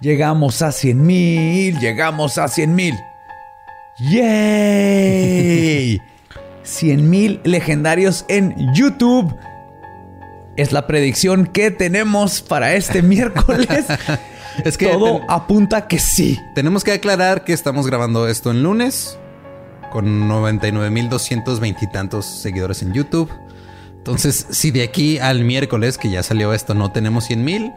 [0.00, 2.94] Llegamos a 100 mil, llegamos a 100 mil.
[3.98, 6.00] ¡Yay!
[6.62, 9.36] 100 mil legendarios en YouTube.
[10.56, 13.84] Es la predicción que tenemos para este miércoles.
[14.64, 16.40] es que todo apunta que sí.
[16.54, 19.18] Tenemos que aclarar que estamos grabando esto en lunes
[19.90, 23.30] con 99.220 y tantos seguidores en YouTube.
[23.96, 27.72] Entonces, si de aquí al miércoles, que ya salió esto, no tenemos 100 mil,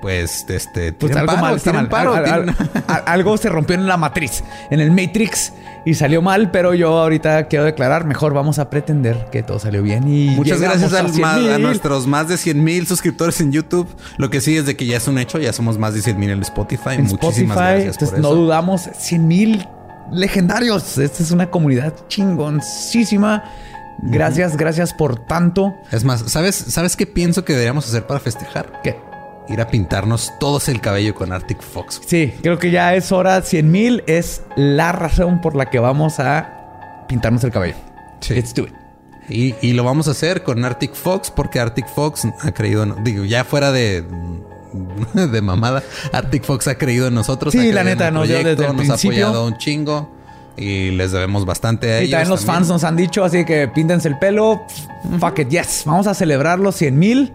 [0.00, 1.60] pues este pues algo mal,
[3.06, 5.52] algo se rompió en la matriz, en el Matrix
[5.84, 9.82] y salió mal, pero yo ahorita quiero declarar, mejor vamos a pretender que todo salió
[9.82, 13.88] bien y muchas gracias a, a, nuestros más de 100 mil suscriptores en YouTube.
[14.18, 16.18] Lo que sí es de que ya es un hecho, ya somos más de 100
[16.18, 16.98] mil en Spotify.
[16.98, 18.18] Muchísimas gracias por eso.
[18.18, 19.66] No dudamos, 100 mil
[20.12, 20.98] legendarios.
[20.98, 23.44] Esta es una comunidad chingoncísima.
[24.02, 25.74] Gracias, gracias por tanto.
[25.90, 28.80] Es más, ¿sabes, ¿sabes qué pienso que deberíamos hacer para festejar?
[28.82, 29.09] ¿Qué?
[29.50, 32.00] Ir a pintarnos todos el cabello con Arctic Fox.
[32.06, 33.42] Sí, creo que ya es hora.
[33.42, 37.76] 100 mil es la razón por la que vamos a pintarnos el cabello.
[38.20, 38.34] Sí.
[38.34, 38.74] Let's do it.
[39.28, 43.44] Y, lo vamos a hacer con Arctic Fox porque Arctic Fox ha creído, digo, ya
[43.44, 44.04] fuera de,
[45.14, 47.52] de mamada, Arctic Fox ha creído en nosotros.
[47.52, 50.10] Sí, la neta, nos, nos ha apoyado un chingo
[50.56, 54.08] y les debemos bastante a y también los fans nos han dicho, así que píntense
[54.08, 54.66] el pelo.
[55.20, 55.82] Fuck it, yes.
[55.86, 57.32] Vamos a celebrar los 100 mil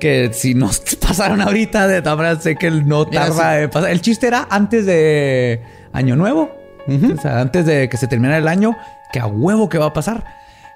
[0.00, 3.90] que si nos pasaron ahorita, de todas sé que no tarda en pasar.
[3.90, 5.62] El chiste era antes de
[5.92, 6.50] Año Nuevo,
[6.88, 8.76] o sea, antes de que se terminara el año,
[9.12, 10.24] que a huevo que va a pasar.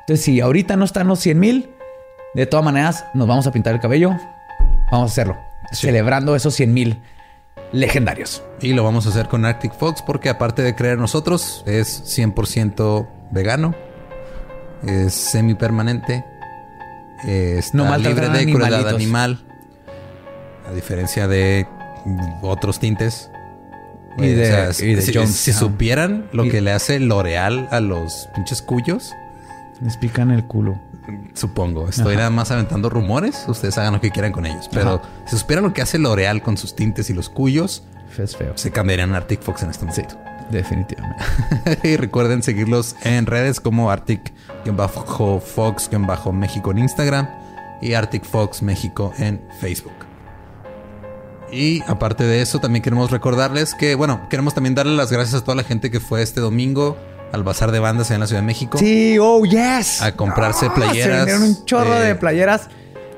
[0.00, 1.70] Entonces, si ahorita no están los 100 mil,
[2.34, 4.10] de todas maneras nos vamos a pintar el cabello.
[4.92, 5.36] Vamos a hacerlo,
[5.72, 7.02] celebrando esos 100 mil
[7.72, 8.44] legendarios.
[8.60, 13.08] Y lo vamos a hacer con Arctic Fox porque aparte de creer nosotros, es 100%
[13.32, 13.74] vegano,
[14.86, 16.24] es semi permanente
[17.26, 19.44] está no libre de crueldad animal.
[20.68, 21.66] A diferencia de
[22.42, 23.30] otros tintes.
[24.16, 29.12] Y de, si, supieran lo que le hace L'Oreal a los pinches cuyos.
[29.80, 30.80] Les pican el culo.
[31.34, 31.88] Supongo.
[31.88, 33.44] Estoy nada más aventando rumores.
[33.48, 34.70] Ustedes hagan lo que quieran con ellos.
[34.72, 37.82] Pero si supieran lo que hace L'Oreal con sus tintes y los cuyos,
[38.16, 38.52] es feo.
[38.54, 40.16] se cambiarían a Arctic Fox en este momento.
[40.50, 41.22] Definitivamente.
[41.82, 47.28] y recuerden seguirlos en redes como Arctic-Fox-México en Instagram
[47.80, 49.92] y Arctic Fox México en Facebook.
[51.52, 55.44] Y aparte de eso, también queremos recordarles que, bueno, queremos también darle las gracias a
[55.44, 56.96] toda la gente que fue este domingo
[57.32, 58.78] al bazar de bandas en la Ciudad de México.
[58.78, 60.02] Sí, oh, yes.
[60.02, 61.28] A comprarse ah, playeras.
[61.28, 62.68] Se un chorro de playeras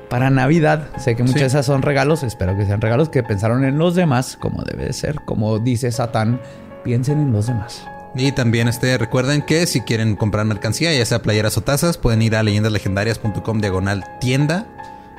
[0.09, 0.87] para Navidad.
[0.97, 2.23] Sé que muchas de esas son regalos.
[2.23, 5.21] Espero que sean regalos que pensaron en los demás, como debe de ser.
[5.25, 6.39] Como dice Satán,
[6.87, 7.85] piensen en los demás.
[8.15, 12.21] Y también este, recuerden que si quieren comprar mercancía, ya sea playeras o tazas, pueden
[12.21, 14.65] ir a leyendaslegendarias.com diagonal tienda.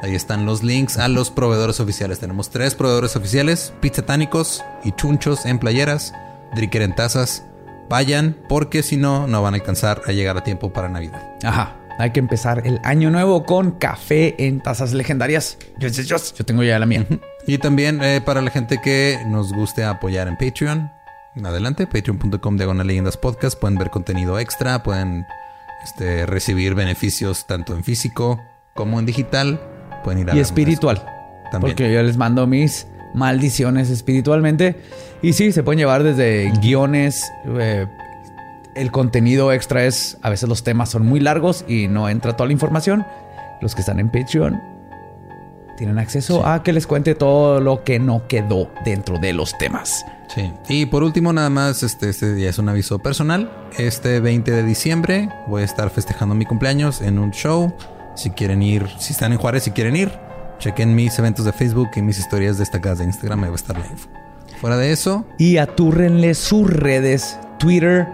[0.03, 2.21] Ahí están los links a los proveedores oficiales.
[2.21, 6.15] Tenemos tres proveedores oficiales, pizzatánicos y chunchos en playeras,
[6.55, 7.45] Dricker en tazas.
[7.91, 11.23] Vayan porque si no, no van a alcanzar a llegar a tiempo para Navidad.
[11.45, 11.77] Ajá.
[11.99, 15.59] Hay que empezar el año nuevo con café en tazas legendarias.
[15.79, 17.05] Yo, yo, yo tengo ya la mía.
[17.47, 20.93] Y también eh, para la gente que nos guste apoyar en Patreon,
[21.45, 25.27] adelante, patreon.com diagonal leyendas podcast, pueden ver contenido extra, pueden
[25.85, 28.41] este, recibir beneficios tanto en físico
[28.75, 29.61] como en digital,
[30.05, 31.05] pueden ir a Y espiritual.
[31.51, 31.75] También.
[31.75, 34.77] Porque yo les mando mis maldiciones espiritualmente.
[35.23, 37.33] Y sí, se pueden llevar desde guiones.
[37.59, 37.87] Eh,
[38.75, 42.47] el contenido extra es, a veces los temas son muy largos y no entra toda
[42.47, 43.07] la información.
[43.61, 44.61] Los que están en Patreon
[45.77, 50.05] tienen acceso a que les cuente todo lo que no quedó dentro de los temas.
[50.35, 50.53] Sí.
[50.69, 53.51] Y por último, nada más, este, este día es un aviso personal.
[53.79, 57.73] Este 20 de diciembre voy a estar festejando mi cumpleaños en un show.
[58.15, 60.11] Si quieren ir, si están en Juárez, si quieren ir,
[60.59, 63.41] chequen mis eventos de Facebook y mis historias destacadas de Instagram.
[63.41, 64.09] Me va a estar info.
[64.61, 65.25] Fuera de eso.
[65.39, 68.09] Y atúrrenle sus redes, Twitter,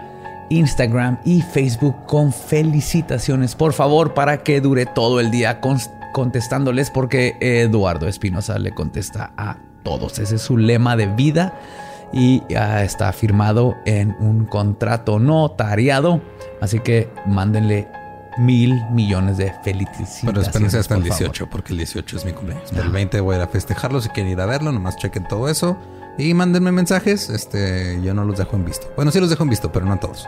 [0.49, 5.59] Instagram y Facebook con felicitaciones, por favor, para que dure todo el día
[6.13, 10.19] contestándoles, porque Eduardo Espinosa le contesta a todos.
[10.19, 11.53] Ese es su lema de vida
[12.15, 16.21] y ya está firmado en un contrato notariado.
[16.61, 17.87] Así que mándenle
[18.37, 20.21] mil millones de felicidades.
[20.25, 22.71] Pero espérense hasta el 18, porque el 18 es mi cumpleaños.
[22.71, 24.01] El 20 voy a ir a festejarlo.
[24.01, 25.77] Si quieren ir a verlo, nomás chequen todo eso.
[26.17, 27.29] Y mándenme mensajes.
[27.29, 28.87] Este, yo no los dejo en visto.
[28.95, 30.27] Bueno, sí los dejo en visto, pero no a todos.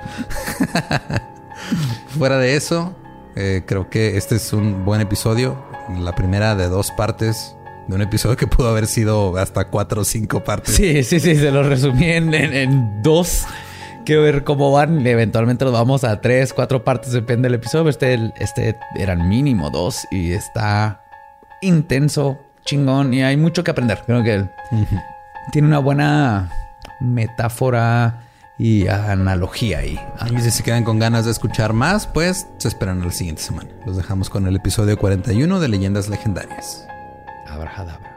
[2.19, 2.93] Fuera de eso,
[3.35, 5.65] eh, creo que este es un buen episodio.
[5.99, 7.56] La primera de dos partes
[7.87, 10.75] de un episodio que pudo haber sido hasta cuatro o cinco partes.
[10.75, 13.45] Sí, sí, sí, se lo resumí en, dos.
[14.05, 15.05] Quiero ver cómo van.
[15.05, 17.89] Eventualmente los vamos a tres, cuatro partes, depende del episodio.
[17.89, 21.03] Este, este eran mínimo dos y está
[21.61, 24.03] intenso, chingón y hay mucho que aprender.
[24.05, 24.45] Creo que
[25.51, 26.51] tiene una buena
[26.99, 28.23] metáfora
[28.57, 29.99] y analogía ahí.
[30.31, 33.41] Y si se quedan con ganas de escuchar más, pues se esperan a la siguiente
[33.41, 33.69] semana.
[33.85, 36.87] Los dejamos con el episodio 41 de Leyendas Legendarias.
[37.57, 38.16] مرحبا مرحبا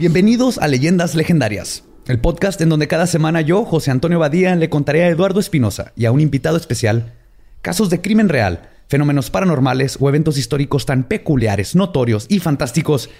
[0.00, 4.70] Bienvenidos a Leyendas Legendarias, el podcast en donde cada semana yo, José Antonio Badía, le
[4.70, 7.12] contaré a Eduardo Espinosa y a un invitado especial
[7.60, 13.10] casos de crimen real, fenómenos paranormales o eventos históricos tan peculiares, notorios y fantásticos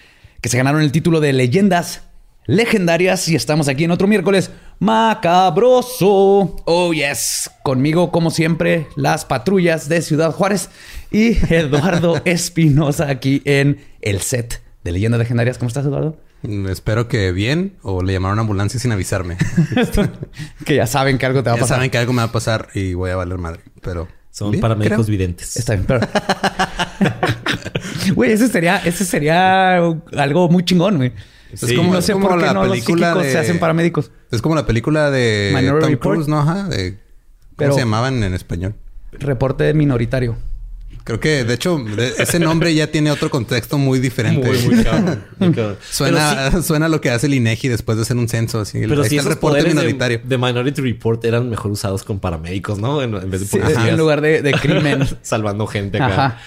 [0.40, 2.04] que se ganaron el título de Leyendas
[2.46, 6.56] Legendarias y estamos aquí en otro miércoles macabroso.
[6.64, 7.50] Oh, yes.
[7.62, 10.70] Conmigo, como siempre, las patrullas de Ciudad Juárez
[11.10, 15.58] y Eduardo Espinosa aquí en el set de Leyendas Legendarias.
[15.58, 16.29] ¿Cómo estás, Eduardo?
[16.42, 19.37] Espero que bien o le llamaron a ambulancia sin avisarme.
[20.64, 21.69] que ya saben que algo te va a pasar.
[21.69, 23.60] Ya saben que algo me va a pasar y voy a valer madre.
[23.82, 25.56] Pero son paramédicos videntes.
[25.56, 26.00] Está bien, pero.
[28.14, 31.12] Güey, ese sería, ese sería algo muy chingón, güey.
[31.52, 33.32] es como, no sé por qué la no película los de...
[33.32, 34.10] se hacen paramédicos.
[34.31, 36.40] Es como la película de Tom Cruise, ¿no?
[36.40, 36.64] Ajá.
[36.69, 36.98] De...
[37.56, 38.75] ¿Cómo se llamaban en español?
[39.12, 40.37] Reporte minoritario.
[41.10, 41.84] Creo que, de hecho,
[42.18, 44.46] ese nombre ya tiene otro contexto muy diferente.
[44.46, 45.24] Muy, muy cabrón.
[45.90, 48.60] suena, suena lo que hace el INEGI después de hacer un censo.
[48.60, 48.78] Así.
[48.78, 50.20] Pero si el reporte minoritario.
[50.22, 53.02] De, Minority Report eran mejor usados con paramédicos, ¿no?
[53.02, 55.04] En, vez de En lugar de, crimen.
[55.22, 56.38] Salvando gente acá.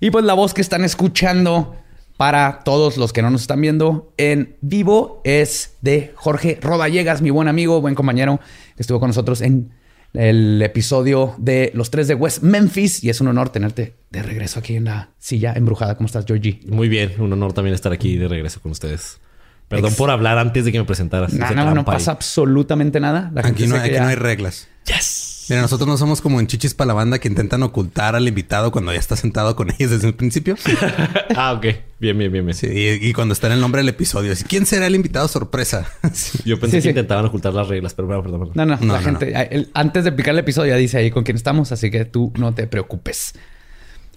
[0.00, 1.76] Y pues la voz que están escuchando
[2.16, 7.30] para todos los que no nos están viendo en vivo es de Jorge Rodallegas, mi
[7.30, 8.40] buen amigo, buen compañero,
[8.74, 9.70] que estuvo con nosotros en
[10.14, 14.58] el episodio de Los Tres de West Memphis y es un honor tenerte de regreso
[14.58, 15.96] aquí en la silla embrujada.
[15.96, 16.60] ¿Cómo estás, Georgie?
[16.66, 19.20] Muy bien, un honor también estar aquí de regreso con ustedes.
[19.68, 21.32] Perdón por hablar antes de que me presentaras.
[21.32, 23.30] No, no, no pasa absolutamente nada.
[23.36, 24.68] aquí no, aquí no hay reglas.
[24.84, 25.29] Yes.
[25.50, 28.70] Mira, nosotros no somos como en Chichis para la banda que intentan ocultar al invitado
[28.70, 30.54] cuando ya está sentado con ellos desde el principio.
[31.36, 31.66] ah, ok.
[31.98, 32.54] Bien, bien, bien.
[32.54, 34.32] Sí, y, cuando está en el nombre del episodio.
[34.48, 35.90] ¿Quién será el invitado sorpresa?
[36.44, 40.04] Yo pensé que intentaban ocultar las reglas, pero bueno, perdón, No, no, la gente, antes
[40.04, 42.68] de picar el episodio ya dice ahí con quién estamos, así que tú no te
[42.68, 43.34] preocupes.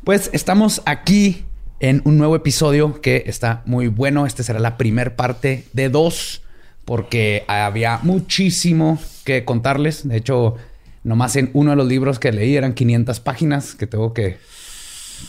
[0.03, 1.45] Pues estamos aquí
[1.79, 4.27] en un nuevo episodio que está muy bueno.
[4.27, 6.43] Este será la primer parte de dos,
[6.85, 10.07] porque había muchísimo que contarles.
[10.07, 10.57] De hecho,
[11.03, 14.37] Nomás en uno de los libros que leí eran 500 páginas que tengo que,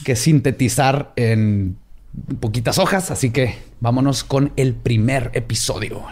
[0.04, 1.76] que sintetizar en
[2.40, 3.10] poquitas hojas.
[3.10, 6.04] Así que vámonos con el primer episodio.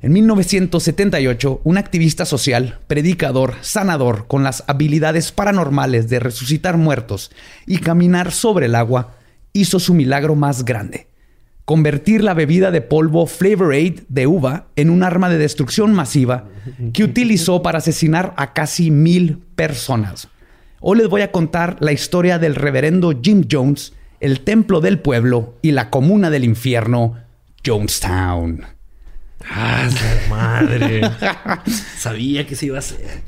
[0.00, 7.32] En 1978, un activista social, predicador, sanador con las habilidades paranormales de resucitar muertos
[7.66, 9.16] y caminar sobre el agua,
[9.52, 11.08] hizo su milagro más grande
[11.68, 16.48] convertir la bebida de polvo Flavor Aid de uva en un arma de destrucción masiva
[16.94, 20.28] que utilizó para asesinar a casi mil personas.
[20.80, 25.58] Hoy les voy a contar la historia del reverendo Jim Jones, el templo del pueblo
[25.60, 27.18] y la comuna del infierno,
[27.66, 28.77] Jonestown.
[29.44, 29.88] Ah,
[30.28, 31.00] madre.
[31.98, 33.22] Sabía que se iba a hacer.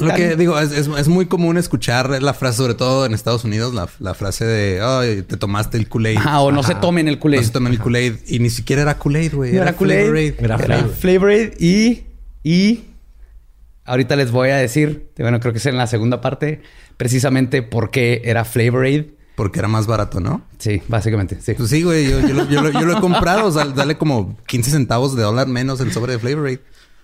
[0.00, 4.14] Lo que digo, es, muy común escuchar la frase, sobre todo en Estados Unidos, la,
[4.14, 6.18] frase de, ay, te tomaste el Kool-Aid.
[6.22, 7.40] Ah, o no se tomen el Kool-Aid.
[7.40, 8.14] No se tomen el Kool-Aid.
[8.26, 9.56] Y ni siquiera era Kool-Aid, güey.
[9.56, 10.34] era, Kool-Aid.
[10.38, 11.52] Era, Flavor Aid.
[11.58, 12.04] Y,
[12.42, 12.84] y
[13.84, 16.62] ahorita les voy a decir, bueno, creo que es en la segunda parte,
[16.96, 19.17] precisamente por qué era Flavor Aid.
[19.38, 20.42] Porque era más barato, ¿no?
[20.58, 21.54] Sí, básicamente, sí.
[21.54, 22.10] Pues sí, güey.
[22.10, 23.46] Yo, lo, he comprado.
[23.46, 26.58] O sea, dale como 15 centavos de dólar menos el sobre de Flavor Aid.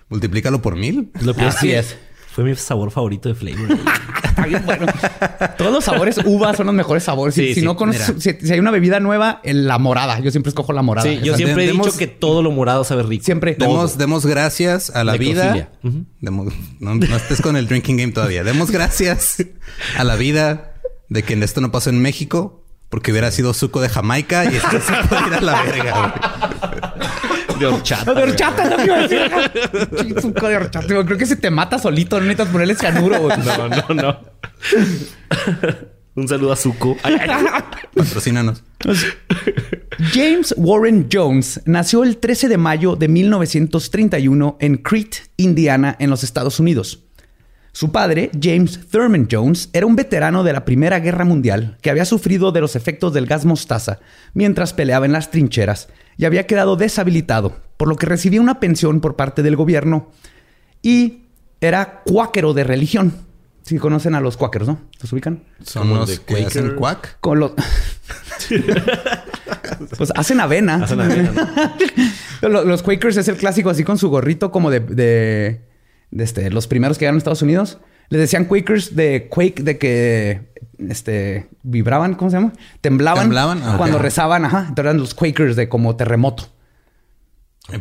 [0.09, 1.13] Multiplícalo por mil.
[1.21, 1.97] Lo que Así es.
[2.33, 3.79] Fue mi sabor favorito de Flavor.
[4.25, 4.87] Está bien bueno.
[5.57, 7.37] Todos los sabores uva son los mejores sabores.
[7.37, 10.19] si, no conoces, si, hay una bebida nueva, la morada.
[10.19, 11.09] Yo siempre escojo la morada.
[11.09, 13.25] Sí, yo siempre he dicho que todo lo morado sabe rico.
[13.25, 13.55] Siempre.
[13.57, 15.71] Demos, demos gracias a la vida.
[16.21, 16.51] no,
[16.81, 18.43] no estés con el drinking game todavía.
[18.43, 19.37] Demos gracias
[19.97, 20.74] a la vida
[21.15, 24.81] de que esto no pasó en México porque hubiera sido suco de Jamaica y esto
[24.81, 26.15] se puede ir a la verga.
[27.59, 28.15] De horchata.
[28.15, 30.21] de horchata, no iba a decir.
[30.21, 30.87] Suco de horchata.
[30.87, 33.21] Creo que se te mata solito, no necesitas ponerle cianuro.
[33.21, 33.39] güey.
[33.39, 34.19] No, no, no.
[36.17, 36.97] Un saludo a Zuko.
[37.95, 38.65] Patrocínanos.
[40.13, 46.25] James Warren Jones nació el 13 de mayo de 1931 en Crete, Indiana, en los
[46.25, 47.04] Estados Unidos.
[47.77, 52.05] Su padre, James Thurman Jones, era un veterano de la Primera Guerra Mundial que había
[52.05, 53.99] sufrido de los efectos del gas mostaza
[54.33, 59.01] mientras peleaba en las trincheras y había quedado deshabilitado, por lo que recibía una pensión
[59.01, 60.13] por parte del gobierno
[60.83, 61.25] y
[61.61, 63.13] era cuáquero de religión.
[63.63, 64.81] Si conocen a los cuáqueros, ¿no?
[65.03, 65.43] ¿Los ubican?
[65.65, 67.19] Son los de que hacen cuac.
[67.19, 67.53] Con los...
[69.99, 70.77] pues hacen avena.
[70.77, 71.75] Hacen avena,
[72.43, 75.61] Lo- Los Quakers es el clásico así con su gorrito como de
[76.19, 77.79] este, los primeros que llegaron a Estados Unidos.
[78.11, 80.43] Les decían Quakers de Quake, de que
[80.89, 82.53] este, vibraban, ¿cómo se llama?
[82.81, 83.23] Temblaban.
[83.25, 84.59] Temblaban, ah, Cuando rezaban, ajá.
[84.69, 86.49] Entonces eran los Quakers de como terremoto.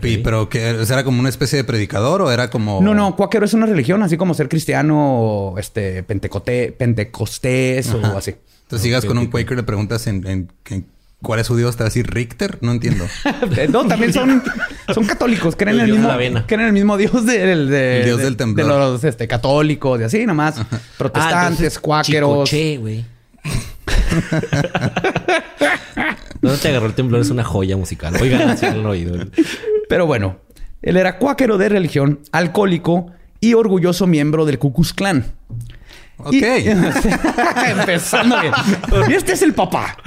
[0.02, 2.82] Y- Pero que era como una especie de predicador o era como.
[2.82, 8.14] No, no, cuáquero es una religión, así como ser cristiano este, pentecote, pentecostés Ajá.
[8.14, 8.36] o así.
[8.62, 10.86] Entonces llegas con un Quaker le preguntas en, en- en
[11.24, 12.60] cuál es su dios, te va a decir Richter.
[12.62, 13.06] No entiendo.
[13.70, 14.44] No, también son,
[14.94, 18.06] son católicos, creen El en el mismo, creen en el mismo dios del de, El
[18.06, 18.68] dios de- del temblor.
[18.72, 20.62] de los este, católicos y así nomás.
[20.98, 22.50] Protestantes, cuáqueros.
[22.50, 23.06] Chicoche, güey.
[26.42, 27.22] ¿Dónde te agarró el temblor?
[27.22, 28.16] Es una joya musical.
[28.22, 29.16] Oigan, si no oído.
[29.90, 30.38] Pero bueno,
[30.82, 35.26] él era cuáquero de religión, alcohólico y orgulloso miembro del Ku Klux Klan.
[36.18, 36.34] Ok.
[36.34, 36.44] Y-
[37.70, 38.54] Empezando bien.
[39.10, 39.98] Y este es el papá.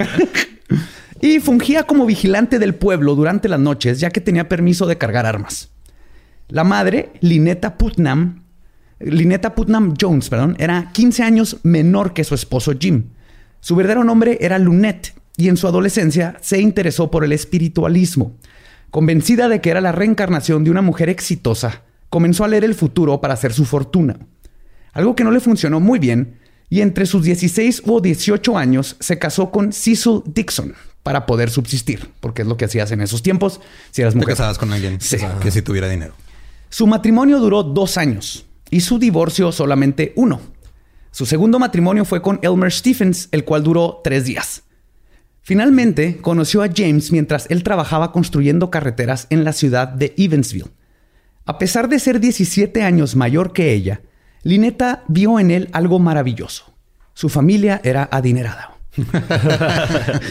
[1.21, 5.25] Y fungía como vigilante del pueblo durante las noches, ya que tenía permiso de cargar
[5.25, 5.69] armas.
[6.49, 8.43] La madre, Lineta Putnam,
[8.99, 13.09] Lineta Putnam Jones, perdón, era 15 años menor que su esposo Jim.
[13.59, 18.35] Su verdadero nombre era Lunette y en su adolescencia se interesó por el espiritualismo.
[18.89, 23.19] Convencida de que era la reencarnación de una mujer exitosa, comenzó a leer el futuro
[23.19, 24.17] para hacer su fortuna.
[24.93, 26.37] Algo que no le funcionó muy bien
[26.69, 32.09] y entre sus 16 o 18 años se casó con Cecil Dixon para poder subsistir,
[32.19, 34.33] porque es lo que hacías en esos tiempos si eras Te mujer.
[34.35, 35.17] casabas con alguien Sí.
[35.41, 36.13] que si tuviera dinero.
[36.69, 40.41] Su matrimonio duró dos años y su divorcio solamente uno.
[41.11, 44.63] Su segundo matrimonio fue con Elmer Stephens, el cual duró tres días.
[45.41, 50.69] Finalmente conoció a James mientras él trabajaba construyendo carreteras en la ciudad de Evansville.
[51.45, 54.01] A pesar de ser 17 años mayor que ella,
[54.47, 56.73] Lineta vio en él algo maravilloso.
[57.13, 58.77] Su familia era adinerada.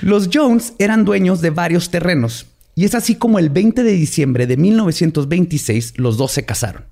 [0.00, 4.46] Los Jones eran dueños de varios terrenos y es así como el 20 de diciembre
[4.46, 6.86] de 1926 los dos se casaron.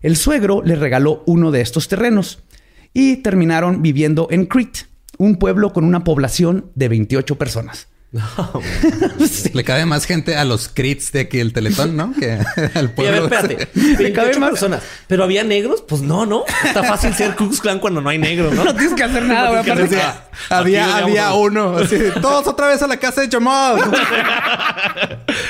[0.00, 2.38] El suegro le regaló uno de estos terrenos
[2.94, 4.82] y terminaron viviendo en Crete,
[5.18, 7.88] un pueblo con una población de 28 personas.
[9.30, 9.50] Sí.
[9.54, 12.12] Le cabe más gente a los crits de aquí el teletón, ¿no?
[12.18, 13.24] Que al Y a ver, pueblo.
[13.26, 13.68] espérate.
[13.74, 14.82] Le cabe 28 más- personas.
[15.06, 15.84] ¿Pero había negros?
[15.86, 16.44] Pues no, ¿no?
[16.64, 18.64] Está fácil ser Ku Klux Klan cuando no hay negros, ¿no?
[18.64, 19.74] No tienes que hacer nada, güey.
[19.74, 19.86] No
[20.50, 21.76] había había uno.
[21.78, 23.78] Así, todos otra vez a la casa de Jamal.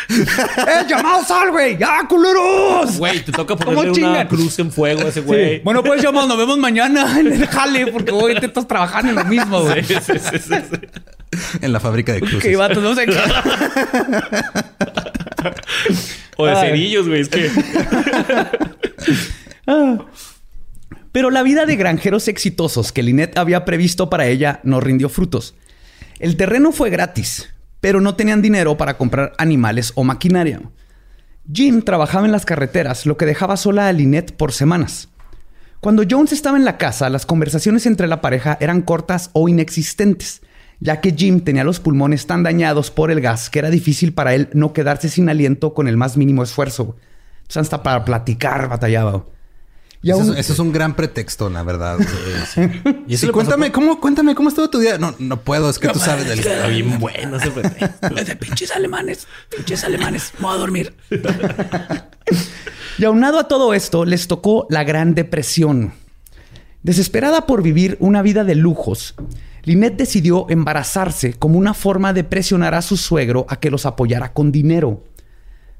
[0.09, 0.87] ¡Eh,
[1.26, 1.79] sal, güey!
[1.79, 2.99] ¡Ya, culeros!
[2.99, 5.26] Güey, te toca ¿Cómo ponerle una cruz en fuego a ese Sí.
[5.26, 5.61] güey.
[5.61, 9.17] Bueno, pues llamado, nos vemos mañana en el jale porque hoy te estás trabajando en
[9.17, 9.85] lo mismo, güey.
[9.85, 10.81] Sí, sí, sí, sí, sí.
[11.61, 12.43] en la fábrica de cruces.
[12.43, 13.17] Que vatos, no sé qué.
[16.37, 16.69] O de Ay.
[16.69, 17.21] cerillos, güey.
[17.21, 17.51] Es que...
[21.13, 25.55] Pero la vida de granjeros exitosos que Lynette había previsto para ella no rindió frutos.
[26.19, 30.61] El terreno fue gratis, pero no tenían dinero para comprar animales o maquinaria.
[31.53, 35.09] Jim trabajaba en las carreteras, lo que dejaba sola a Lynette por semanas.
[35.81, 40.43] Cuando Jones estaba en la casa, las conversaciones entre la pareja eran cortas o inexistentes,
[40.81, 44.35] ya que Jim tenía los pulmones tan dañados por el gas que era difícil para
[44.35, 46.97] él no quedarse sin aliento con el más mínimo esfuerzo.
[47.43, 49.25] Entonces hasta para platicar batallaba.
[50.03, 51.99] Y Eso, es, eso es un gran pretexto, la verdad.
[53.07, 54.97] Y Sí, cuéntame, ¿cómo, cuéntame, ¿cómo estuvo tu día?
[54.97, 56.39] No, no puedo, es que tú sabes del...
[56.39, 60.95] Está bien bueno ese de pinches alemanes, pinches alemanes, me voy a dormir.
[62.99, 65.93] y aunado a todo esto, les tocó la Gran Depresión.
[66.83, 69.15] Desesperada por vivir una vida de lujos,
[69.64, 74.33] Lynette decidió embarazarse como una forma de presionar a su suegro a que los apoyara
[74.33, 75.05] con dinero.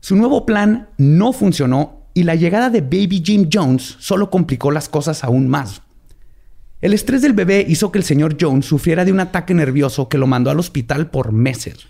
[0.00, 4.88] Su nuevo plan no funcionó y la llegada de Baby Jim Jones solo complicó las
[4.88, 5.82] cosas aún más.
[6.80, 10.18] El estrés del bebé hizo que el señor Jones sufriera de un ataque nervioso que
[10.18, 11.87] lo mandó al hospital por meses.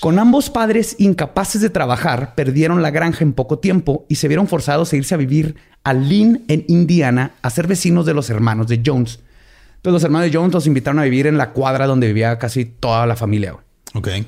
[0.00, 4.48] Con ambos padres incapaces de trabajar, perdieron la granja en poco tiempo y se vieron
[4.48, 8.66] forzados a irse a vivir a Lynn, en Indiana, a ser vecinos de los hermanos
[8.66, 9.20] de Jones.
[9.80, 13.06] Entonces los hermanos Jones los invitaron a vivir en la cuadra donde vivía casi toda
[13.06, 13.52] la familia.
[13.52, 13.64] güey.
[13.94, 14.26] Ok.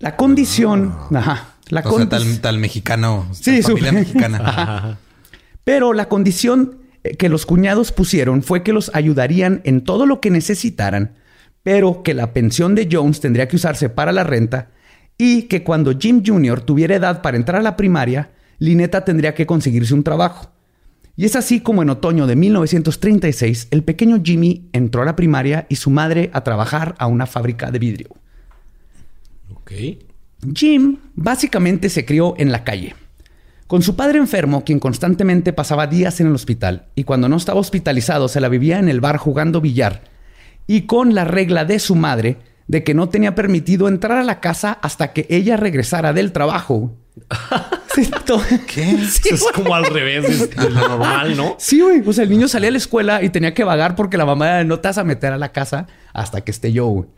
[0.00, 0.92] La condición...
[1.14, 1.50] Ajá.
[1.68, 3.28] La o sea, tal, tal, mexicano.
[3.32, 4.98] Sí, familia mexicana.
[5.62, 10.20] Pero la condición eh, que los cuñados pusieron fue que los ayudarían en todo lo
[10.20, 11.14] que necesitaran,
[11.62, 14.72] pero que la pensión de Jones tendría que usarse para la renta
[15.16, 16.60] y que cuando Jim Jr.
[16.60, 20.50] tuviera edad para entrar a la primaria, Lineta tendría que conseguirse un trabajo.
[21.16, 25.66] Y es así como en otoño de 1936 el pequeño Jimmy entró a la primaria
[25.68, 28.08] y su madre a trabajar a una fábrica de vidrio.
[29.54, 29.72] Ok.
[30.54, 32.94] Jim básicamente se crió en la calle,
[33.66, 37.60] con su padre enfermo, quien constantemente pasaba días en el hospital y cuando no estaba
[37.60, 40.02] hospitalizado se la vivía en el bar jugando billar,
[40.66, 44.40] y con la regla de su madre de que no tenía permitido entrar a la
[44.40, 46.94] casa hasta que ella regresara del trabajo.
[48.66, 48.90] ¿Qué?
[49.30, 51.56] es como al revés de lo normal, ¿no?
[51.58, 52.02] Sí, güey.
[52.06, 54.64] O sea, el niño salía a la escuela y tenía que vagar porque la mamá
[54.64, 57.08] no te vas a meter a la casa hasta que esté yo, güey.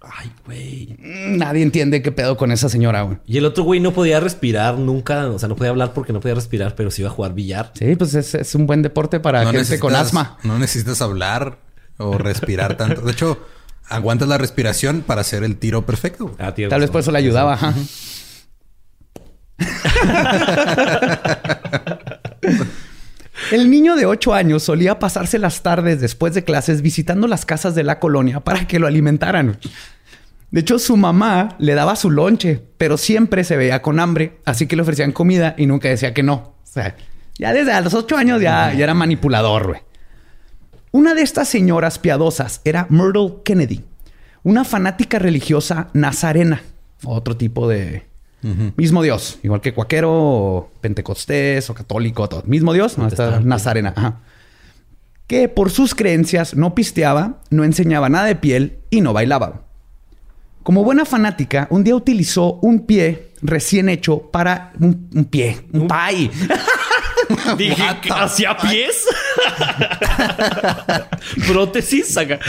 [0.00, 0.96] Ay, güey.
[1.00, 3.18] Nadie entiende qué pedo con esa señora, güey.
[3.26, 5.26] Y el otro güey no podía respirar nunca.
[5.28, 7.72] O sea, no podía hablar porque no podía respirar, pero sí iba a jugar billar.
[7.74, 10.38] Sí, pues es, un buen deporte para gente con asma.
[10.44, 11.58] No necesitas hablar
[11.96, 13.00] o respirar tanto.
[13.02, 13.40] De hecho,
[13.88, 16.34] aguantas la respiración para hacer el tiro perfecto.
[16.38, 17.58] Ah, Tal vez por eso le ayudaba.
[23.52, 27.74] El niño de 8 años solía pasarse las tardes después de clases visitando las casas
[27.74, 29.58] de la colonia para que lo alimentaran.
[30.50, 34.66] De hecho, su mamá le daba su lonche, pero siempre se veía con hambre, así
[34.66, 36.54] que le ofrecían comida y nunca decía que no.
[37.38, 39.82] Ya desde los 8 años ya, era manipulador.
[40.90, 43.84] Una de estas señoras piadosas era Myrtle Kennedy,
[44.42, 46.62] una fanática religiosa nazarena,
[47.04, 48.06] otro tipo de,
[48.40, 52.44] Mismo Dios, igual que cuaquero, pentecostés o católico, todo.
[52.46, 54.20] Mismo Dios, no, está nazarena.
[55.26, 59.62] Que por sus creencias no pisteaba, no enseñaba nada de piel y no bailaba.
[60.62, 66.30] Como buena fanática, un día utilizó un pie recién hecho para un, pie, un pie.
[67.58, 69.04] Dije, ¿hacía pies?
[71.48, 72.38] Prótesis, saca.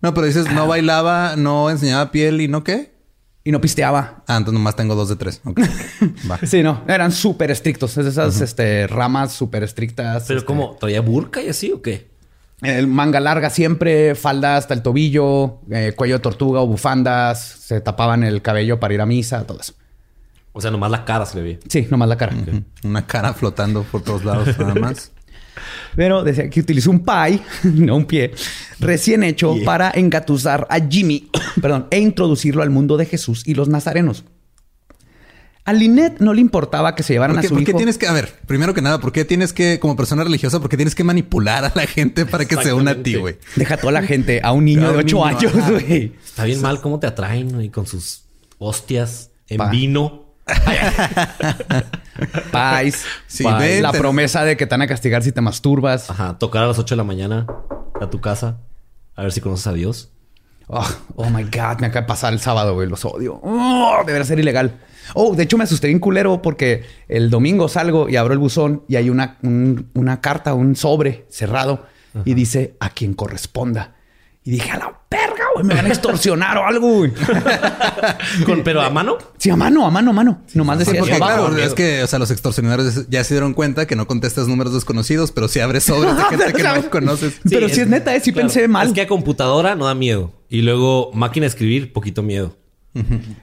[0.00, 2.97] No, pero dices, no bailaba, no enseñaba piel y no qué
[3.48, 4.24] y no pisteaba.
[4.26, 5.40] Ah, entonces nomás tengo dos de tres.
[6.42, 7.96] sí, no, eran súper estrictos.
[7.96, 10.24] esas este, ramas súper estrictas.
[10.26, 10.76] ¿Pero este, cómo?
[10.78, 12.10] ¿Traía burka y así o qué?
[12.60, 17.80] El manga larga siempre, falda hasta el tobillo, eh, cuello de tortuga o bufandas, se
[17.80, 19.72] tapaban el cabello para ir a misa, todo eso.
[20.52, 21.58] O sea, nomás la cara se le veía.
[21.70, 22.36] Sí, nomás la cara.
[22.84, 25.10] Una cara flotando por todos lados nada más.
[25.96, 28.32] Pero decía que utilizó un pie, no un pie,
[28.80, 33.68] recién hecho para engatusar a Jimmy, perdón, e introducirlo al mundo de Jesús y los
[33.68, 34.24] nazarenos.
[35.68, 38.12] A Lynette no le importaba que se llevaran a su ¿por qué tienes que, a
[38.12, 41.04] ver, primero que nada, ¿por qué tienes que, como persona religiosa, por qué tienes que
[41.04, 43.36] manipular a la gente para que se una a ti, güey?
[43.54, 46.14] Deja toda la gente a un niño de ocho años, güey.
[46.24, 48.22] Está bien mal cómo te atraen, y con sus
[48.56, 50.27] hostias en vino.
[52.52, 53.04] Pais.
[53.80, 56.10] la promesa de que te van a castigar si te masturbas.
[56.10, 56.38] Ajá.
[56.38, 57.46] Tocar a las 8 de la mañana
[58.00, 58.58] a tu casa.
[59.14, 60.10] A ver si conoces a Dios.
[60.68, 61.80] Oh, oh my God.
[61.80, 62.88] Me acaba de pasar el sábado, güey.
[62.88, 63.40] Los odio.
[63.42, 64.78] Oh, debería ser ilegal.
[65.14, 68.84] Oh, de hecho me asusté bien culero porque el domingo salgo y abro el buzón
[68.88, 71.86] y hay una, una carta, un sobre cerrado
[72.24, 73.94] y dice a quien corresponda.
[74.44, 77.12] Y dije, a la verga, güey, me van a extorsionar o algo, güey.
[78.64, 79.18] ¿Pero a mano?
[79.36, 80.42] Sí, a mano, a mano, a mano.
[80.54, 83.96] Nomás decía porque, claro, es que, o sea, los extorsionadores ya se dieron cuenta que
[83.96, 87.40] no contestas números desconocidos, pero sí abres sobres de gente que no conoces.
[87.48, 88.88] pero si es neta, eh, sí pensé mal.
[88.88, 90.32] Es que a computadora no da miedo.
[90.48, 92.56] Y luego máquina de escribir, poquito miedo.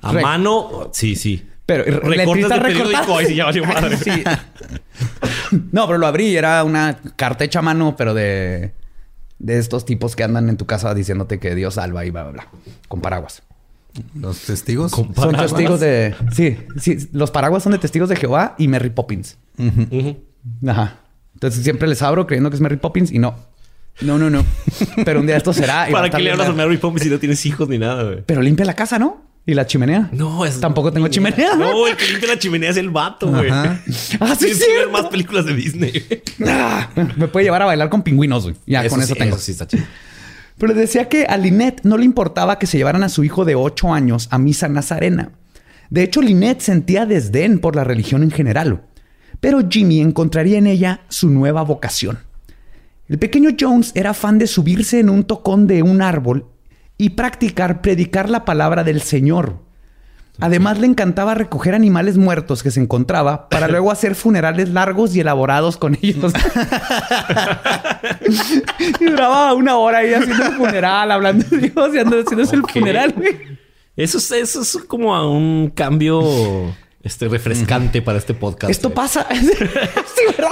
[0.02, 1.46] A mano, sí, sí.
[1.66, 3.98] Pero recortes de periódico, ahí sí ya valió madre.
[4.04, 4.24] sí.
[5.72, 6.36] No, pero lo abrí.
[6.36, 8.74] Era una carta hecha a mano, pero de
[9.40, 12.32] de estos tipos que andan en tu casa diciéndote que Dios salva y bla, bla,
[12.32, 12.48] bla.
[12.88, 13.44] Con paraguas.
[14.14, 14.92] ¿Los testigos?
[14.92, 16.16] Son testigos de...
[16.34, 17.10] Sí, sí.
[17.14, 19.38] Los paraguas son de testigos de Jehová y Mary Poppins.
[20.68, 21.00] Ajá.
[21.34, 23.36] Entonces siempre les abro creyendo que es Mary Poppins y no.
[24.02, 24.44] No, no, no.
[25.06, 25.88] Pero un día esto será...
[25.90, 28.24] ¿Para qué le hablas a Mary Poppins si no tienes hijos ni nada, güey?
[28.26, 29.25] Pero limpia la casa, ¿no?
[29.48, 30.10] ¿Y la chimenea?
[30.12, 31.56] No, es Tampoco tengo chimenea.
[31.56, 33.50] No, el que limpia la chimenea es el vato, güey.
[33.52, 33.78] Ah,
[34.38, 34.66] sí, sí.
[34.76, 36.04] ver más películas de Disney.
[36.48, 38.56] Ah, me puede llevar a bailar con pingüinos, güey.
[38.66, 39.36] Ya con eso tengo.
[39.36, 39.84] Eso sí está chido.
[40.58, 43.56] Pero decía que a Lynette no le importaba que se llevaran a su hijo de
[43.56, 45.32] 8 años a misa nazarena.
[45.90, 48.82] De hecho, Lynette sentía desdén por la religión en general.
[49.40, 52.20] Pero Jimmy encontraría en ella su nueva vocación.
[53.08, 56.48] El pequeño Jones era fan de subirse en un tocón de un árbol
[56.98, 59.64] y practicar predicar la palabra del Señor.
[60.40, 65.22] Además le encantaba recoger animales muertos que se encontraba para luego hacer funerales largos y
[65.22, 66.34] elaborados con ellos.
[69.00, 73.16] y duraba una hora ahí haciendo el funeral, hablando de Dios y haciendo el funeral.
[73.96, 76.22] Eso es, eso es como a un cambio
[77.06, 78.70] este refrescante para este podcast.
[78.70, 78.96] Esto güey.
[78.96, 79.26] pasa.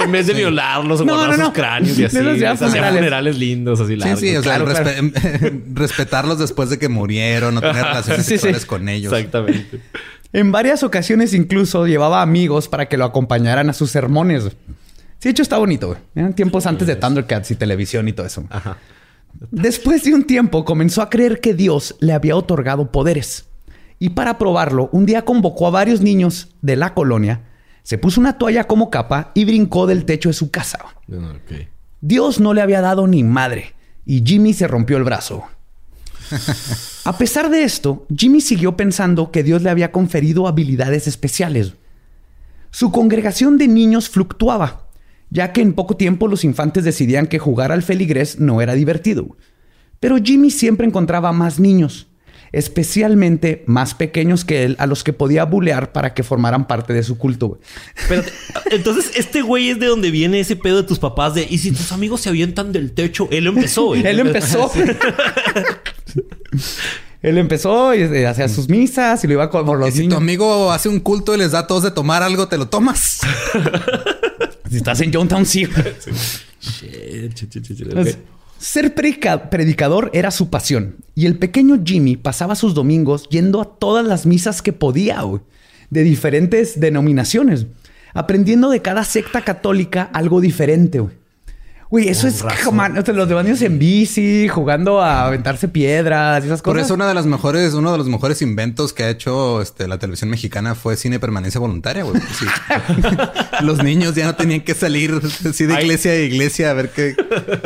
[0.04, 2.16] En vez de violarlos o No, guardar no, cráneos y así.
[2.16, 2.98] De los ya hacían funerales.
[2.98, 4.20] funerales lindos, así Sí, largos.
[4.20, 8.38] sí, o sea, claro, respe- respetarlos después de que murieron, no tener relaciones Sí, sí.
[8.38, 9.12] sexuales con ellos.
[9.12, 9.80] Exactamente.
[10.32, 14.44] En varias ocasiones incluso llevaba amigos para que lo acompañaran a sus sermones.
[14.44, 14.50] Sí,
[15.24, 15.88] de hecho está bonito.
[15.88, 15.98] güey.
[16.14, 18.44] Eran tiempos antes de Thundercats y televisión y todo eso.
[18.50, 18.76] Ajá.
[19.50, 23.46] Después de un tiempo comenzó a creer que Dios le había otorgado poderes.
[23.98, 27.42] Y para probarlo, un día convocó a varios niños de la colonia,
[27.82, 30.78] se puso una toalla como capa y brincó del techo de su casa.
[32.00, 33.74] Dios no le había dado ni madre
[34.06, 35.44] y Jimmy se rompió el brazo.
[37.04, 41.74] A pesar de esto, Jimmy siguió pensando que Dios le había conferido habilidades especiales.
[42.70, 44.88] Su congregación de niños fluctuaba,
[45.30, 49.36] ya que en poco tiempo los infantes decidían que jugar al feligrés no era divertido.
[50.00, 52.08] Pero Jimmy siempre encontraba más niños,
[52.54, 57.02] especialmente más pequeños que él, a los que podía bulear para que formaran parte de
[57.02, 57.48] su culto.
[57.48, 57.60] güey.
[58.08, 58.22] Pero
[58.70, 61.72] entonces este güey es de donde viene ese pedo de tus papás de y si
[61.72, 64.06] tus amigos se avientan del techo, él empezó, güey.
[64.06, 64.70] Él empezó.
[67.24, 70.70] Él empezó y eh, hacía sus misas y lo iba Y los si tu amigo
[70.70, 73.20] hace un culto y les da a todos de tomar algo, ¿te lo tomas?
[74.70, 75.68] Si estás en Johntown, sí.
[76.58, 78.08] Shit, shit, shit, shit, ok.
[78.58, 83.78] Ser predica- predicador era su pasión y el pequeño Jimmy pasaba sus domingos yendo a
[83.78, 85.20] todas las misas que podía,
[85.90, 87.66] de diferentes denominaciones,
[88.14, 91.02] aprendiendo de cada secta católica algo diferente,
[91.94, 92.08] güey.
[92.08, 96.86] Eso es man, los demonios en bici, jugando a aventarse piedras y esas Por cosas.
[96.86, 99.98] eso una de las mejores, uno de los mejores inventos que ha hecho este, la
[99.98, 102.20] televisión mexicana fue cine permanencia voluntaria, güey.
[102.36, 102.46] Sí.
[103.60, 107.14] los niños ya no tenían que salir así de iglesia a iglesia a ver qué,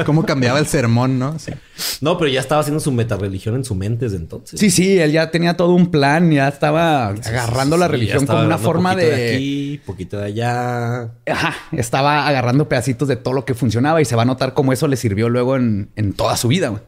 [0.04, 1.38] cómo cambiaba el sermón, ¿no?
[1.38, 1.52] Sí.
[2.00, 4.58] No, pero ya estaba haciendo su metarreligión en su mente desde entonces.
[4.58, 8.42] Sí, sí, él ya tenía todo un plan, ya estaba agarrando la Sí, religión como
[8.44, 9.34] una forma poquito de...
[9.34, 11.02] aquí, poquito de allá.
[11.30, 14.72] Ajá, estaba agarrando pedacitos de todo lo que funcionaba y se va a notar cómo
[14.72, 16.68] eso le sirvió luego en, en toda su vida.
[16.68, 16.82] güey.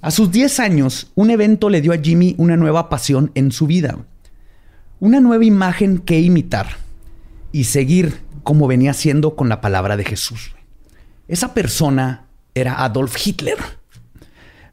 [0.00, 3.66] A sus 10 años, un evento le dio a Jimmy una nueva pasión en su
[3.66, 3.92] vida.
[3.92, 4.04] güey.
[4.98, 6.68] Una nueva imagen que imitar
[7.52, 10.50] y seguir como venía siendo con la palabra de Jesús.
[10.52, 10.64] güey.
[11.28, 13.58] Esa persona era Adolf Hitler.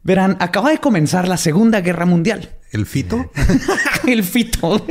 [0.03, 2.49] Verán, acaba de comenzar la Segunda Guerra Mundial.
[2.71, 3.31] El fito.
[4.07, 4.85] El fito.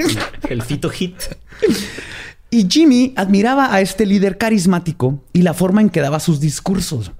[0.49, 1.17] El fito hit.
[2.51, 7.13] Y Jimmy admiraba a este líder carismático y la forma en que daba sus discursos.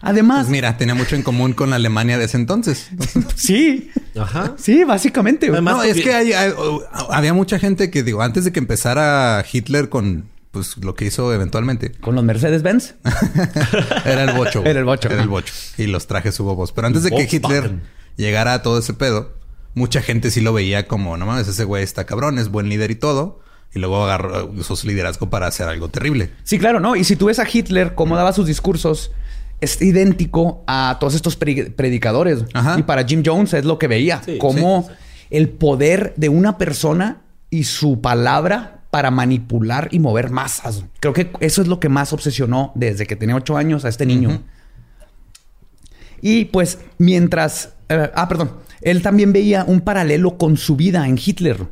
[0.00, 2.88] Además, Pues mira, tenía mucho en común con la Alemania de ese entonces.
[3.36, 4.54] sí, Ajá.
[4.58, 5.48] sí, básicamente.
[5.48, 6.52] Además, no, es que hay- hay-
[7.10, 11.32] había mucha gente que, digo, antes de que empezara Hitler con pues lo que hizo
[11.34, 12.94] eventualmente, Con los Mercedes-Benz.
[14.04, 14.60] era el bocho.
[14.60, 14.70] güey.
[14.70, 15.08] Era el bocho.
[15.10, 15.52] Era el bocho.
[15.78, 16.72] Y los trajes hubo voz.
[16.72, 17.28] Pero antes de que.
[17.30, 17.80] Hitler
[18.16, 19.32] llegara a todo ese pedo,
[19.74, 22.90] mucha gente sí lo veía como, no mames, ese güey está cabrón, es buen líder
[22.90, 23.40] y todo.
[23.74, 26.30] Y luego agarró, usó su liderazgo para hacer algo terrible.
[26.44, 26.94] Sí, claro, ¿no?
[26.94, 29.12] Y si tú ves a Hitler, cómo daba sus discursos,
[29.62, 32.44] es idéntico a todos estos pre- predicadores.
[32.52, 32.78] Ajá.
[32.78, 34.20] Y para Jim Jones es lo que veía.
[34.22, 34.90] Sí, cómo
[35.30, 40.84] el poder de una persona y su palabra para manipular y mover masas.
[41.00, 44.04] Creo que eso es lo que más obsesionó desde que tenía ocho años a este
[44.04, 44.42] niño.
[46.20, 47.72] Y pues mientras...
[47.88, 48.52] eh, ah, perdón.
[48.82, 51.68] Él también veía un paralelo con su vida en Hitler.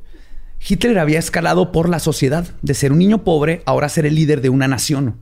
[0.67, 2.47] Hitler había escalado por la sociedad.
[2.63, 5.17] De ser un niño pobre, ahora ser el líder de una nación.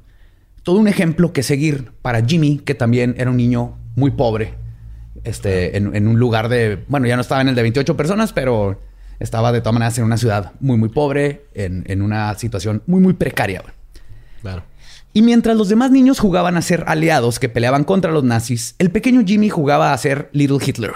[0.62, 4.54] Todo un ejemplo que seguir para Jimmy, que también era un niño muy pobre.
[5.24, 6.84] Este, en, en un lugar de...
[6.86, 8.78] Bueno, ya no estaba en el de 28 personas, pero
[9.20, 13.00] estaba de todas maneras en una ciudad muy, muy pobre, en, en una situación muy,
[13.00, 13.60] muy precaria.
[13.62, 13.72] güey.
[14.42, 14.62] Claro.
[15.14, 18.90] Y mientras los demás niños jugaban a ser aliados que peleaban contra los nazis, el
[18.90, 20.92] pequeño Jimmy jugaba a ser Little Hitler.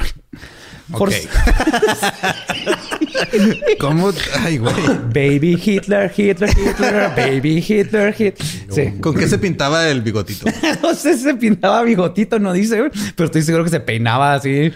[0.91, 1.15] For- Ok.
[3.81, 4.11] ¿Cómo?
[4.41, 4.75] Ay, güey.
[5.13, 8.35] Baby Hitler, Hitler, Hitler, Baby Hitler, Hitler.
[8.71, 9.01] Sí.
[9.01, 10.47] ¿Con qué se pintaba el bigotito?
[10.83, 14.35] No sé si se pintaba bigotito, no dice, güey, pero estoy seguro que se peinaba
[14.35, 14.71] así.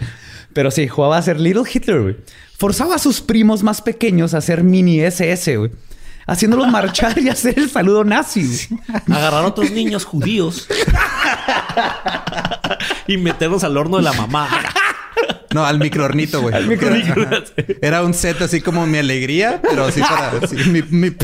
[0.57, 2.15] Pero sí, jugaba a ser Little Hitler, güey.
[2.57, 5.69] Forzaba a sus primos más pequeños a ser mini SS, güey.
[6.25, 8.67] Haciéndolos marchar y hacer el saludo nazi.
[8.67, 8.81] güey.
[9.15, 10.67] Agarrar a otros niños judíos
[13.05, 14.49] y meterlos al horno de la mamá.
[15.53, 16.53] No, al microornito, güey.
[16.53, 16.67] Al
[17.81, 21.15] Era un set así como mi alegría, pero así para así, mi, mi,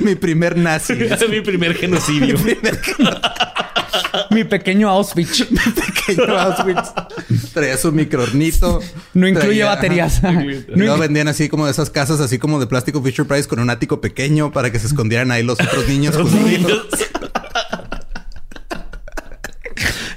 [0.00, 0.94] mi primer nazi.
[0.94, 2.36] Ese es mi primer genocidio.
[4.30, 5.44] Mi pequeño Auschwitz.
[6.06, 6.92] Pequeño Auschwitz.
[7.52, 8.80] Traía su microornito.
[9.14, 10.22] No incluye Traía- baterías.
[10.24, 10.42] ajá.
[10.74, 13.70] No vendían así como de esas casas así como de plástico Fisher Price con un
[13.70, 16.16] ático pequeño para que se escondieran ahí los otros niños.
[16.20, 16.86] judíos.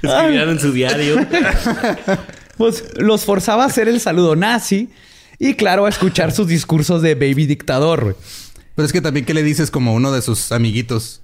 [0.02, 1.16] Escribían en su diario.
[2.56, 4.88] Pues los forzaba a hacer el saludo nazi
[5.38, 8.16] Y claro, a escuchar sus discursos de baby dictador.
[8.74, 11.20] Pero es que también, ¿qué le dices como uno de sus amiguitos?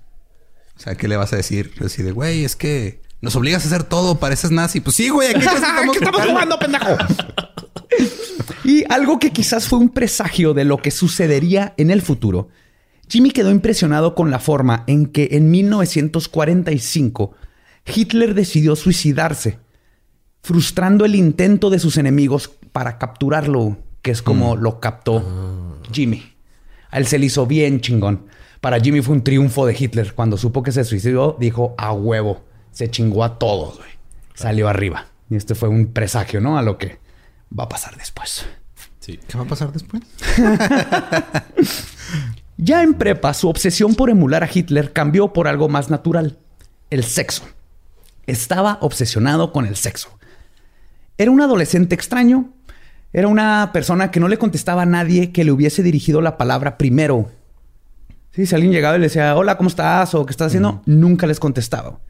[0.76, 1.72] O sea, ¿qué le vas a decir?
[1.84, 4.80] Así de, güey, es que nos obligas a hacer todo, pareces nazi.
[4.80, 6.96] Pues sí, güey, aquí estamos, estamos jugando, pendejo.
[8.64, 12.48] y algo que quizás fue un presagio de lo que sucedería en el futuro.
[13.08, 17.34] Jimmy quedó impresionado con la forma en que en 1945
[17.86, 19.58] Hitler decidió suicidarse,
[20.42, 24.60] frustrando el intento de sus enemigos para capturarlo, que es como mm.
[24.60, 26.32] lo captó Jimmy.
[26.90, 28.26] A él se le hizo bien chingón.
[28.62, 30.14] Para Jimmy fue un triunfo de Hitler.
[30.14, 32.44] Cuando supo que se suicidó, dijo a huevo.
[32.70, 33.90] Se chingó a todos, güey.
[34.34, 35.06] Salió arriba.
[35.28, 36.56] Y este fue un presagio, ¿no?
[36.56, 37.00] A lo que
[37.58, 38.46] va a pasar después.
[39.00, 39.18] Sí.
[39.26, 40.04] ¿Qué va a pasar después?
[42.56, 46.38] ya en prepa, su obsesión por emular a Hitler cambió por algo más natural:
[46.90, 47.42] el sexo.
[48.28, 50.16] Estaba obsesionado con el sexo.
[51.18, 52.52] Era un adolescente extraño.
[53.12, 56.78] Era una persona que no le contestaba a nadie que le hubiese dirigido la palabra
[56.78, 57.28] primero.
[58.32, 60.14] Si alguien llegaba y le decía, hola, ¿cómo estás?
[60.14, 60.82] o ¿qué estás haciendo?
[60.86, 62.00] Nunca les contestaba.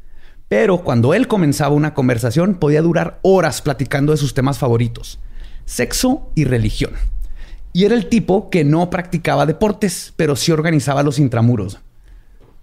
[0.49, 5.19] Pero cuando él comenzaba una conversación, podía durar horas platicando de sus temas favoritos,
[5.65, 6.93] sexo y religión.
[7.73, 11.79] Y era el tipo que no practicaba deportes, pero sí organizaba los intramuros.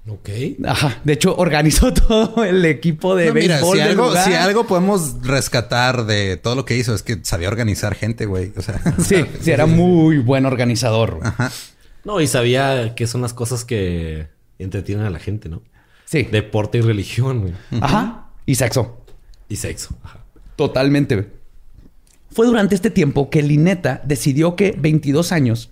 [0.08, 0.30] Ok.
[0.65, 1.00] Ajá.
[1.04, 3.78] De hecho, organizó todo el equipo de béisbol.
[3.78, 7.95] si, algo, si algo podemos rescatar de todo lo que hizo es que sabía organizar
[7.95, 8.54] gente, güey.
[8.56, 11.19] O sea, sí, sí, era muy buen organizador.
[11.24, 11.52] Ajá.
[12.03, 15.62] No, y sabía que son las cosas que entretienen a la gente, ¿no?
[16.05, 16.23] Sí.
[16.23, 17.53] Deporte y religión, güey.
[17.81, 18.29] Ajá.
[18.45, 19.03] Y sexo.
[19.47, 19.95] Y sexo.
[20.03, 20.19] Ajá.
[20.55, 21.31] Totalmente.
[22.31, 25.69] Fue durante este tiempo que Lineta decidió que 22 años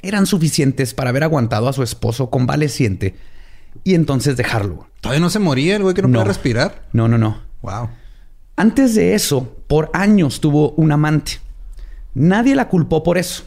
[0.00, 3.16] eran suficientes para haber aguantado a su esposo convaleciente
[3.84, 4.88] y entonces dejarlo.
[5.00, 6.88] Todavía no se moría el güey que no, puede respirar.
[6.92, 7.42] No, no, no.
[7.62, 7.90] Wow.
[8.56, 11.40] Antes de eso, por años tuvo un amante.
[12.14, 13.44] Nadie la culpó por eso.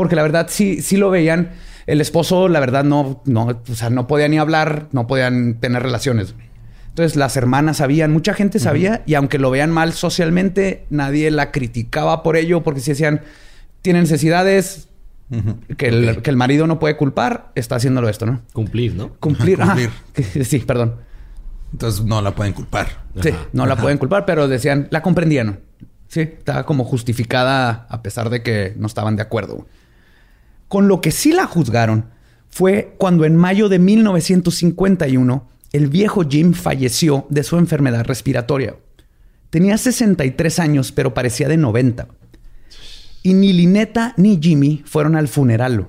[0.00, 1.50] Porque la verdad sí, sí lo veían.
[1.86, 5.82] El esposo, la verdad, no, no, o sea, no podía ni hablar, no podían tener
[5.82, 6.34] relaciones.
[6.88, 11.52] Entonces las hermanas sabían, mucha gente sabía, y aunque lo vean mal socialmente, nadie la
[11.52, 13.20] criticaba por ello, porque si decían,
[13.82, 14.88] tiene necesidades,
[15.76, 18.40] que, el, marido no puede culpar, está haciéndolo esto, ¿no?
[18.54, 19.10] Cumplir, ¿no?
[19.20, 19.58] Cumplir.
[19.58, 19.90] Cumplir.
[20.46, 20.94] sí, perdón.
[21.72, 23.04] Entonces no la pueden culpar.
[23.20, 25.60] Sí, no la pueden culpar, pero decían, la comprendían.
[26.08, 29.66] Sí, estaba como justificada a pesar de que no estaban de acuerdo.
[30.70, 32.10] Con lo que sí la juzgaron
[32.48, 38.76] fue cuando en mayo de 1951 el viejo Jim falleció de su enfermedad respiratoria.
[39.50, 42.06] Tenía 63 años, pero parecía de 90.
[43.24, 45.88] Y ni Lineta ni Jimmy fueron al funeral.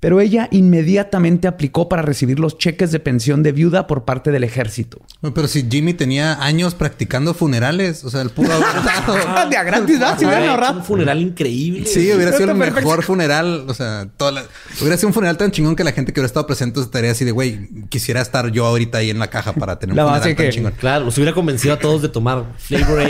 [0.00, 4.44] Pero ella inmediatamente aplicó para recibir los cheques de pensión de viuda por parte del
[4.44, 5.00] ejército.
[5.34, 9.98] Pero si Jimmy tenía años practicando funerales, o sea, el pudo haber de a gratis,
[9.98, 10.16] ¿no?
[10.16, 11.84] Si Un funeral increíble.
[11.86, 13.64] Sí, hubiera sido el mejor funeral.
[13.66, 14.44] O sea, toda
[14.80, 17.24] hubiera sido un funeral tan chingón que la gente que hubiera estado presente estaría así
[17.24, 20.50] de, güey, quisiera estar yo ahorita ahí en la caja para tener un funeral tan
[20.50, 20.72] chingón.
[20.78, 23.02] Claro, los hubiera convencido a todos de tomar Flavor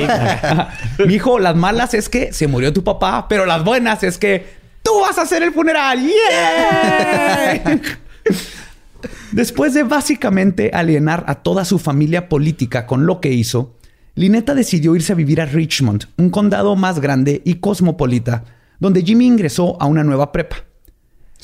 [1.07, 4.58] Mi hijo, las malas es que se murió tu papá, pero las buenas es que
[4.83, 6.01] tú vas a hacer el funeral.
[6.01, 7.81] ¡Yeah!
[9.33, 13.77] Después de básicamente alienar a toda su familia política con lo que hizo,
[14.15, 18.45] Lineta decidió irse a vivir a Richmond, un condado más grande y cosmopolita,
[18.81, 20.57] donde Jimmy ingresó a una nueva prepa.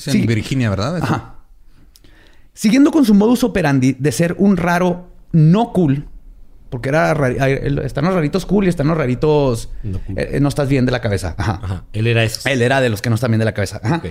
[0.07, 0.97] en Virginia, ¿verdad?
[1.01, 1.35] Ajá.
[2.53, 6.07] Siguiendo con su modus operandi de ser un raro no cool,
[6.75, 7.13] porque era
[7.85, 10.99] están los raritos cool y están los raritos no, eh, no estás bien de la
[10.99, 11.33] cabeza.
[11.37, 11.85] Ajá.
[11.93, 12.49] Él era eso.
[12.49, 13.79] Él era de los que no están bien de la cabeza.
[13.81, 14.01] Ajá.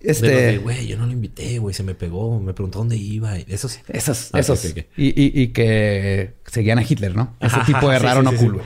[0.00, 3.36] Este, güey, yo no lo invité, güey, se me pegó, me preguntó dónde iba.
[3.36, 4.74] Esos, esos, ah, esos.
[4.96, 7.36] Y, que seguían a Hitler, ¿no?
[7.38, 8.60] Ese tipo de raro no cool.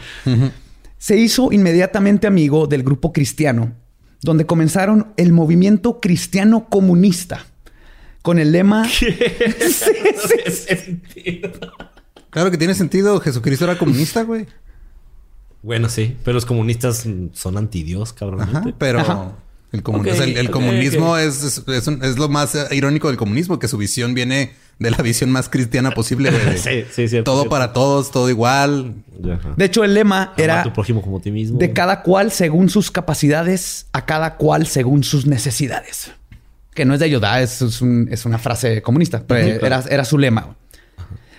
[0.97, 3.75] Se hizo inmediatamente amigo del grupo cristiano,
[4.23, 7.45] donde comenzaron el movimiento cristiano comunista
[8.23, 8.89] con el lema.
[12.37, 13.19] Claro que tiene sentido.
[13.19, 14.45] Jesucristo era comunista, güey.
[15.63, 18.75] Bueno, sí, pero los comunistas son antidios, cabrón.
[18.77, 19.35] pero
[19.73, 19.83] el,
[20.51, 21.63] comunismo es,
[22.19, 26.31] lo más irónico del comunismo, que su visión viene de la visión más cristiana posible.
[26.31, 28.97] De, sí, sí, cierto, Todo para todos, todo igual.
[29.57, 31.59] De hecho, el lema era tu prójimo como ti mismo.
[31.59, 36.13] de cada cual según sus capacidades, a cada cual según sus necesidades.
[36.75, 40.55] Que no es de ayuda, es, es, una frase comunista, pero era, era su lema.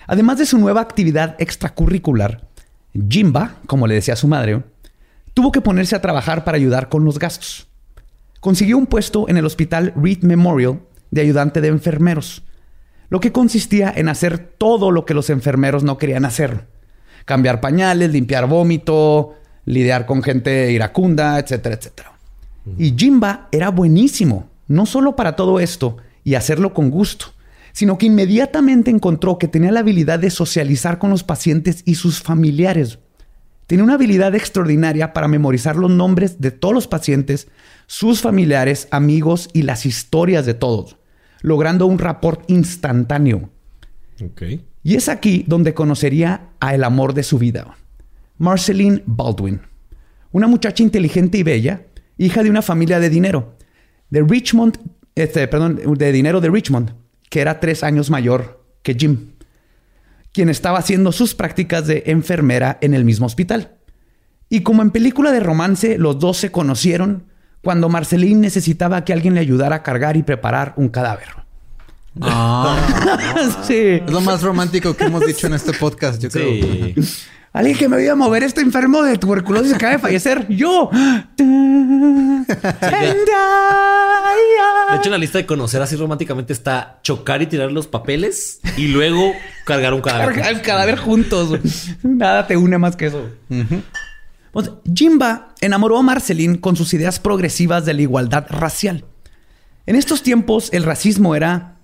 [0.08, 2.48] Además de su nueva actividad extracurricular,
[3.08, 4.62] Jimba, como le decía su madre,
[5.34, 7.68] tuvo que ponerse a trabajar para ayudar con los gastos.
[8.40, 12.42] Consiguió un puesto en el hospital Reed Memorial de ayudante de enfermeros,
[13.10, 16.66] lo que consistía en hacer todo lo que los enfermeros no querían hacer.
[17.26, 19.34] Cambiar pañales, limpiar vómito,
[19.66, 22.12] lidiar con gente iracunda, etcétera, etcétera.
[22.78, 27.26] Y Jimba era buenísimo, no solo para todo esto y hacerlo con gusto,
[27.78, 32.20] sino que inmediatamente encontró que tenía la habilidad de socializar con los pacientes y sus
[32.20, 32.98] familiares.
[33.68, 37.46] Tenía una habilidad extraordinaria para memorizar los nombres de todos los pacientes,
[37.86, 40.96] sus familiares, amigos y las historias de todos,
[41.40, 43.48] logrando un rapport instantáneo.
[44.82, 47.76] Y es aquí donde conocería a el amor de su vida,
[48.38, 49.60] Marceline Baldwin,
[50.32, 51.86] una muchacha inteligente y bella,
[52.16, 53.54] hija de una familia de dinero,
[54.10, 54.78] de Richmond,
[55.14, 56.97] este, perdón, de dinero de Richmond,
[57.28, 59.32] que era tres años mayor que Jim
[60.32, 63.72] quien estaba haciendo sus prácticas de enfermera en el mismo hospital.
[64.48, 67.24] Y como en película de romance, los dos se conocieron
[67.62, 71.28] cuando Marceline necesitaba que alguien le ayudara a cargar y preparar un cadáver.
[72.20, 72.78] Ah,
[73.66, 74.00] sí.
[74.06, 76.94] Es lo más romántico que hemos dicho en este podcast, yo creo.
[77.58, 80.46] Alguien que me vaya a mover este enfermo de tuberculosis acaba de fallecer.
[80.46, 80.90] Yo.
[81.36, 81.44] De
[84.96, 88.86] hecho, en la lista de conocer así románticamente está chocar y tirar los papeles y
[88.86, 89.32] luego
[89.64, 90.36] cargar un cadáver.
[90.36, 91.58] Cargar el cadáver juntos.
[92.04, 93.28] Nada te une más que eso.
[94.94, 99.04] Jimba enamoró a Marceline con sus ideas progresivas de la igualdad racial.
[99.84, 101.74] En estos tiempos, el racismo era,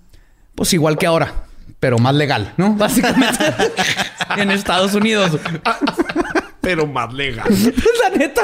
[0.55, 1.44] pues igual que ahora
[1.79, 2.73] pero más legal, ¿no?
[2.77, 3.43] Básicamente
[4.37, 5.39] en Estados Unidos.
[6.61, 7.47] pero más legal.
[8.01, 8.43] La neta,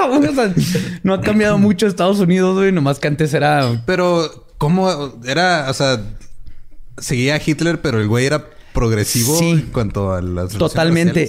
[1.03, 3.81] no ha cambiado mucho Estados Unidos, güey, nomás que antes era.
[3.85, 5.65] Pero, ¿cómo era?
[5.69, 5.99] O sea,
[6.99, 10.53] seguía Hitler, pero el güey era progresivo en cuanto a las.
[10.53, 11.27] Totalmente.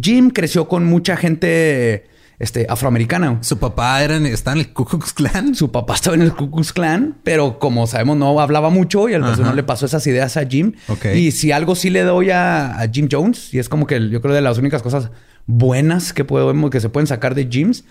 [0.00, 2.06] Jim creció con mucha gente
[2.42, 3.38] este, afroamericana.
[3.40, 5.54] Su papá era en, estaba en el Ku Klux Klan.
[5.54, 9.14] Su papá estaba en el Ku Klux Klan, pero como sabemos no hablaba mucho y
[9.14, 10.72] al no le pasó esas ideas a Jim.
[11.14, 14.34] Y si algo sí le doy a, Jim Jones, y es como que yo creo
[14.34, 15.10] de las únicas cosas
[15.46, 17.84] buenas que podemos que se pueden sacar de Jims,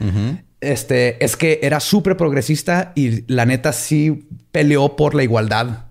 [0.60, 5.86] este, es que era súper progresista y la neta sí peleó por la igualdad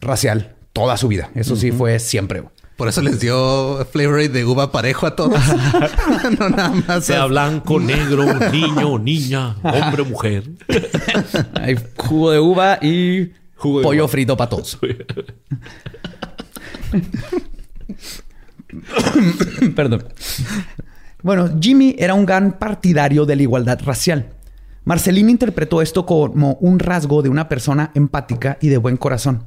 [0.00, 1.30] racial toda su vida.
[1.34, 2.44] Eso sí fue siempre.
[2.76, 5.40] Por eso les dio flavor de uva parejo a todos.
[6.38, 7.04] no nada más.
[7.04, 10.44] Sea blanco, negro, niño, niña, hombre, mujer.
[11.54, 14.78] Hay jugo de uva y pollo frito para todos.
[19.74, 20.04] Perdón.
[21.22, 24.34] Bueno, Jimmy era un gran partidario de la igualdad racial.
[24.84, 29.44] Marcelina interpretó esto como un rasgo de una persona empática y de buen corazón.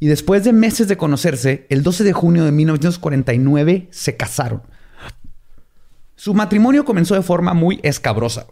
[0.00, 4.62] Y después de meses de conocerse, el 12 de junio de 1949 se casaron.
[6.14, 8.46] Su matrimonio comenzó de forma muy escabrosa.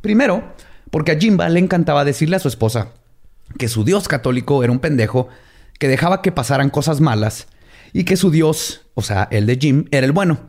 [0.00, 0.54] Primero,
[0.90, 2.92] porque a Jimba le encantaba decirle a su esposa
[3.58, 5.28] que su Dios católico era un pendejo
[5.78, 7.48] que dejaba que pasaran cosas malas
[7.92, 10.40] y que su Dios, o sea, el de Jim, era el bueno,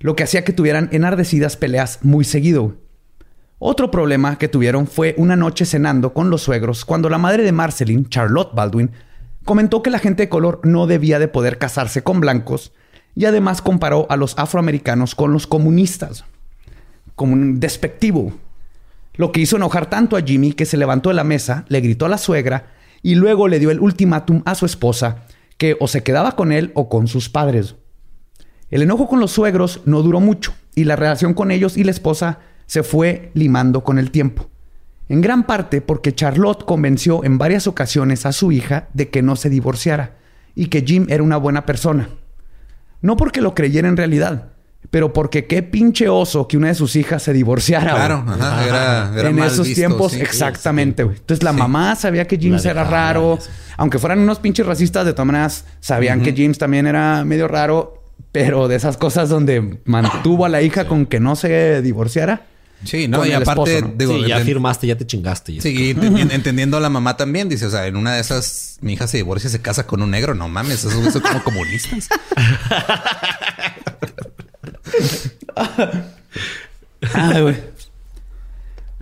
[0.00, 2.76] lo que hacía que tuvieran enardecidas peleas muy seguido.
[3.58, 7.52] Otro problema que tuvieron fue una noche cenando con los suegros cuando la madre de
[7.52, 8.92] Marceline, Charlotte Baldwin,
[9.44, 12.72] comentó que la gente de color no debía de poder casarse con blancos
[13.14, 16.24] y además comparó a los afroamericanos con los comunistas,
[17.14, 18.32] como un despectivo.
[19.14, 22.06] Lo que hizo enojar tanto a Jimmy que se levantó de la mesa, le gritó
[22.06, 22.72] a la suegra
[23.02, 25.24] y luego le dio el ultimátum a su esposa
[25.56, 27.74] que o se quedaba con él o con sus padres.
[28.70, 31.90] El enojo con los suegros no duró mucho y la relación con ellos y la
[31.90, 34.48] esposa se fue limando con el tiempo
[35.08, 39.36] en gran parte porque Charlotte convenció en varias ocasiones a su hija de que no
[39.36, 40.16] se divorciara
[40.54, 42.08] y que Jim era una buena persona.
[43.00, 44.52] No porque lo creyera en realidad,
[44.90, 47.94] pero porque qué pinche oso que una de sus hijas se divorciara.
[47.94, 48.24] Claro,
[48.66, 51.02] era, en esos tiempos, exactamente.
[51.02, 53.38] Entonces la mamá sabía que James era raro,
[53.76, 58.02] aunque fueran unos pinches racistas, de todas maneras sabían que James también era medio raro,
[58.32, 62.42] pero de esas cosas donde mantuvo a la hija con que no se divorciara.
[62.84, 65.60] Sí, no, y aparte, digo, ya firmaste, ya te chingaste.
[65.60, 65.96] sí,
[66.30, 69.16] entendiendo a la mamá también, dice, o sea, en una de esas, mi hija se
[69.16, 72.08] divorcia y se casa con un negro, no mames, eso son como comunistas.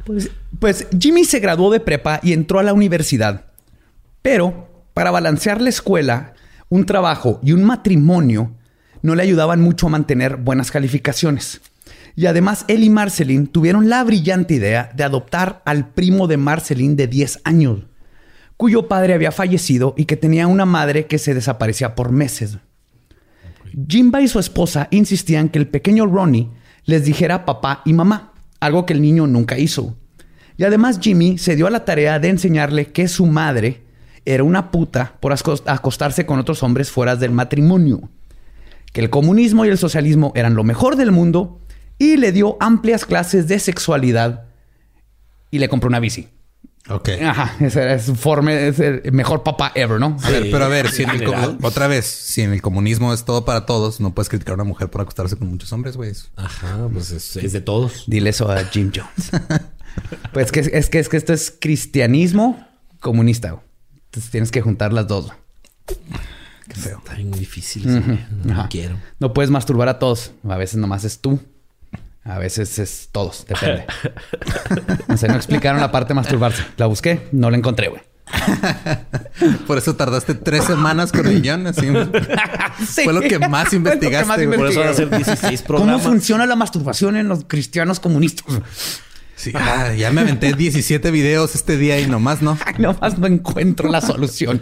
[0.05, 3.47] Pues, pues Jimmy se graduó de prepa y entró a la universidad.
[4.23, 6.35] Pero para balancear la escuela,
[6.69, 8.53] un trabajo y un matrimonio
[9.03, 11.61] no le ayudaban mucho a mantener buenas calificaciones.
[12.17, 16.97] Y además, él y Marceline tuvieron la brillante idea de adoptar al primo de Marceline
[16.97, 17.81] de 10 años,
[18.57, 22.57] cuyo padre había fallecido y que tenía una madre que se desaparecía por meses.
[23.87, 26.49] Jimba y su esposa insistían que el pequeño Ronnie
[26.87, 29.95] les dijera papá y mamá, algo que el niño nunca hizo.
[30.57, 33.83] Y además Jimmy se dio a la tarea de enseñarle que su madre
[34.25, 38.09] era una puta por acostarse con otros hombres fuera del matrimonio,
[38.95, 41.61] que el comunismo y el socialismo eran lo mejor del mundo
[41.99, 44.45] y le dio amplias clases de sexualidad
[45.51, 46.29] y le compró una bici.
[46.89, 47.09] Ok.
[47.25, 50.17] Ajá, ese es, forme, es el mejor papá ever, ¿no?
[50.23, 51.27] A ver, pero a ver, si en el
[51.63, 54.65] otra vez, si en el comunismo es todo para todos, no puedes criticar a una
[54.65, 56.13] mujer por acostarse con muchos hombres, güey.
[56.37, 58.05] Ajá, pues es, es de todos.
[58.07, 59.31] Dile eso a Jim Jones.
[60.33, 62.65] pues que, es, que, es que esto es cristianismo
[63.01, 63.51] comunista.
[63.51, 63.65] güey.
[64.05, 65.27] Entonces tienes que juntar las dos.
[65.27, 65.39] güey.
[66.69, 66.99] Qué feo.
[66.99, 67.85] Está bien difícil.
[68.45, 68.69] No Ajá.
[68.69, 68.97] quiero.
[69.19, 70.31] No puedes masturbar a todos.
[70.49, 71.41] A veces nomás es tú.
[72.29, 73.47] A veces es todos.
[73.47, 73.87] Depende.
[75.09, 76.65] o sea, no explicaron la parte de masturbarse.
[76.77, 78.03] La busqué, no la encontré, güey.
[79.67, 81.67] Por eso tardaste tres semanas con el guion.
[81.67, 81.87] Así.
[82.87, 83.05] Sí.
[83.05, 84.59] Fue lo que más Fue lo que investigaste, más güey.
[84.59, 86.03] Por eso van a ser 16 ¿Cómo programas.
[86.03, 88.45] funciona la masturbación en los cristianos comunistas?
[89.35, 89.53] Sí.
[89.55, 92.59] Ah, ya me aventé 17 videos este día y nomás no.
[92.67, 94.61] Ay, nomás no encuentro la solución.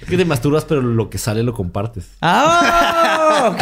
[0.00, 2.06] Es que te masturbas, pero lo que sale lo compartes.
[2.20, 3.56] ¡Ah!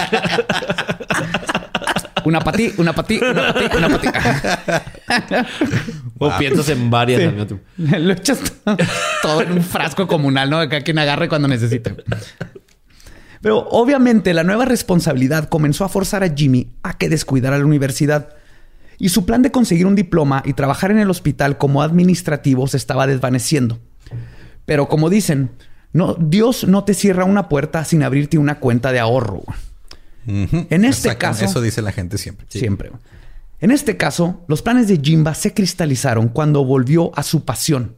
[2.24, 4.08] Una para ti, una para ti, una para ti, una para ti.
[6.18, 7.64] O piensas en varias al mismo tiempo.
[7.98, 8.76] Lo echas todo,
[9.22, 10.58] todo en un frasco comunal, ¿no?
[10.58, 11.94] Acá quien agarre cuando necesite.
[13.40, 18.30] Pero obviamente la nueva responsabilidad comenzó a forzar a Jimmy a que descuidara la universidad.
[18.96, 22.76] Y su plan de conseguir un diploma y trabajar en el hospital como administrativo se
[22.76, 23.80] estaba desvaneciendo.
[24.64, 25.50] Pero como dicen,
[25.92, 29.42] no, Dios no te cierra una puerta sin abrirte una cuenta de ahorro.
[30.26, 32.46] En este Exacto, caso- Eso dice la gente siempre.
[32.48, 32.90] Siempre.
[33.60, 37.96] En este caso, los planes de Jimba se cristalizaron cuando volvió a su pasión.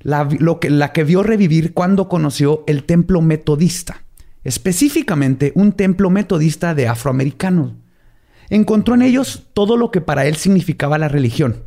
[0.00, 4.04] La, lo que, la que vio revivir cuando conoció el templo metodista.
[4.44, 7.72] Específicamente un templo metodista de afroamericanos.
[8.50, 11.64] Encontró en ellos todo lo que para él significaba la religión.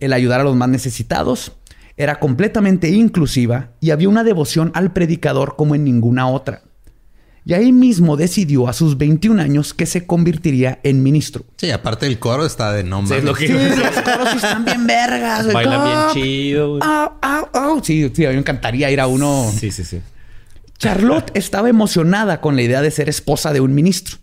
[0.00, 1.56] El ayudar a los más necesitados,
[1.96, 6.62] era completamente inclusiva y había una devoción al predicador como en ninguna otra.
[7.50, 11.44] Y ahí mismo decidió a sus 21 años que se convertiría en ministro.
[11.56, 13.18] Sí, aparte el coro está de no Sí, mames.
[13.18, 15.42] es lo que Sí, los coros están bien vergas.
[15.42, 15.54] güey.
[15.54, 17.74] Bailan bien Ah, chido, ah, ah, ah.
[17.82, 19.50] Sí, sí, a mí me encantaría ir a uno.
[19.58, 20.00] Sí, sí, sí.
[20.78, 24.18] Charlotte estaba emocionada con la idea de ser esposa de un ministro.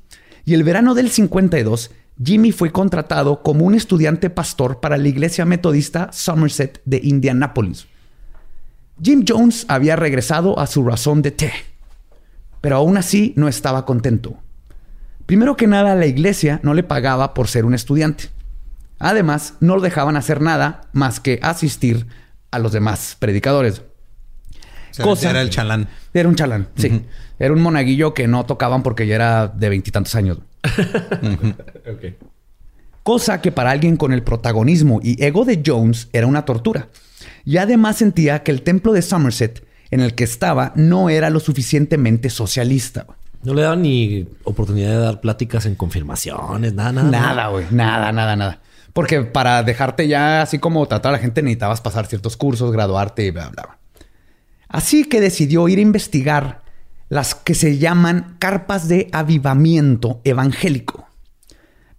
[0.45, 1.91] Y el verano del 52,
[2.23, 7.87] Jimmy fue contratado como un estudiante pastor para la iglesia metodista Somerset de Indianápolis.
[9.03, 11.51] Jim Jones había regresado a su razón de té,
[12.67, 14.35] pero aún así no estaba contento.
[15.25, 18.25] Primero que nada, la iglesia no le pagaba por ser un estudiante.
[18.99, 22.07] Además, no lo dejaban hacer nada más que asistir
[22.51, 23.79] a los demás predicadores.
[23.79, 25.87] O sea, cosa- Era el chalán.
[26.13, 27.05] Era un chalán, sí.
[27.39, 30.39] Era un monaguillo que no tocaban porque ya era de veintitantos años.
[33.03, 36.89] Cosa que para alguien con el protagonismo y ego de Jones era una tortura.
[37.45, 41.39] Y además sentía que el templo de Somerset en el que estaba no era lo
[41.39, 43.05] suficientemente socialista.
[43.43, 47.09] No le daban ni oportunidad de dar pláticas en confirmaciones, nada, nada.
[47.09, 47.65] Nada, güey.
[47.71, 48.61] Nada, nada, nada.
[48.93, 53.25] Porque para dejarte ya así como tratar a la gente necesitabas pasar ciertos cursos, graduarte
[53.25, 53.77] y bla, bla.
[54.67, 56.61] Así que decidió ir a investigar
[57.09, 61.07] las que se llaman carpas de avivamiento evangélico.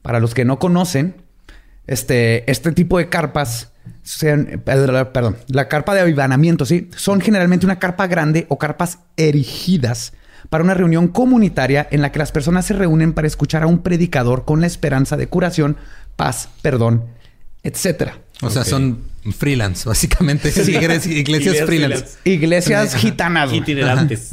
[0.02, 1.22] Para los que no conocen,
[1.86, 3.72] este, este tipo de carpas,
[4.08, 6.88] sean- perdón, la carpa de avivamiento, ¿sí?
[6.96, 10.12] Son generalmente una carpa grande o carpas erigidas
[10.50, 13.80] para una reunión comunitaria en la que las personas se reúnen para escuchar a un
[13.82, 15.76] predicador con la esperanza de curación,
[16.16, 17.04] paz, perdón,
[17.62, 18.18] etcétera.
[18.40, 19.02] O sea, son
[19.36, 20.48] freelance, básicamente.
[20.56, 22.06] Iglesias, iglesias freelance.
[22.24, 23.52] Iglesias gitanas.
[23.52, 24.30] Itinerantes.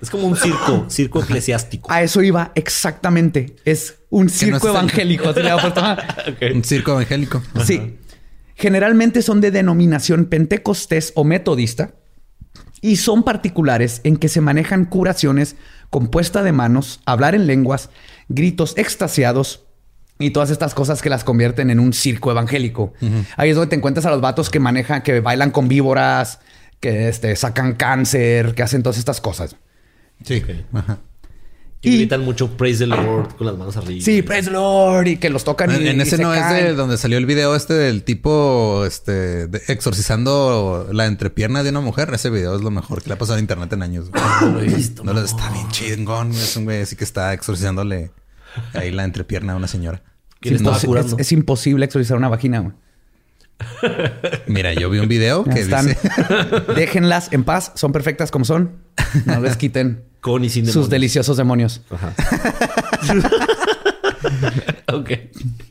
[0.00, 1.90] es como un circo, circo eclesiástico.
[1.92, 3.56] A eso iba exactamente.
[3.64, 5.34] Es un circo no evangélico.
[6.54, 7.42] Un circo evangélico.
[7.64, 7.96] Sí.
[8.60, 11.94] Generalmente son de denominación pentecostés o metodista
[12.82, 15.56] y son particulares en que se manejan curaciones
[15.88, 17.88] con puesta de manos, hablar en lenguas,
[18.28, 19.64] gritos extasiados
[20.18, 22.92] y todas estas cosas que las convierten en un circo evangélico.
[23.38, 26.40] Ahí es donde te encuentras a los vatos que manejan, que bailan con víboras,
[26.80, 29.56] que este, sacan cáncer, que hacen todas estas cosas.
[30.22, 30.42] Sí.
[30.74, 30.98] Ajá.
[31.82, 34.04] Y Y- gritan mucho Praise the Lord con las manos arriba.
[34.04, 35.70] Sí, praise the Lord, y que los tocan.
[35.70, 38.02] En, y- en y ese se no es de donde salió el video este del
[38.04, 42.10] tipo este de- exorcizando la entrepierna de una mujer.
[42.12, 44.10] Ese video es lo mejor que le ha pasado a internet en años.
[44.10, 44.22] güey.
[44.42, 45.04] No lo he visto.
[45.04, 46.28] No, lo- está bien chingón.
[46.32, 46.40] güey.
[46.42, 48.10] Es un güey así que está exorcizándole
[48.74, 50.02] ahí la entrepierna a una señora.
[50.40, 51.16] ¿Quién Es, estaba imposi- curando?
[51.16, 52.58] es- es imposible exorcizar una vagina.
[52.60, 52.74] güey.
[54.46, 55.86] Mira, yo vi un video que están.
[55.86, 55.98] dice
[56.76, 57.72] Déjenlas en paz.
[57.74, 58.76] Son perfectas como son.
[59.24, 60.90] No les quiten Con y sin sus demonios.
[60.90, 61.80] deliciosos demonios.
[61.90, 62.14] Ajá.
[64.92, 65.10] ok.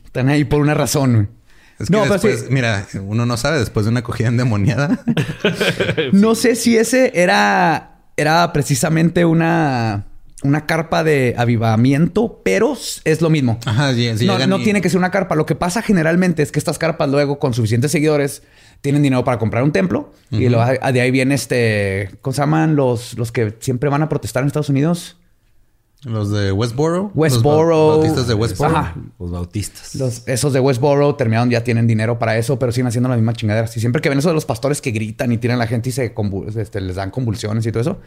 [0.04, 1.30] Están ahí por una razón.
[1.78, 2.46] Es que No, pero después, sí.
[2.50, 5.02] mira, uno no sabe después de una acogida endemoniada.
[6.12, 10.06] No sé si ese era, era precisamente una
[10.42, 13.58] una carpa de avivamiento, pero es lo mismo.
[13.66, 13.92] Ajá,
[14.46, 15.34] no, tiene que ser una carpa.
[15.34, 18.42] Lo que pasa generalmente es que estas carpas luego con suficientes seguidores
[18.80, 22.76] tienen dinero para comprar un templo y lo, de ahí viene este, ¿cómo se llaman
[22.76, 25.16] los, los que siempre van a protestar en Estados Unidos?
[26.04, 27.10] Los de Westboro.
[27.14, 27.88] Westboro.
[27.88, 28.76] Los bautistas de Westboro.
[28.76, 28.94] Ajá.
[29.18, 29.94] Los bautistas.
[29.96, 33.34] Los, esos de Westboro terminaron, ya tienen dinero para eso, pero siguen haciendo la misma
[33.34, 33.68] chingadera.
[33.74, 35.90] Y siempre que ven eso de los pastores que gritan y tiran a la gente
[35.90, 36.14] y se
[36.56, 37.98] este, les dan convulsiones y todo eso,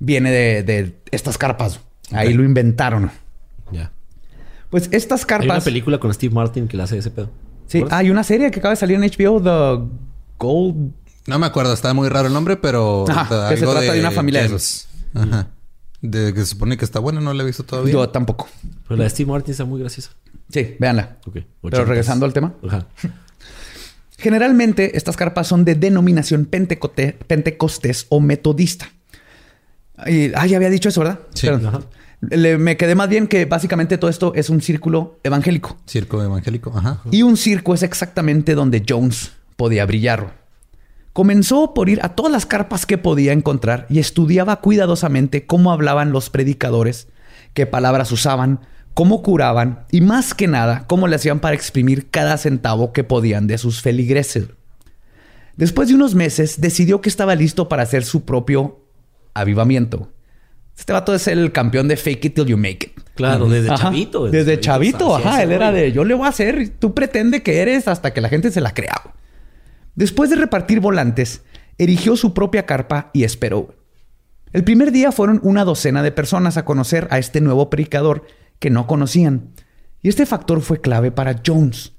[0.00, 1.80] viene de, estas carpas.
[2.10, 3.10] Ahí lo inventaron.
[3.70, 3.92] Ya.
[4.70, 5.44] Pues estas carpas.
[5.44, 7.30] Hay una película con Steve Martin que le hace ese pedo.
[7.68, 9.88] Sí, hay una serie que acaba de salir en HBO, The
[10.38, 10.92] Gold.
[11.26, 13.04] No me acuerdo, está muy raro el nombre, pero.
[13.08, 14.56] Ajá, que se trata de, una familia de
[15.14, 15.48] Ajá.
[16.00, 17.92] De que se supone que está buena, no la he visto todavía.
[17.92, 18.48] Yo tampoco.
[18.86, 20.10] Pero la de Steve Martin está muy graciosa.
[20.48, 21.18] Sí, véanla.
[21.62, 22.54] Pero regresando al tema.
[22.66, 22.86] Ajá.
[24.18, 28.90] Generalmente estas carpas son de denominación pentecostés o metodista.
[30.06, 31.20] Y, ah, ya había dicho eso, ¿verdad?
[31.34, 31.48] Sí.
[32.20, 35.76] Me quedé más bien que básicamente todo esto es un círculo evangélico.
[35.86, 37.02] Círculo evangélico, ajá.
[37.10, 40.38] Y un circo es exactamente donde Jones podía brillar.
[41.12, 46.12] Comenzó por ir a todas las carpas que podía encontrar y estudiaba cuidadosamente cómo hablaban
[46.12, 47.08] los predicadores,
[47.54, 48.60] qué palabras usaban,
[48.94, 53.46] cómo curaban y más que nada cómo le hacían para exprimir cada centavo que podían
[53.46, 54.48] de sus feligreses.
[55.56, 58.80] Después de unos meses decidió que estaba listo para hacer su propio
[59.34, 60.12] avivamiento.
[60.78, 63.00] Este vato es el campeón de fake it till you make it.
[63.16, 64.28] Claro, desde chavito.
[64.28, 65.42] Desde, chavito, ajá.
[65.42, 68.20] Él era de yo le voy a hacer y tú pretende que eres hasta que
[68.20, 69.14] la gente se la crea.
[69.96, 71.42] Después de repartir volantes,
[71.78, 73.74] erigió su propia carpa y esperó.
[74.52, 78.24] El primer día fueron una docena de personas a conocer a este nuevo predicador
[78.60, 79.50] que no conocían.
[80.00, 81.94] Y este factor fue clave para Jones.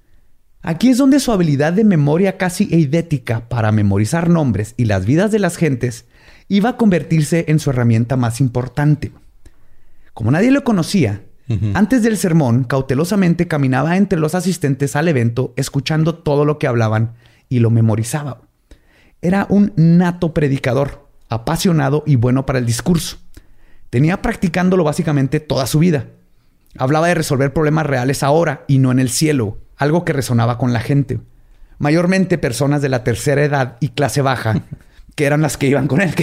[0.61, 5.31] Aquí es donde su habilidad de memoria casi eidética para memorizar nombres y las vidas
[5.31, 6.05] de las gentes
[6.49, 9.13] iba a convertirse en su herramienta más importante.
[10.13, 11.21] Como nadie lo conocía,
[11.73, 17.13] antes del sermón cautelosamente caminaba entre los asistentes al evento escuchando todo lo que hablaban
[17.47, 18.41] y lo memorizaba.
[19.21, 23.17] Era un nato predicador, apasionado y bueno para el discurso.
[23.89, 26.07] Tenía practicándolo básicamente toda su vida.
[26.77, 30.71] Hablaba de resolver problemas reales ahora y no en el cielo, algo que resonaba con
[30.71, 31.19] la gente.
[31.79, 34.61] Mayormente personas de la tercera edad y clase baja,
[35.19, 36.15] que eran las que iban con él.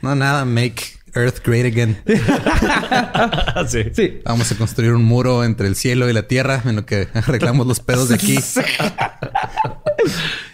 [0.00, 0.82] No, nada, make
[1.14, 1.96] Earth great again.
[3.68, 3.84] sí.
[3.94, 4.20] sí.
[4.24, 7.68] Vamos a construir un muro entre el cielo y la tierra en lo que arreglamos
[7.68, 8.36] los pedos de aquí.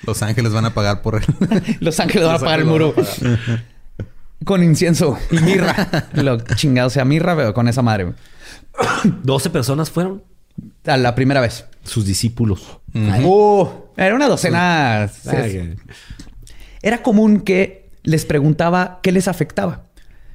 [0.05, 1.25] Los ángeles van a pagar por él.
[1.81, 2.95] Los ángeles van a pagar el muro.
[4.45, 6.09] con incienso y mirra.
[6.13, 8.13] Lo chingado sea mirra, pero con esa madre.
[9.23, 10.23] 12 personas fueron.
[10.85, 11.65] A la primera vez.
[11.85, 12.81] Sus discípulos.
[12.95, 13.67] Uh,
[13.97, 15.11] era una docena.
[16.83, 19.85] Era común que les preguntaba qué les afectaba.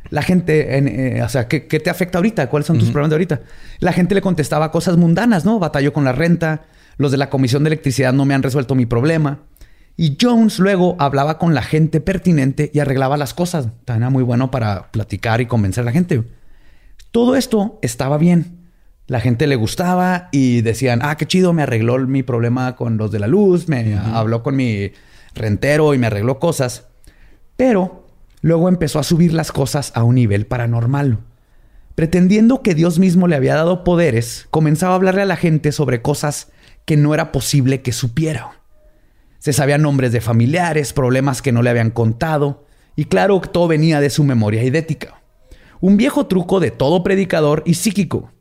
[0.09, 2.49] La gente, eh, o sea, ¿qué, te afecta ahorita?
[2.49, 3.41] ¿Cuáles son tus problemas de ahorita?
[3.79, 5.59] La gente le contestaba cosas mundanas, ¿no?
[5.59, 6.63] Batalló con la renta,
[6.97, 9.39] los de la comisión de electricidad no me han resuelto mi problema.
[9.95, 13.69] Y Jones luego hablaba con la gente pertinente y arreglaba las cosas.
[13.87, 16.23] Era muy bueno para platicar y convencer a la gente.
[17.11, 18.63] Todo esto estaba bien.
[19.07, 23.11] La gente le gustaba y decían, ah, qué chido, me arregló mi problema con los
[23.11, 24.91] de la luz, me habló con mi
[25.35, 26.87] rentero y me arregló cosas.
[27.55, 28.07] Pero
[28.41, 31.19] luego empezó a subir las cosas a un nivel paranormal.
[31.95, 36.01] Pretendiendo que Dios mismo le había dado poderes, comenzaba a hablarle a la gente sobre
[36.01, 36.51] cosas
[36.85, 38.59] que no era posible que supiera.
[39.39, 42.65] Se sabían nombres de familiares, problemas que no le habían contado,
[42.95, 45.21] y claro todo venía de su memoria idética.
[45.81, 48.31] Un viejo truco de todo predicador y psíquico.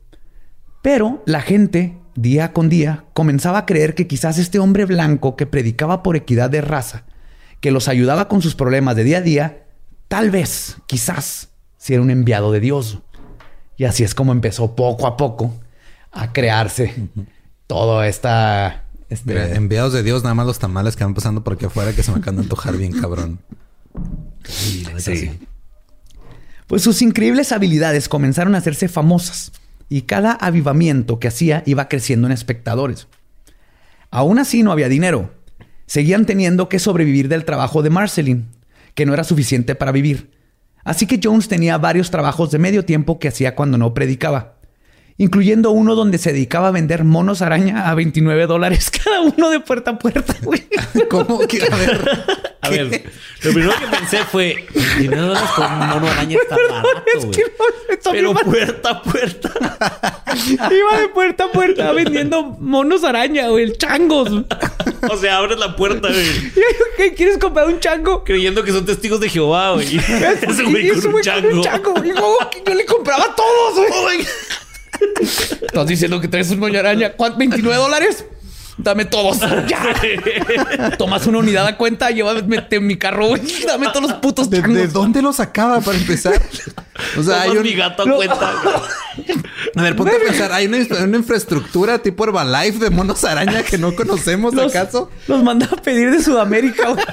[0.81, 5.45] Pero la gente, día con día, comenzaba a creer que quizás este hombre blanco que
[5.45, 7.03] predicaba por equidad de raza,
[7.59, 9.63] que los ayudaba con sus problemas de día a día,
[10.07, 12.99] tal vez, quizás, si era un enviado de Dios.
[13.77, 15.53] Y así es como empezó poco a poco
[16.11, 16.93] a crearse
[17.67, 18.83] todo esta...
[19.09, 19.55] Este...
[19.55, 22.11] enviados de Dios, nada más los tamales que van pasando por aquí afuera que se
[22.11, 23.39] me acaban de antojar bien cabrón.
[24.43, 24.85] Sí,
[26.67, 29.51] Pues sus increíbles habilidades comenzaron a hacerse famosas
[29.93, 33.07] y cada avivamiento que hacía iba creciendo en espectadores.
[34.09, 35.29] Aún así no había dinero.
[35.85, 38.47] Seguían teniendo que sobrevivir del trabajo de Marceline,
[38.95, 40.31] que no era suficiente para vivir.
[40.83, 44.52] Así que Jones tenía varios trabajos de medio tiempo que hacía cuando no predicaba
[45.17, 49.59] incluyendo uno donde se dedicaba a vender monos araña a 29 dólares cada uno de
[49.59, 50.67] puerta a puerta, güey.
[51.09, 51.63] ¿Cómo que?
[51.63, 52.23] A ver.
[52.61, 53.03] A ver,
[53.41, 57.41] lo primero que pensé fue, 29 dólares por un mono araña está barato, es que
[58.05, 59.51] no, Pero puerta a puerta.
[60.71, 64.29] iba de puerta a puerta vendiendo monos araña, güey, changos.
[65.11, 66.25] O sea, abres la puerta, güey.
[66.97, 67.13] ¿Qué?
[67.13, 68.23] ¿Quieres comprar un chango?
[68.23, 69.97] Creyendo que son testigos de Jehová, güey.
[69.97, 71.49] Ese güey Y con ese un güey chango.
[71.49, 71.91] con un chango.
[71.93, 72.13] güey.
[72.65, 74.25] Yo le compraba a todos, güey.
[75.61, 77.13] Estás diciendo que traes un moño araña.
[77.13, 77.39] ¿Cuánto?
[77.39, 78.25] ¿29 dólares?
[78.77, 79.39] Dame todos.
[79.67, 80.97] Ya.
[80.97, 83.41] Tomas una unidad a cuenta, llévame en mi carro, güey.
[83.67, 86.41] Dame todos los putos ¿De, dónde lo sacaba para empezar?
[87.17, 87.61] O sea, hay un...
[87.63, 88.15] mi gato a No.
[88.15, 88.53] cuenta.
[88.63, 89.37] güey.
[89.75, 90.51] A ver, ponte a pensar.
[90.51, 95.11] Hay una, una infraestructura tipo Herbalife de monos araña que no conocemos, Los, ¿acaso?
[95.27, 97.05] los manda a pedir de Sudamérica, güey.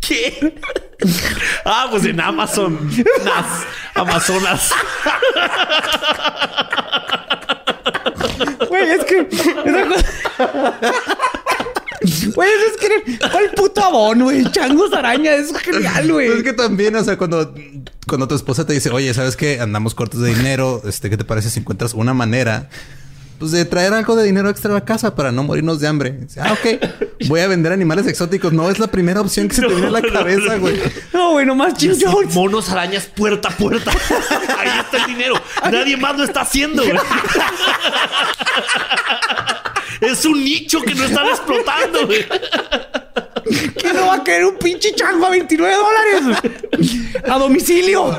[0.00, 0.54] ¿Qué?
[1.64, 2.78] Ah, pues en Amazon.
[3.24, 3.64] Nas.
[3.94, 4.70] Amazonas.
[8.68, 9.28] Güey, es que.
[9.30, 10.74] esa cosa-
[12.34, 13.18] Güey, es que.
[13.30, 14.44] ¿Cuál puto abón, güey?
[14.50, 16.28] Changos araña, es genial, güey.
[16.30, 17.54] Es que también, o sea, cuando,
[18.06, 19.60] cuando tu esposa te dice, oye, ¿sabes qué?
[19.60, 20.82] Andamos cortos de dinero.
[20.84, 22.68] Este, ¿qué te parece si encuentras una manera?
[23.44, 26.12] Pues de traer algo de dinero extra a la casa para no morirnos de hambre.
[26.12, 27.28] Dice, ah, ok.
[27.28, 28.54] Voy a vender animales exóticos.
[28.54, 30.80] No es la primera opción que se te viene a la cabeza, güey.
[31.12, 32.34] No, güey, nomás Jim Jones.
[32.34, 33.90] monos, arañas, puerta a puerta.
[34.58, 35.34] Ahí está el dinero.
[35.62, 36.96] Nadie más lo está haciendo, güey.
[40.00, 42.24] Es un nicho que no están explotando, güey.
[43.76, 46.42] ¿Quién no va a querer un pinche chango a 29 dólares?
[47.28, 48.18] A domicilio.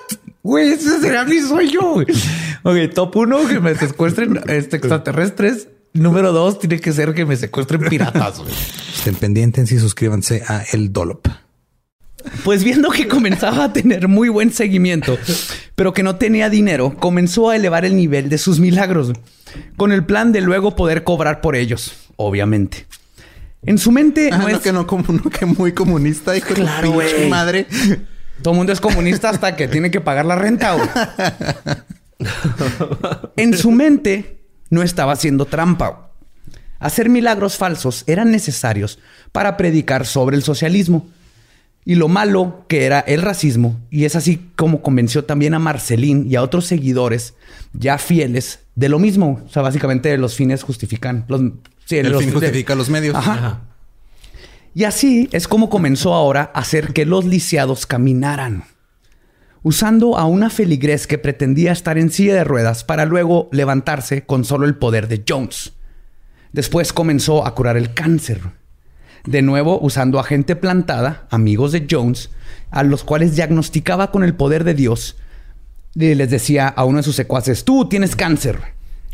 [0.43, 1.93] Güey, ese será mi sueño.
[1.93, 2.07] güey.
[2.63, 5.67] Ok, top uno, que me secuestren este, extraterrestres.
[5.93, 8.39] Número dos, tiene que ser que me secuestren piratas.
[8.39, 8.51] güey.
[8.95, 11.27] Estén pendientes y suscríbanse a El Dolop.
[12.43, 15.17] Pues viendo que comenzaba a tener muy buen seguimiento,
[15.75, 19.11] pero que no tenía dinero, comenzó a elevar el nivel de sus milagros,
[19.75, 22.85] con el plan de luego poder cobrar por ellos, obviamente.
[23.63, 24.59] En su mente Ah, no no, es...
[24.59, 26.95] que no, como no, que muy comunista, hijo Claro,
[27.29, 27.65] madre.
[28.41, 30.73] Todo el mundo es comunista hasta que tiene que pagar la renta.
[30.73, 30.89] güey.
[33.35, 35.87] en su mente no estaba haciendo trampa.
[35.89, 36.01] güey.
[36.79, 38.99] Hacer milagros falsos eran necesarios
[39.31, 41.07] para predicar sobre el socialismo
[41.85, 43.79] y lo malo que era el racismo.
[43.89, 47.35] Y es así como convenció también a Marcelín y a otros seguidores
[47.73, 49.41] ya fieles de lo mismo.
[49.45, 51.41] O sea, básicamente los fines justifican los.
[51.85, 53.15] sí, El los- fin justifica los medios.
[53.15, 53.61] Ajá.
[54.73, 58.63] Y así es como comenzó ahora a hacer que los lisiados caminaran,
[59.63, 64.45] usando a una feligrés que pretendía estar en silla de ruedas para luego levantarse con
[64.45, 65.73] solo el poder de Jones.
[66.53, 68.41] Después comenzó a curar el cáncer.
[69.25, 72.29] De nuevo usando a gente plantada, amigos de Jones,
[72.71, 75.17] a los cuales diagnosticaba con el poder de Dios.
[75.93, 78.59] Y les decía a uno de sus secuaces, tú tienes cáncer.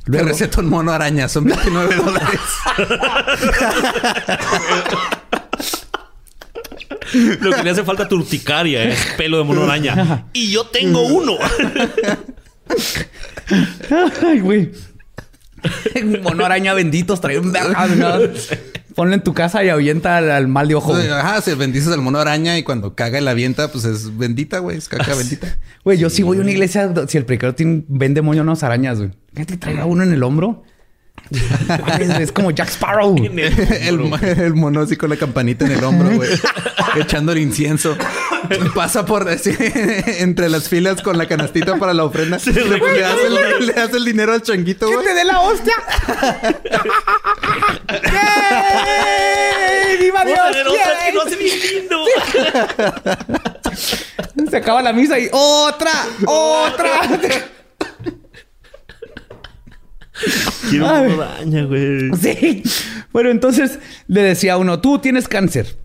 [0.05, 2.39] Te Luego, receto un mono araña, son 29 dólares.
[7.41, 10.25] Lo que le hace falta a tu urticaria es pelo de mono araña.
[10.33, 11.33] Y yo tengo uno.
[14.25, 14.71] Ay, güey.
[16.23, 17.53] Mono araña benditos, trae un.
[18.95, 20.93] Ponlo en tu casa y ahuyenta al, al mal de ojo.
[20.93, 21.07] güey.
[21.09, 24.59] Ajá, se bendices al mono araña y cuando caga y la avienta, pues es bendita,
[24.59, 24.77] güey.
[24.77, 25.55] Es caca bendita.
[25.83, 29.11] Güey, yo sí voy a una iglesia si el predicador tiene, vende moños arañas, güey.
[29.35, 30.63] Que te traiga uno en el hombro.
[32.19, 33.15] Es como Jack Sparrow.
[33.81, 36.29] el, mo- el mono así con la campanita en el hombro, güey.
[36.95, 37.97] echando el incienso.
[38.73, 42.37] Pasa por así, entre las filas con la canastita para la ofrenda.
[42.45, 45.05] Le, le hace el, le hace el dinero al changuito, ¡Que güey.
[45.07, 45.73] te dé la hostia!
[48.03, 49.97] ¡Yay!
[49.99, 50.39] ¡Viva Dios!
[50.55, 52.05] Que no.
[54.49, 55.91] Se acaba la misa y ¡otra!
[56.25, 57.01] ¡otra!
[60.69, 62.11] Quiero araña, güey.
[62.15, 62.63] Sí.
[63.11, 65.77] Bueno, entonces le decía a uno, tú tienes cáncer.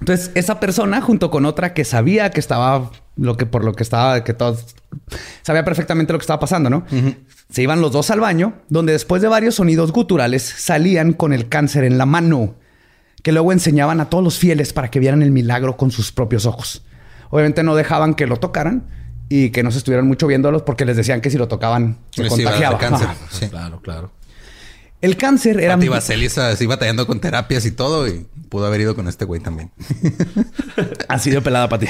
[0.00, 3.82] Entonces, esa persona, junto con otra que sabía que estaba lo que por lo que
[3.82, 4.74] estaba, que todos
[5.42, 6.84] sabía perfectamente lo que estaba pasando, ¿no?
[7.50, 11.48] Se iban los dos al baño, donde después de varios sonidos guturales salían con el
[11.48, 12.56] cáncer en la mano,
[13.22, 16.44] que luego enseñaban a todos los fieles para que vieran el milagro con sus propios
[16.46, 16.84] ojos.
[17.30, 18.88] Obviamente no dejaban que lo tocaran
[19.28, 22.28] y que no se estuvieran mucho viéndolos porque les decían que si lo tocaban se
[22.28, 22.78] contagiaba.
[22.78, 23.08] cáncer.
[23.50, 24.10] Claro, claro.
[25.00, 25.74] El cáncer era...
[25.74, 29.40] Pati Vaseli así batallando con terapias y todo y pudo haber ido con este güey
[29.40, 29.70] también.
[31.08, 31.88] Así de pelada, Pati.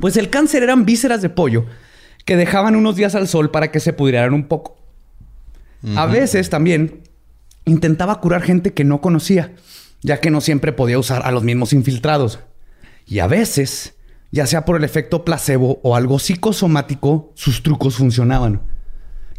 [0.00, 1.66] Pues el cáncer eran vísceras de pollo
[2.24, 4.78] que dejaban unos días al sol para que se pudrieran un poco.
[5.96, 7.02] A veces también
[7.64, 9.52] intentaba curar gente que no conocía,
[10.02, 12.40] ya que no siempre podía usar a los mismos infiltrados.
[13.06, 13.94] Y a veces,
[14.30, 18.62] ya sea por el efecto placebo o algo psicosomático, sus trucos funcionaban.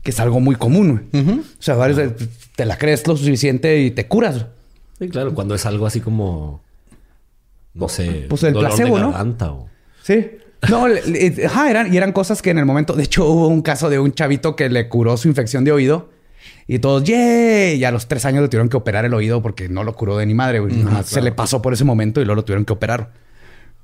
[0.03, 1.09] Que es algo muy común.
[1.13, 2.13] O sea, varios
[2.55, 4.45] te la crees lo suficiente y te curas.
[4.97, 6.63] Sí, claro, cuando es algo así como.
[7.73, 8.25] No sé.
[8.29, 9.13] Pues el placebo, ¿no?
[10.03, 10.25] Sí.
[10.69, 10.87] No,
[11.45, 12.93] ajá, eran, y eran cosas que en el momento.
[12.93, 16.09] De hecho, hubo un caso de un chavito que le curó su infección de oído
[16.67, 17.77] y todos, ¡yay!
[17.77, 20.17] Y a los tres años le tuvieron que operar el oído porque no lo curó
[20.17, 20.83] de ni madre, güey.
[21.03, 23.11] se le pasó por ese momento y luego lo tuvieron que operar.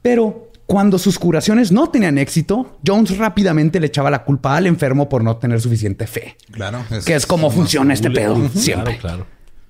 [0.01, 5.07] Pero cuando sus curaciones no tenían éxito, Jones rápidamente le echaba la culpa al enfermo
[5.09, 6.37] por no tener suficiente fe.
[6.51, 6.83] Claro.
[7.05, 8.49] que es como funciona este pedo.
[8.49, 8.97] Siempre.
[8.97, 9.27] Claro,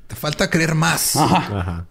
[0.07, 1.15] Te falta creer más.
[1.15, 1.85] Ajá.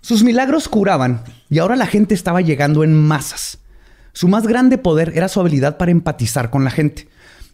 [0.00, 3.58] Sus milagros curaban y ahora la gente estaba llegando en masas.
[4.12, 7.08] Su más grande poder era su habilidad para empatizar con la gente.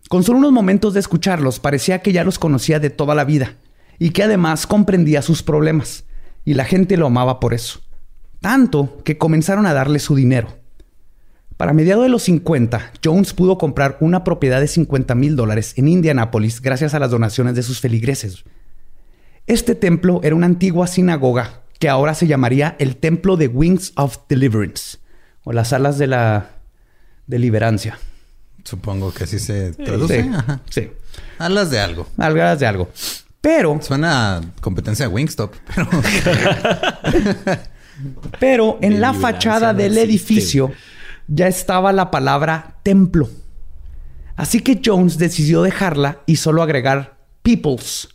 [0.09, 3.55] Con solo unos momentos de escucharlos, parecía que ya los conocía de toda la vida
[3.99, 6.05] y que además comprendía sus problemas.
[6.45, 7.81] Y la gente lo amaba por eso.
[8.41, 10.66] Tanto que comenzaron a darle su dinero.
[11.57, 15.89] Para mediados de los 50, Jones pudo comprar una propiedad de 50 mil dólares en
[15.89, 18.45] Indianápolis gracias a las donaciones de sus feligreses.
[19.47, 24.19] Este templo era una antigua sinagoga que ahora se llamaría el Templo de Wings of
[24.29, 24.99] Deliverance
[25.45, 26.51] o las alas de la
[27.27, 27.99] deliberancia.
[28.65, 30.25] Supongo que así se traduce.
[30.69, 30.83] Sí.
[30.83, 30.91] sí.
[31.39, 32.07] Alas de algo.
[32.19, 32.91] Alas de algo.
[33.41, 33.79] Pero.
[33.81, 35.89] Suena a competencia de Wingstop, pero.
[38.41, 40.73] pero en la fachada del edificio
[41.29, 43.29] ya estaba la palabra templo.
[44.37, 48.09] Así que Jones decidió dejarla y solo agregar People's.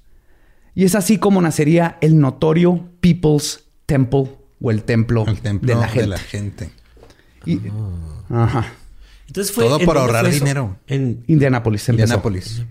[0.76, 4.32] Y es así como nacería el notorio People's Temple
[4.62, 6.02] o el templo, de la gente.
[6.02, 6.72] De la gente.
[8.30, 8.66] Ajá.
[9.28, 10.78] Entonces fue Todo por ahorrar dinero.
[10.88, 11.88] En Indianápolis.
[11.90, 12.64] Indianápolis.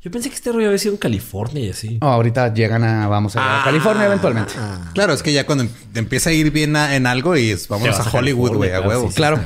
[0.00, 1.98] Yo pensé que este rollo había sido en California y así.
[2.00, 4.52] Oh, ahorita llegan a, vamos a, California eventualmente.
[4.56, 4.90] Ah.
[4.94, 8.16] Claro, es que ya cuando te empieza a ir bien en algo y vamos a,
[8.16, 9.10] Hollywood, güey, a huevo.
[9.14, 9.40] claro.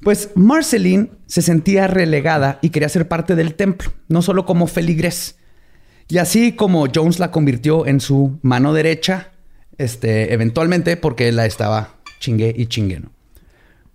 [0.00, 5.36] Pues Marceline se sentía relegada y quería ser parte del templo, no solo como feligres.
[6.08, 9.30] Y así como Jones la convirtió en su mano derecha,
[9.78, 13.12] este, eventualmente porque la estaba chingue y chingue, ¿no?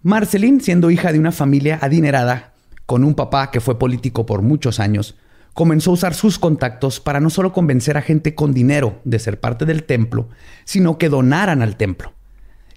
[0.02, 2.54] Marceline, siendo hija de una familia adinerada,
[2.88, 5.16] con un papá que fue político por muchos años,
[5.54, 9.40] comenzó a usar sus contactos para no solo convencer a gente con dinero de ser
[9.40, 10.30] parte del templo,
[10.66, 12.14] sino que donaran al templo.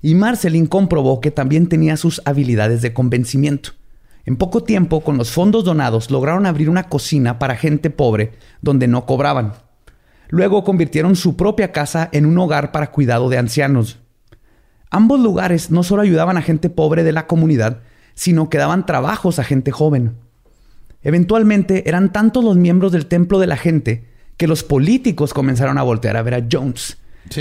[0.02, 3.70] Y Marceline comprobó que también tenía sus habilidades de convencimiento.
[4.26, 8.88] En poco tiempo, con los fondos donados, lograron abrir una cocina para gente pobre donde
[8.88, 9.54] no cobraban.
[10.28, 13.98] Luego convirtieron su propia casa en un hogar para cuidado de ancianos,
[14.92, 17.78] Ambos lugares no solo ayudaban a gente pobre de la comunidad,
[18.14, 20.16] sino que daban trabajos a gente joven.
[21.02, 24.04] Eventualmente eran tantos los miembros del templo de la gente
[24.36, 26.98] que los políticos comenzaron a voltear a ver a Jones,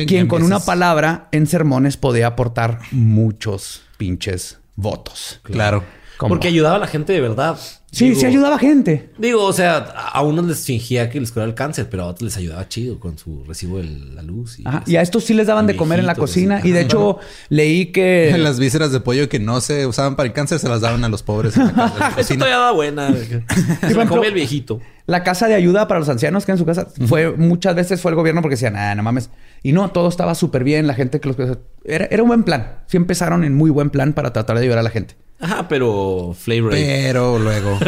[0.07, 5.39] quien con una palabra en sermones podía aportar muchos pinches votos.
[5.43, 5.83] Claro.
[6.17, 7.57] Porque ayudaba a la gente de verdad.
[7.91, 9.09] Sí, sí ayudaba gente.
[9.17, 12.21] Digo, o sea, a unos les fingía que les curaba el cáncer, pero a otros
[12.23, 14.59] les ayudaba chido con su recibo de la luz.
[14.85, 16.61] Y, a estos sí les daban de comer en la cocina.
[16.63, 17.17] Y de hecho,
[17.49, 18.35] leí que...
[18.37, 21.09] Las vísceras de pollo que no se usaban para el cáncer se las daban a
[21.09, 22.45] los pobres en la, cocina.
[22.45, 23.09] todavía da buena.
[23.81, 24.79] se la come el viejito.
[25.07, 27.35] La casa de ayuda para los ancianos que en su casa fue...
[27.35, 29.31] Muchas veces fue el gobierno porque decían, ah, no mames.
[29.63, 30.85] Y no, todo estaba súper bien.
[30.85, 31.37] La gente que los...
[31.83, 32.81] Era, era un buen plan.
[32.85, 35.15] Sí empezaron en muy buen plan para tratar de ayudar a la gente.
[35.39, 36.71] Ajá, pero flavor.
[36.71, 37.79] Pero luego.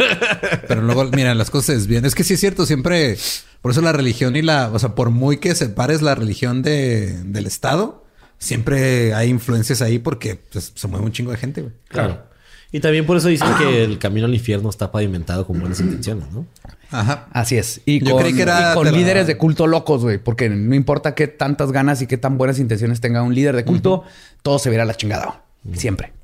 [0.68, 2.04] pero luego, mira, las cosas bien.
[2.04, 3.16] Es que sí es cierto, siempre.
[3.60, 4.70] Por eso la religión y la.
[4.72, 8.04] O sea, por muy que separes la religión de, del Estado,
[8.38, 11.74] siempre hay influencias ahí porque pues, se mueve un chingo de gente, güey.
[11.88, 12.32] Claro.
[12.74, 16.32] Y también por eso dicen que el camino al infierno está pavimentado con buenas intenciones,
[16.32, 16.46] ¿no?
[16.90, 17.28] Ajá.
[17.32, 17.82] Así es.
[17.84, 20.16] Y Yo con, creí que era con líderes de culto locos, güey.
[20.16, 23.66] Porque no importa qué tantas ganas y qué tan buenas intenciones tenga un líder de
[23.66, 24.04] culto,
[24.40, 25.42] todo se verá la chingada.
[25.74, 26.14] Siempre.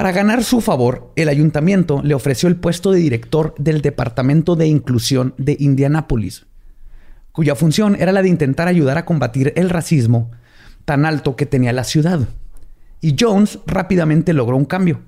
[0.00, 4.66] Para ganar su favor, el ayuntamiento le ofreció el puesto de director del Departamento de
[4.66, 6.46] Inclusión de Indianápolis,
[7.32, 10.30] cuya función era la de intentar ayudar a combatir el racismo
[10.86, 12.20] tan alto que tenía la ciudad.
[13.02, 15.02] Y Jones rápidamente logró un cambio.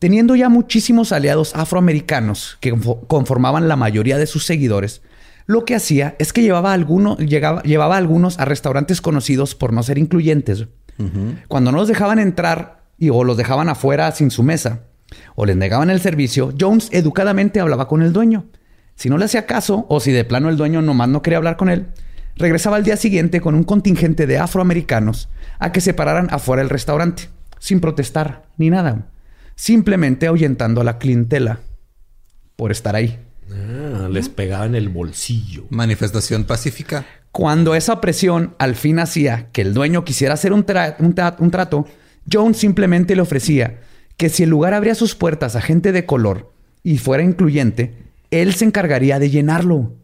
[0.00, 5.02] Teniendo ya muchísimos aliados afroamericanos que conformaban la mayoría de sus seguidores,
[5.46, 9.98] lo que hacía es que llevaba, llevaba a algunos a restaurantes conocidos por no ser
[9.98, 10.66] incluyentes.
[11.46, 14.84] Cuando no los dejaban entrar y o los dejaban afuera sin su mesa
[15.34, 18.46] o les negaban el servicio, Jones educadamente hablaba con el dueño.
[18.94, 21.56] Si no le hacía caso o si de plano el dueño nomás no quería hablar
[21.56, 21.88] con él,
[22.36, 25.28] regresaba al día siguiente con un contingente de afroamericanos
[25.58, 29.06] a que se pararan afuera del restaurante, sin protestar ni nada,
[29.56, 31.60] simplemente ahuyentando a la clientela
[32.56, 33.18] por estar ahí.
[33.50, 35.64] Ah, les pegaban el bolsillo.
[35.70, 37.06] Manifestación pacífica.
[37.32, 40.66] Cuando esa presión al fin hacía que el dueño quisiera hacer un,
[41.38, 41.86] un trato,
[42.32, 43.80] Jones simplemente le ofrecía
[44.16, 46.52] que si el lugar abría sus puertas a gente de color
[46.82, 47.94] y fuera incluyente,
[48.30, 49.94] él se encargaría de llenarlo.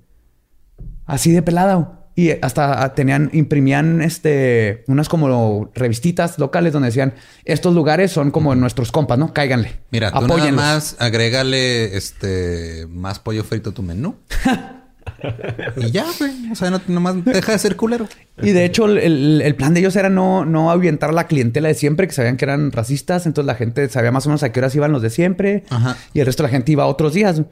[1.05, 2.07] Así de pelada.
[2.15, 7.13] Y hasta tenían, imprimían este, unas como revistitas locales donde decían,
[7.45, 9.35] estos lugares son como nuestros compas, ¿no?
[9.35, 9.81] Cáiganle.
[9.91, 14.17] Mira, tú nada más agrégale este, más pollo frito a tu menú.
[15.77, 16.51] y ya, güey.
[16.51, 18.09] O sea, no, nomás deja de ser culero.
[18.43, 21.75] Y de hecho, el, plan de ellos era no, no ahuyentar a la clientela de
[21.75, 23.27] siempre, que sabían que eran racistas.
[23.27, 25.65] Entonces la gente sabía más o menos a qué horas iban los de siempre.
[26.13, 27.43] Y el resto de la gente iba otros días.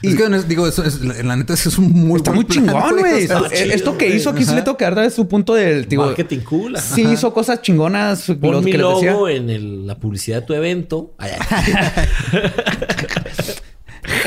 [0.00, 3.28] Y es que digo, eso es, la neta, es un muy Está muy chingón, güey.
[3.52, 6.06] esto que hizo aquí se le toca dar su punto del tipo.
[6.06, 6.78] Marketing cool.
[6.78, 8.26] Sí, hizo cosas chingonas.
[8.40, 11.14] Pon mi logo en la publicidad de tu evento.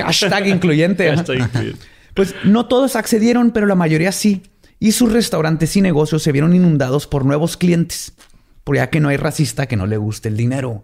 [0.03, 1.13] Hashtag incluyente.
[2.13, 4.43] Pues no todos accedieron, pero la mayoría sí.
[4.79, 8.13] Y sus restaurantes y negocios se vieron inundados por nuevos clientes.
[8.63, 10.83] Por ya que no hay racista que no le guste el dinero.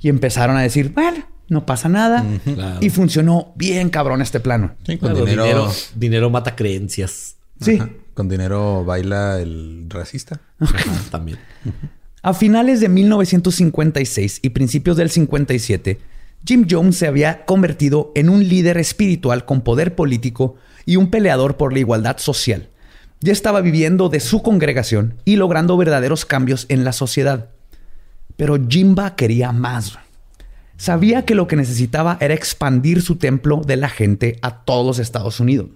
[0.00, 2.24] Y empezaron a decir, bueno, no pasa nada.
[2.80, 4.74] Y funcionó bien cabrón este plano.
[5.00, 5.70] con dinero...
[5.94, 6.30] dinero...
[6.30, 7.36] mata creencias.
[7.60, 7.80] Sí.
[8.14, 10.40] Con dinero baila el racista.
[11.10, 11.38] también.
[12.22, 15.98] A finales de 1956 y principios del 57,
[16.44, 21.56] Jim Jones se había convertido en un líder espiritual con poder político y un peleador
[21.56, 22.68] por la igualdad social.
[23.20, 27.50] Ya estaba viviendo de su congregación y logrando verdaderos cambios en la sociedad.
[28.36, 29.98] Pero Jimba quería más.
[30.76, 34.98] Sabía que lo que necesitaba era expandir su templo de la gente a todos los
[34.98, 35.68] Estados Unidos.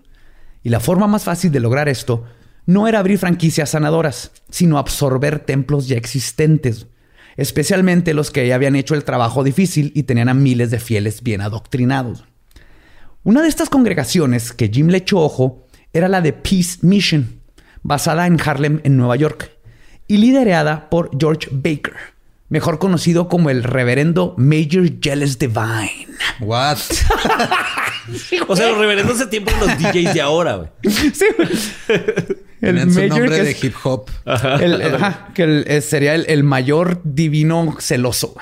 [0.64, 2.24] Y la forma más fácil de lograr esto
[2.64, 6.88] no era abrir franquicias sanadoras, sino absorber templos ya existentes,
[7.37, 11.22] especialmente los que ya habían hecho el trabajo difícil y tenían a miles de fieles
[11.22, 12.24] bien adoctrinados.
[13.22, 17.41] Una de estas congregaciones que Jim le echó ojo era la de Peace Mission,
[17.82, 19.51] basada en Harlem, en Nueva York,
[20.09, 22.15] y liderada por George Baker
[22.49, 26.09] mejor conocido como el reverendo Major Jealous Divine.
[26.40, 26.78] What?
[28.49, 30.68] o sea, los reverendos de tiempo los DJs de ahora, güey.
[31.12, 31.26] Sí,
[32.61, 34.11] El Major nombre de hip hop.
[35.34, 38.34] que eh, sería el, mayor divino celoso.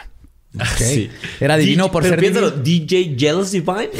[0.77, 1.11] Sí.
[1.41, 2.51] Era divino por ser divino.
[2.51, 3.91] DJ Jealous Divine.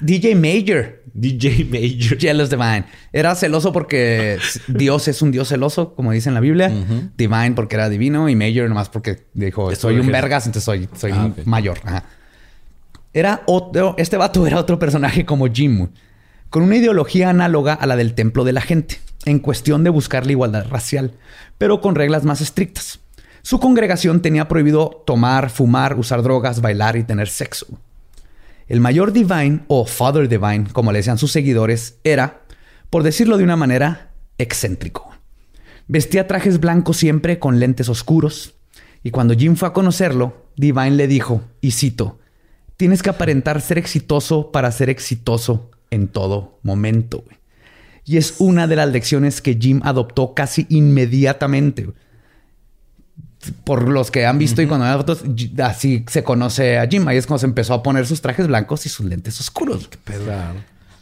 [0.00, 1.02] DJ Major.
[1.12, 2.18] DJ Major.
[2.20, 2.84] Jealous Divine.
[3.12, 4.38] Era celoso porque
[4.68, 6.70] Dios es un Dios celoso, como dice en la Biblia.
[7.16, 11.12] Divine porque era divino y Major nomás porque dijo, soy un vergas, entonces soy, soy
[11.12, 11.78] ah, mayor.
[13.12, 15.88] Era otro, este vato era otro personaje como Jim,
[16.50, 20.26] con una ideología análoga a la del templo de la gente, en cuestión de buscar
[20.26, 21.12] la igualdad racial,
[21.56, 23.00] pero con reglas más estrictas.
[23.46, 27.68] Su congregación tenía prohibido tomar, fumar, usar drogas, bailar y tener sexo.
[28.66, 32.42] El mayor Divine o Father Divine, como le decían sus seguidores, era,
[32.90, 35.14] por decirlo de una manera, excéntrico.
[35.86, 38.54] Vestía trajes blancos siempre con lentes oscuros.
[39.04, 42.18] Y cuando Jim fue a conocerlo, Divine le dijo, y cito,
[42.76, 47.22] tienes que aparentar ser exitoso para ser exitoso en todo momento.
[48.04, 51.92] Y es una de las lecciones que Jim adoptó casi inmediatamente
[53.64, 55.22] por los que han visto y cuando ven fotos,
[55.62, 57.06] así se conoce a Jim.
[57.08, 59.88] Ahí es cuando se empezó a poner sus trajes blancos y sus lentes oscuros.
[59.88, 60.32] Qué pedo.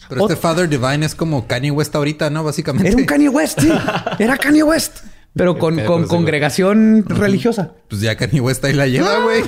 [0.08, 2.44] Pero este Father Divine es como Kanye West ahorita, ¿no?
[2.44, 2.88] Básicamente.
[2.88, 3.70] Era un Kanye West, sí.
[4.18, 4.98] Era Kanye West.
[5.34, 7.72] Pero con, congregación religiosa.
[7.88, 9.42] Pues ya Kanye West ahí la lleva, güey.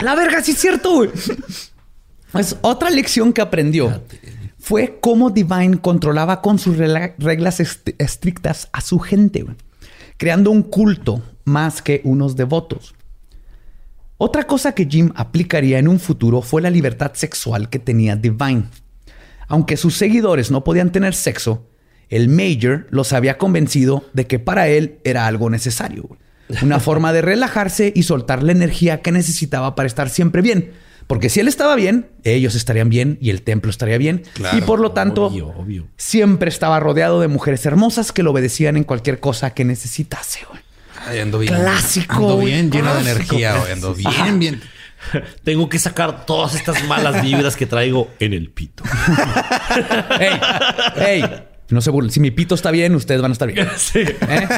[0.00, 1.10] La verga, sí es cierto, güey.
[2.32, 4.02] Pues otra lección que aprendió
[4.58, 9.56] fue cómo Divine controlaba con sus reglas estrictas a su gente, güey
[10.20, 12.94] creando un culto más que unos devotos.
[14.18, 18.64] Otra cosa que Jim aplicaría en un futuro fue la libertad sexual que tenía Divine.
[19.48, 21.66] Aunque sus seguidores no podían tener sexo,
[22.10, 26.06] el Major los había convencido de que para él era algo necesario.
[26.60, 30.72] Una forma de relajarse y soltar la energía que necesitaba para estar siempre bien
[31.10, 34.22] porque si él estaba bien, ellos estarían bien y el templo estaría bien.
[34.56, 35.32] y por lo tanto,
[35.96, 40.46] siempre estaba rodeado de mujeres hermosas que lo obedecían en cualquier cosa que necesitase.
[41.04, 41.52] Ay, ando bien.
[41.52, 42.14] Clásico.
[42.14, 43.60] Ando bien lleno de energía.
[43.72, 44.62] Ando bien, bien.
[45.42, 48.84] Tengo que sacar todas estas malas vibras que traigo en el pito.
[50.20, 50.40] ¡Ey!
[50.94, 51.24] ¡Ey!
[51.70, 52.12] No se burlen.
[52.12, 53.68] Si mi pito está bien, ustedes van a estar bien.
[53.76, 53.98] Sí.
[53.98, 54.48] ¿Eh?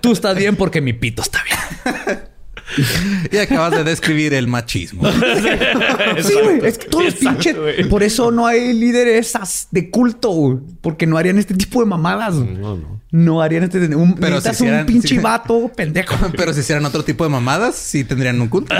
[0.00, 2.33] Tú estás bien porque mi pito está bien.
[3.30, 5.02] y acabas de describir el machismo.
[6.22, 6.60] sí, güey.
[6.64, 7.56] Es que todos los pinches.
[7.88, 9.34] Por eso no hay líderes
[9.70, 10.58] de culto, güey.
[10.80, 12.34] Porque no harían este tipo de mamadas.
[12.34, 13.02] No, no.
[13.10, 13.94] No harían este.
[13.94, 16.16] Un, pero si hicieran, un pinche vato pendejo.
[16.36, 18.74] Pero si hicieran otro tipo de mamadas, sí tendrían un culto.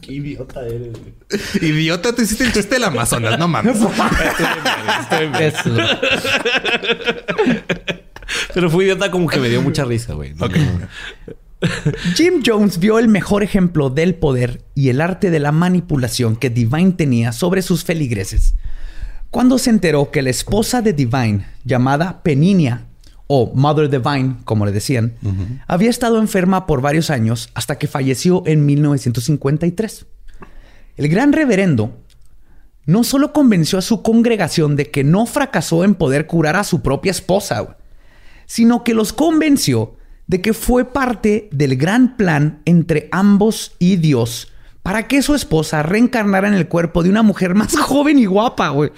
[0.00, 1.14] Qué idiota eres, güey.
[1.70, 3.76] Idiota, tú hiciste el chiste del Amazonas, no mames.
[8.54, 10.34] Pero fui idiota como que me dio mucha risa, güey.
[12.14, 16.50] Jim Jones vio el mejor ejemplo del poder y el arte de la manipulación que
[16.50, 18.54] Divine tenía sobre sus feligreses.
[19.30, 22.86] Cuando se enteró que la esposa de Divine, llamada Peninia,
[23.32, 25.14] o Mother Divine, como le decían,
[25.68, 30.06] había estado enferma por varios años hasta que falleció en 1953.
[30.96, 31.96] El gran reverendo
[32.86, 36.82] no solo convenció a su congregación de que no fracasó en poder curar a su
[36.82, 37.76] propia esposa,
[38.46, 39.94] sino que los convenció
[40.30, 45.82] de que fue parte del gran plan entre ambos y Dios para que su esposa
[45.82, 48.92] reencarnara en el cuerpo de una mujer más joven y guapa, güey.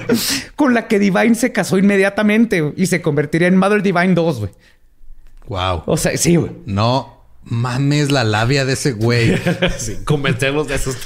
[0.54, 4.52] con la que Divine se casó inmediatamente y se convertiría en Mother Divine 2, güey.
[5.48, 5.82] Wow.
[5.86, 6.52] O sea, sí, güey.
[6.66, 7.15] No
[7.48, 9.36] mames la labia de ese güey.
[9.78, 10.96] sí, convencerlos de esos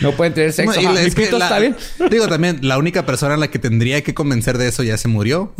[0.00, 0.80] No pueden tener sexo.
[0.80, 1.76] es que está bien.
[2.10, 5.08] Digo también, la única persona a la que tendría que convencer de eso ya se
[5.08, 5.52] murió.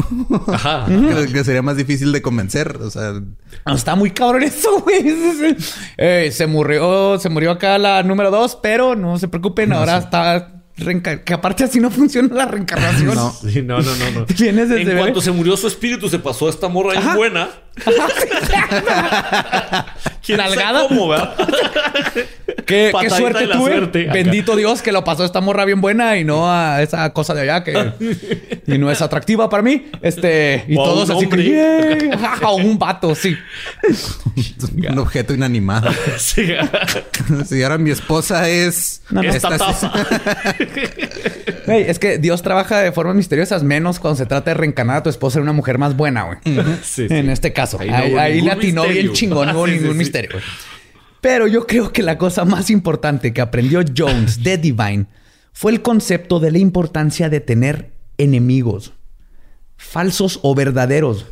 [0.46, 0.86] Ajá.
[1.32, 2.78] que, sería más difícil de convencer.
[2.80, 3.20] O sea,
[3.66, 5.04] está muy cabrón eso, güey.
[5.96, 10.63] Eh, se murió, se murió acá la número dos, pero no se preocupen, ahora está
[10.76, 13.14] que aparte así no funciona la reencarnación.
[13.14, 14.26] No, no, no, no.
[14.38, 17.48] en cuanto se murió su espíritu, se pasó a esta morra ahí buena.
[20.24, 20.88] ¿Quién Nalgada.
[20.88, 21.12] Cómo,
[22.66, 24.06] qué, qué, suerte tuve.
[24.12, 27.34] Bendito Dios que lo pasó a esta morra bien buena y no a esa cosa
[27.34, 27.92] de allá que
[28.66, 29.86] y no es atractiva para mí.
[30.02, 32.10] Este y todos así que
[32.62, 33.36] un vato, sí.
[34.88, 35.90] un objeto inanimado.
[36.18, 36.46] sí.
[37.46, 39.92] si ahora mi esposa es esta, taza.
[41.66, 45.10] es que Dios trabaja de formas misteriosas, menos cuando se trata de reencarnar a tu
[45.10, 46.38] esposa en una mujer más buena, güey.
[46.96, 47.78] En este caso.
[47.80, 50.30] Ahí, ahí, le atinó bien chingón, no hubo ningún misterio.
[51.24, 55.06] Pero yo creo que la cosa más importante que aprendió Jones de Divine
[55.54, 58.92] fue el concepto de la importancia de tener enemigos,
[59.78, 61.24] falsos o verdaderos.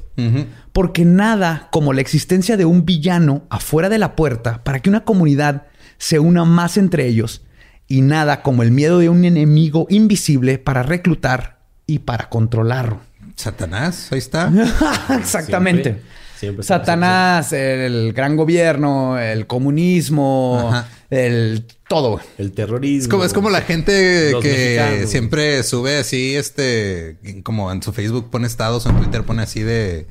[0.73, 5.05] Porque nada como la existencia de un villano afuera de la puerta para que una
[5.05, 5.67] comunidad
[5.99, 7.43] se una más entre ellos
[7.87, 13.01] y nada como el miedo de un enemigo invisible para reclutar y para controlarlo.
[13.37, 14.51] Satanás, ahí está.
[15.19, 16.01] Exactamente.
[16.61, 20.73] Satanás, el gran gobierno, el comunismo,
[21.11, 22.21] el todo.
[22.39, 23.03] El terrorismo.
[23.03, 28.31] Es como, es como la gente que siempre sube así, este, como en su Facebook
[28.31, 30.07] pone estados, o en Twitter pone así de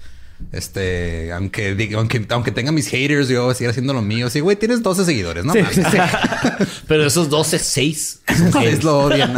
[0.52, 4.30] este, aunque, aunque, aunque tenga mis haters, yo voy a seguir haciendo lo mío.
[4.30, 5.54] Sí, güey, tienes 12 seguidores, ¿no?
[5.54, 5.98] Sí, sí, sí.
[6.88, 8.22] Pero esos 12, 6.
[8.64, 9.38] Es lo odian.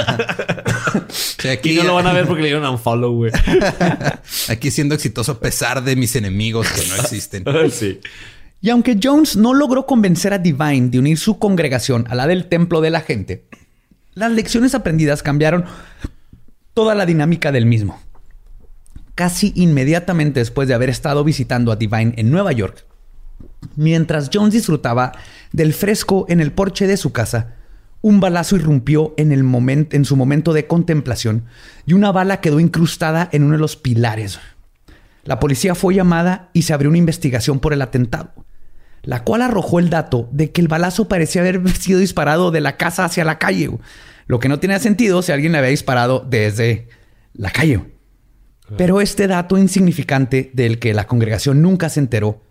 [1.51, 3.31] aquí no lo van a ver porque le dieron unfollow, güey.
[4.49, 7.45] aquí siendo exitoso a pesar de mis enemigos que no existen.
[7.71, 7.99] sí.
[8.61, 12.47] Y aunque Jones no logró convencer a Divine de unir su congregación a la del
[12.47, 13.43] templo de la gente,
[14.13, 15.65] las lecciones aprendidas cambiaron
[16.73, 17.99] toda la dinámica del mismo
[19.15, 22.85] casi inmediatamente después de haber estado visitando a Divine en Nueva York.
[23.75, 25.13] Mientras Jones disfrutaba
[25.51, 27.55] del fresco en el porche de su casa,
[28.01, 29.45] un balazo irrumpió en, el
[29.91, 31.45] en su momento de contemplación
[31.85, 34.39] y una bala quedó incrustada en uno de los pilares.
[35.23, 38.33] La policía fue llamada y se abrió una investigación por el atentado,
[39.03, 42.75] la cual arrojó el dato de que el balazo parecía haber sido disparado de la
[42.75, 43.69] casa hacia la calle,
[44.27, 46.89] lo que no tenía sentido si alguien le había disparado desde
[47.33, 47.92] la calle.
[48.77, 52.41] Pero este dato insignificante del que la congregación nunca se enteró,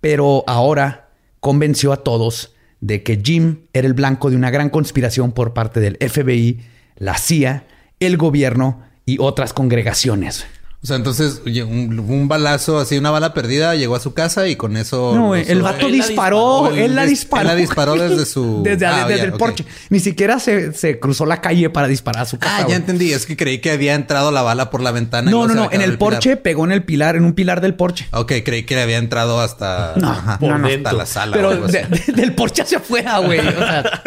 [0.00, 1.08] pero ahora
[1.40, 5.80] convenció a todos de que Jim era el blanco de una gran conspiración por parte
[5.80, 6.60] del FBI,
[6.96, 7.66] la CIA,
[8.00, 10.46] el gobierno y otras congregaciones.
[10.84, 14.76] O sea, entonces un, balazo, así una bala perdida, llegó a su casa y con
[14.76, 15.14] eso.
[15.16, 17.40] No, el vato disparó, él la disparó.
[17.40, 18.62] Él la disparó desde su.
[18.62, 19.64] desde, ah, el porche.
[19.88, 22.58] Ni siquiera se, cruzó la calle para disparar a su casa.
[22.58, 23.14] Ah, ya entendí.
[23.14, 25.30] Es que creí que había entrado la bala por la ventana.
[25.30, 25.70] No, no, no.
[25.72, 28.06] En el, porche pegó en el pilar, en un pilar del porche.
[28.10, 29.94] Ok, creí que le había entrado hasta.
[29.96, 31.34] No, hasta la sala.
[31.34, 33.40] Pero del porche hacia afuera, güey.
[33.40, 34.02] O sea.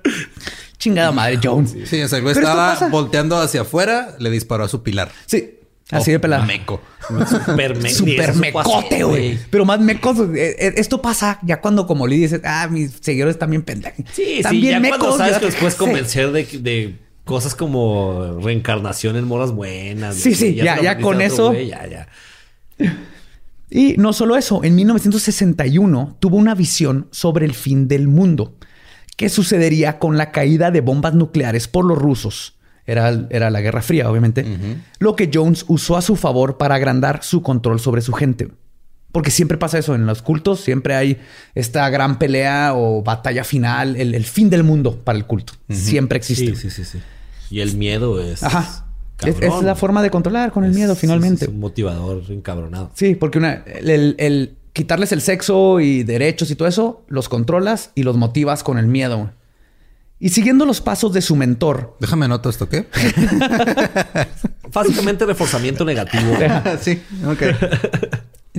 [0.76, 1.74] chingada madre, Jones.
[1.86, 5.10] Sí, o sea, el güey estaba volteando hacia afuera, le disparó a su pilar.
[5.24, 5.59] Sí.
[5.90, 6.44] Así de pelado.
[6.44, 6.80] Meco.
[7.28, 9.38] Super, me Super mecote, güey.
[9.50, 10.18] Pero más mecos.
[10.34, 14.04] Eh, eh, esto pasa ya cuando como le dices, ah, mis seguidores también pendejos.
[14.12, 14.60] Sí, sí.
[14.60, 20.16] Ya mecos, cuando sabes que después convencer de, cosas como reencarnación en moras buenas.
[20.16, 21.52] Sí, sí, ya, ya, con eso.
[21.52, 22.08] ya, ya.
[23.70, 28.56] Y no solo eso, en 1961 tuvo una visión sobre el fin del mundo.
[29.16, 32.56] ¿Qué sucedería con la caída de bombas nucleares por los rusos?
[32.90, 34.44] Era, era la Guerra Fría, obviamente.
[34.98, 38.48] Lo que Jones usó a su favor para agrandar su control sobre su gente.
[39.12, 41.18] Porque siempre pasa eso en los cultos, siempre hay
[41.54, 45.54] esta gran pelea o batalla final, el, fin del mundo para el culto.
[45.68, 46.54] Siempre existe.
[46.54, 46.98] Sí, sí, sí,
[47.50, 48.42] Y el miedo es.
[48.42, 48.86] Ajá.
[49.26, 51.44] Es, la forma de controlar con el miedo, finalmente.
[51.44, 52.90] es un motivador encabronado.
[52.94, 58.16] Sí, porque el, quitarles el sexo y derechos y todo eso, los controlas y los
[58.16, 59.30] motivas con el miedo.
[60.20, 61.96] Y siguiendo los pasos de su mentor.
[61.98, 62.86] Déjame anotar esto, ¿qué?
[64.72, 66.36] Básicamente reforzamiento negativo.
[66.80, 67.42] sí, ok.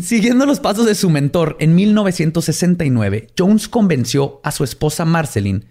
[0.01, 5.65] Siguiendo los pasos de su mentor, en 1969, Jones convenció a su esposa Marceline,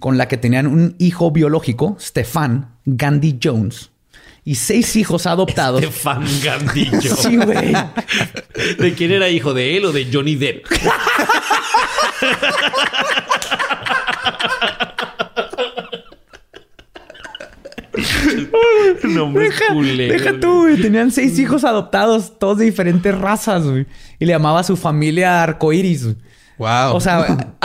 [0.00, 3.90] con la que tenían un hijo biológico, Stefan Gandhi Jones,
[4.44, 5.82] y seis hijos adoptados.
[5.82, 7.18] Stefan Gandhi Jones.
[7.18, 7.74] Sí, güey.
[8.78, 9.52] ¿De quién era hijo?
[9.52, 10.64] ¿De él o de Johnny Depp?
[19.04, 20.80] No me deja, deja tú, güey.
[20.80, 23.86] Tenían seis hijos adoptados, todos de diferentes razas, güey.
[24.18, 26.08] Y le llamaba a su familia arcoiris,
[26.56, 26.94] Wow.
[26.94, 27.56] O sea,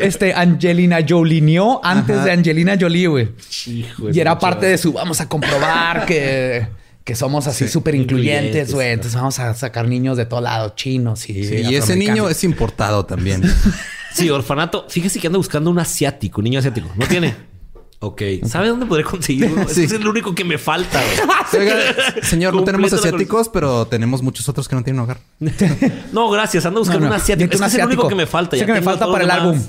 [0.00, 3.28] este Angelina Jolinio antes de Angelina Jolie, güey.
[4.12, 6.66] Y era parte de su vamos a comprobar que,
[7.04, 8.92] que somos así súper incluyentes, güey.
[8.92, 11.34] Entonces vamos a sacar niños de todo lado, chinos y.
[11.34, 13.42] y ese niño es importado también.
[14.12, 14.86] sí, orfanato.
[14.88, 16.90] Fíjese que anda buscando un asiático, un niño asiático.
[16.96, 17.55] No tiene.
[18.00, 18.22] Ok.
[18.44, 19.62] ¿Sabe dónde podré conseguirlo?
[19.68, 21.00] Ese es el único que me falta.
[22.22, 25.18] señor, no tenemos asiáticos, pero tenemos muchos otros que no tienen hogar.
[26.12, 26.66] no, gracias.
[26.66, 27.52] Ando buscando un asiático.
[27.54, 28.56] es, el único que me falta.
[28.56, 29.62] Ya que me falta para el álbum.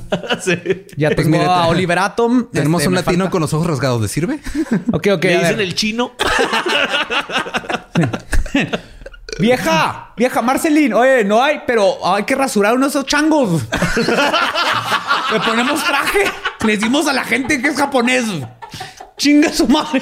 [0.98, 2.48] Ya pues tengo a Oliver Atom.
[2.52, 4.02] Tenemos este, un latino con los ojos rasgados.
[4.02, 4.40] ¿Le sirve?
[4.92, 5.24] Ok, ok.
[5.24, 6.12] ¿Le dicen el chino?
[9.40, 13.62] Vieja, vieja Marceline, oye, no hay, pero hay que rasurar unos esos changos.
[15.32, 16.24] Le ponemos traje.
[16.66, 18.26] Le decimos a la gente que es japonés.
[19.18, 20.02] Chinga su madre.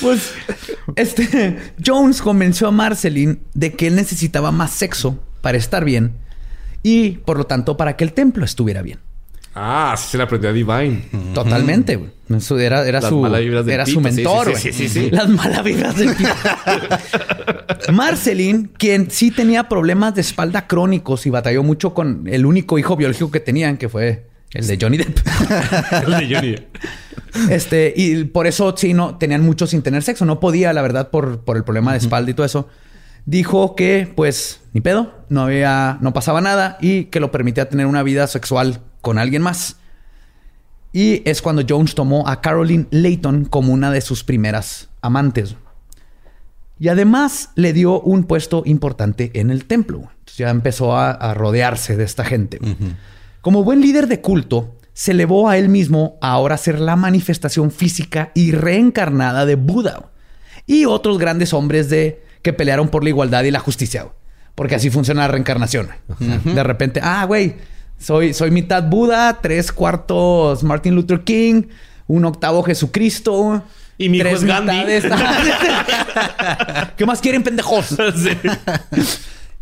[0.00, 0.34] pues
[0.96, 6.16] este Jones convenció a Marceline de que él necesitaba más sexo para estar bien
[6.82, 9.00] y por lo tanto para que el templo estuviera bien.
[9.54, 11.04] Ah, sí se le aprendió a Divine.
[11.32, 12.10] Totalmente, güey.
[12.60, 16.30] Era, era su, era su mentor, sí, sí, sí, Las malas vibras del tipo.
[17.92, 22.96] Marceline, quien sí tenía problemas de espalda crónicos y batalló mucho con el único hijo
[22.96, 25.18] biológico que tenían, que fue el de Johnny Depp.
[26.06, 26.76] el de Johnny Depp.
[27.50, 30.24] Este, y por eso sí, no, tenían mucho sin tener sexo.
[30.24, 32.68] No podía, la verdad, por, por el problema de espalda y todo eso.
[33.26, 37.86] Dijo que, pues, ni pedo, no había, no pasaba nada y que lo permitía tener
[37.86, 39.76] una vida sexual con alguien más.
[40.92, 45.54] Y es cuando Jones tomó a Caroline Layton como una de sus primeras amantes.
[46.80, 49.98] Y además le dio un puesto importante en el templo.
[49.98, 52.58] Entonces ya empezó a, rodearse de esta gente.
[53.40, 57.70] Como buen líder de culto, se elevó a él mismo a ahora ser la manifestación
[57.70, 60.10] física y reencarnada de Buda
[60.66, 64.06] y otros grandes hombres de, que pelearon por la igualdad y la justicia.
[64.54, 65.88] Porque así funciona la reencarnación.
[66.44, 67.56] De repente, ah, güey,
[68.04, 71.62] soy, soy mitad Buda, tres cuartos Martin Luther King,
[72.06, 73.62] un octavo Jesucristo.
[73.96, 74.52] Y mi tres hijo
[76.96, 77.96] ¿Qué más quieren, pendejos?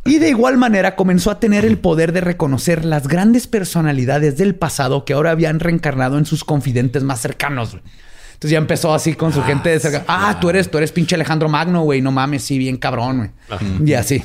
[0.04, 4.56] Y de igual manera comenzó a tener el poder de reconocer las grandes personalidades del
[4.56, 7.74] pasado que ahora habían reencarnado en sus confidentes más cercanos.
[7.74, 10.04] Entonces ya empezó así con su ah, gente de cerca.
[10.08, 12.02] Ah, tú eres, tú eres pinche Alejandro Magno, güey.
[12.02, 13.88] No mames, sí, bien cabrón, güey.
[13.88, 14.24] Y así.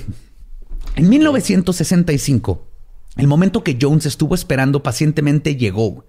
[0.95, 2.66] En 1965,
[3.17, 6.05] el momento que Jones estuvo esperando pacientemente llegó.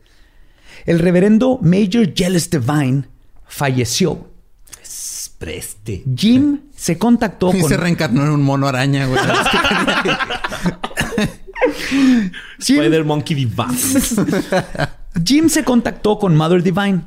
[0.87, 3.05] El reverendo Major Jealous Divine
[3.47, 4.29] falleció.
[5.39, 6.03] Preste.
[6.17, 7.69] Jim se contactó y con...
[7.69, 9.21] se reencarnó en un mono araña, güey.
[12.59, 13.69] Spider Monkey Divine.
[15.25, 17.03] Jim se contactó con Mother Divine.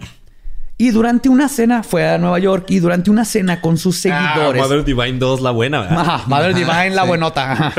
[0.77, 4.33] Y durante una cena fue a Nueva York y durante una cena con sus ah,
[4.33, 4.61] seguidores.
[4.61, 5.99] Mother Divine 2, la buena, ¿verdad?
[5.99, 7.73] Ajá, Mother Divine, la buenota.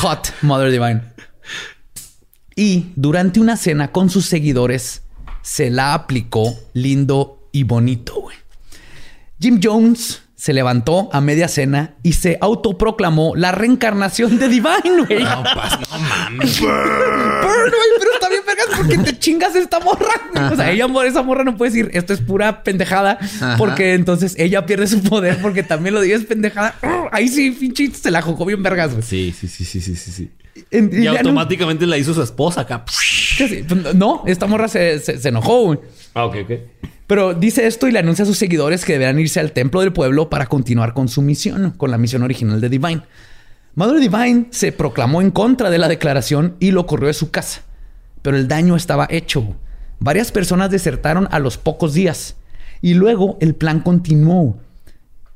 [0.00, 1.02] Hot Mother Divine.
[2.58, 5.02] Y durante una cena con sus seguidores,
[5.42, 8.28] se la aplicó lindo y bonito,
[9.38, 15.24] Jim Jones se levantó a media cena y se autoproclamó la reencarnación de Divine, güey.
[15.24, 16.58] No, pues, no mames.
[16.60, 20.52] pero está bien vergas porque te chingas esta morra.
[20.52, 23.18] O sea, ella, esa morra no puede decir esto es pura pendejada
[23.58, 26.74] porque entonces ella pierde su poder porque también lo dices pendejada.
[27.12, 28.92] Ahí sí, pinche, se la jugó bien vergas.
[29.02, 30.30] Sí, sí, sí, sí, sí, sí.
[30.70, 32.84] Y, automáticamente la hizo su esposa acá.
[32.84, 35.80] Pues, no, esta morra se, se, enojó.
[36.14, 36.52] Ah, ok, ok.
[37.06, 39.92] Pero dice esto y le anuncia a sus seguidores que deberán irse al templo del
[39.92, 43.02] pueblo para continuar con su misión, con la misión original de Divine.
[43.74, 47.62] Madre Divine se proclamó en contra de la declaración y lo corrió de su casa.
[48.22, 49.54] Pero el daño estaba hecho.
[49.98, 52.36] Varias personas desertaron a los pocos días.
[52.80, 54.58] Y luego el plan continuó.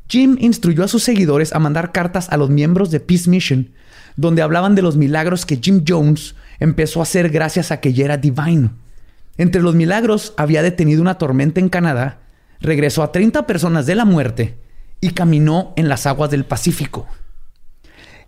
[0.09, 3.71] Jim instruyó a sus seguidores a mandar cartas a los miembros de Peace Mission,
[4.17, 8.05] donde hablaban de los milagros que Jim Jones empezó a hacer gracias a que ya
[8.05, 8.71] era Divine.
[9.37, 12.19] Entre los milagros había detenido una tormenta en Canadá,
[12.61, 14.57] regresó a 30 personas de la muerte
[15.01, 17.07] y caminó en las aguas del Pacífico.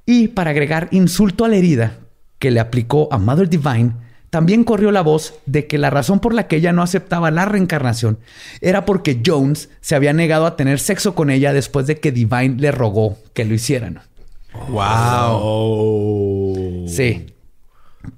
[0.07, 1.99] Y para agregar insulto a la herida
[2.39, 3.93] que le aplicó a Mother Divine,
[4.31, 7.45] también corrió la voz de que la razón por la que ella no aceptaba la
[7.45, 8.19] reencarnación
[8.63, 12.57] era porque Jones se había negado a tener sexo con ella después de que Divine
[12.57, 14.01] le rogó que lo hicieran.
[14.69, 16.09] Wow.
[16.89, 17.27] Sí.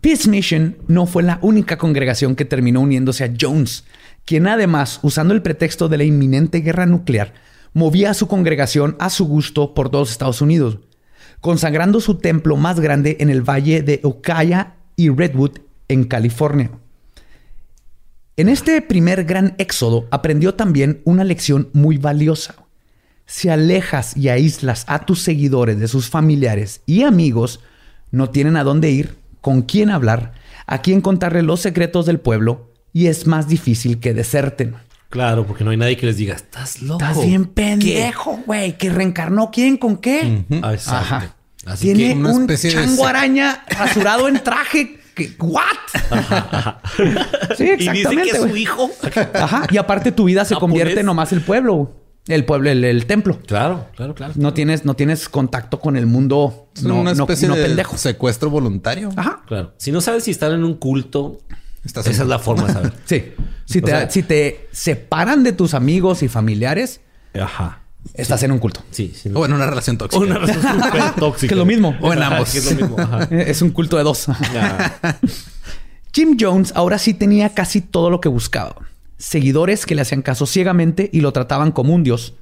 [0.01, 3.85] Peace Mission no fue la única congregación que terminó uniéndose a Jones,
[4.24, 7.35] quien además, usando el pretexto de la inminente guerra nuclear,
[7.73, 10.78] movía a su congregación a su gusto por todos Estados Unidos
[11.44, 15.59] consagrando su templo más grande en el valle de Ukiah y Redwood,
[15.89, 16.70] en California.
[18.39, 22.64] En este primer gran éxodo aprendió también una lección muy valiosa.
[23.26, 27.60] Si alejas y aíslas a tus seguidores de sus familiares y amigos,
[28.10, 30.32] no tienen a dónde ir, con quién hablar,
[30.66, 34.76] a quién contarle los secretos del pueblo y es más difícil que deserten.
[35.10, 37.05] Claro, porque no hay nadie que les diga, estás loco.
[37.05, 38.76] Estás bien pendejo, güey.
[38.76, 40.44] Que reencarnó quién con qué.
[40.51, 41.34] Exacto.
[41.80, 44.98] Tiene un chango araña rasurado en traje.
[45.38, 45.62] ¿What?
[47.56, 47.84] sí, exactamente.
[47.84, 48.90] Y dice que es su hijo.
[49.34, 49.66] Ajá.
[49.70, 52.03] Y aparte tu vida se convierte nomás el pueblo.
[52.26, 53.38] El pueblo, el, templo.
[53.46, 54.32] Claro, claro, claro.
[54.36, 56.68] No tienes, no tienes contacto con el mundo.
[56.82, 57.98] no, una especie de pendejo.
[57.98, 59.10] secuestro voluntario.
[59.16, 59.42] Ajá.
[59.46, 59.74] Claro.
[59.76, 61.40] Si no sabes si están en un culto,
[61.84, 62.92] esa es la forma de saber.
[63.05, 63.32] sí.
[63.66, 67.01] Si te, si te separan de tus amigos y familiares,
[67.38, 67.80] Ajá.
[68.12, 68.82] Estás en un culto.
[68.90, 69.14] Sí.
[69.32, 70.22] O en una relación tóxica.
[70.22, 71.48] O una relación tóxica.
[71.48, 71.96] que es lo mismo.
[72.01, 72.55] O en ambos.
[72.55, 72.96] es, lo mismo.
[73.30, 74.26] es un culto de dos.
[76.12, 78.76] Jim Jones ahora sí tenía casi todo lo que buscaba.
[79.16, 82.35] Seguidores que le hacían caso ciegamente y lo trataban como un dios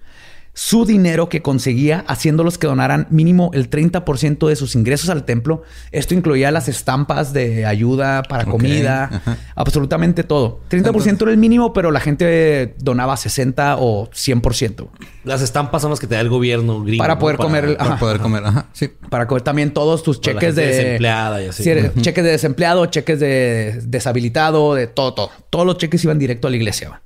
[0.54, 5.62] su dinero que conseguía haciéndolos que donaran mínimo el 30% de sus ingresos al templo.
[5.92, 9.22] Esto incluía las estampas de ayuda para comida,
[9.54, 10.60] absolutamente todo.
[10.70, 14.88] 30% era el mínimo, pero la gente donaba 60 o 100%.
[15.24, 17.76] Las estampas son las que te da el gobierno Para poder comer.
[17.78, 18.42] Para poder comer,
[18.74, 18.90] Sí.
[19.08, 20.66] Para comer también todos tus cheques de...
[20.66, 21.64] Desempleada y así.
[21.64, 25.30] Cheques de desempleado, cheques de deshabilitado, de todo, todo.
[25.48, 27.00] Todos los cheques iban directo a la iglesia.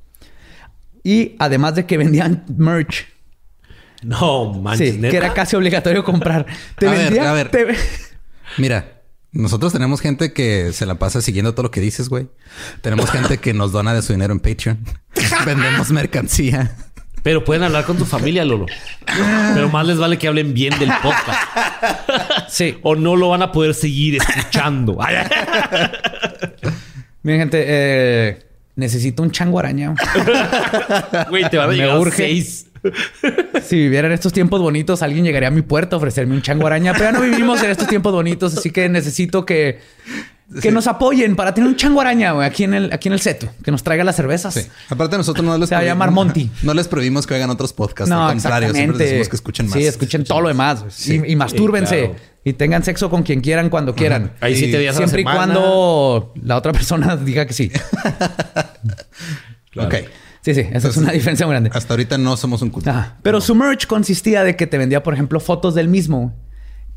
[1.05, 3.16] Y además de que vendían merch
[4.03, 6.47] no, manches, sí, que era casi obligatorio comprar.
[6.79, 7.77] Te a ver, a ver.
[8.59, 8.97] Mira,
[9.33, 12.29] nosotros tenemos gente que se la pasa siguiendo todo lo que dices, güey.
[12.81, 14.79] Tenemos gente que nos dona de su dinero en Patreon.
[15.47, 16.75] Vendemos mercancía.
[17.23, 18.67] Pero pueden hablar con tu familia, Lolo.
[19.55, 21.41] Pero más les vale que hablen bien del podcast.
[22.49, 22.79] Sí.
[22.83, 24.97] O no lo van a poder seguir escuchando.
[27.23, 28.47] Miren, gente, eh,
[28.77, 29.95] necesito un chango araña.
[31.29, 32.66] Güey, te van a llegar seis
[33.63, 36.67] si viviera en estos tiempos bonitos, alguien llegaría a mi puerta a ofrecerme un chango
[36.67, 39.81] araña, pero ya no vivimos en estos tiempos bonitos, así que necesito que,
[40.61, 43.49] que nos apoyen para tener un chango araña aquí en el aquí en el seto,
[43.65, 44.69] que nos traiga las cervezas.
[44.89, 46.51] Aparte nosotros no les Se va a llamar Monty.
[46.63, 49.67] No les prohibimos que hagan otros podcasts, no, al contrario, siempre les decimos que escuchen
[49.67, 49.75] más.
[49.75, 52.15] Sí, escuchen todo lo demás y, y, mastúrbense
[52.45, 54.33] y tengan sexo con quien quieran cuando quieran.
[54.41, 57.73] Ahí siete días Siempre y cuando la otra persona diga que sí.
[59.79, 59.95] Ok.
[60.47, 61.71] Sí, sí, esa es una diferencia muy grande.
[61.73, 62.95] Hasta ahorita no somos un culto.
[63.21, 66.37] Pero su merch consistía de que te vendía, por ejemplo, fotos del mismo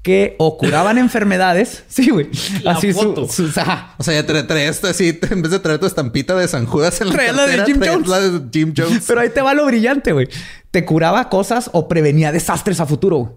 [0.03, 1.84] que o curaban enfermedades.
[1.88, 2.30] Sí, güey.
[2.63, 3.27] Así foto.
[3.27, 6.67] Su, O sea, ya traes esto así, en vez de traer tu estampita de San
[6.67, 8.07] Judas en la, cartera, la de Jim Jones.
[8.07, 9.05] la de Jim Jones.
[9.07, 10.27] Pero ahí te va lo brillante, güey.
[10.69, 13.35] Te curaba cosas o prevenía desastres a futuro.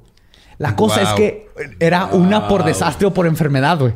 [0.58, 1.48] La cosa es que
[1.80, 3.94] era una por desastre o por enfermedad, güey.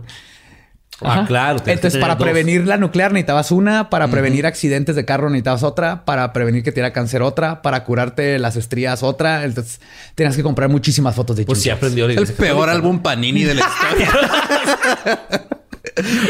[1.03, 1.59] Ah, claro.
[1.67, 6.33] Entonces, para prevenir la nuclear necesitabas una, para prevenir accidentes de carro necesitabas otra, para
[6.33, 9.45] prevenir que te diera cáncer otra, para curarte las estrías otra.
[9.45, 9.81] Entonces,
[10.15, 12.07] tenías que comprar muchísimas fotos de Pues sí aprendió.
[12.07, 14.11] El peor álbum Panini de la historia.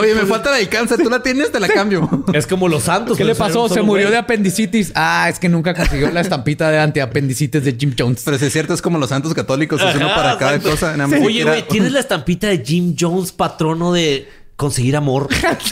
[0.00, 0.98] Oye, me falta la de cáncer.
[1.02, 2.24] Tú la tienes, te la cambio.
[2.32, 3.16] Es como los santos.
[3.16, 3.68] ¿Qué le pasó?
[3.68, 4.92] Se murió de apendicitis.
[4.94, 8.22] Ah, es que nunca consiguió la estampita de antiapendicitis de Jim Jones.
[8.24, 9.80] Pero si es cierto, es como los santos católicos.
[9.82, 10.94] Es uno para cada cosa.
[11.22, 15.28] Oye, güey, ¿tienes la estampita de Jim Jones, patrono de conseguir amor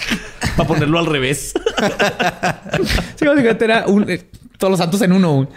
[0.57, 1.53] para ponerlo al revés.
[3.17, 4.23] sí, básicamente era un, eh,
[4.59, 5.49] todos los santos en uno.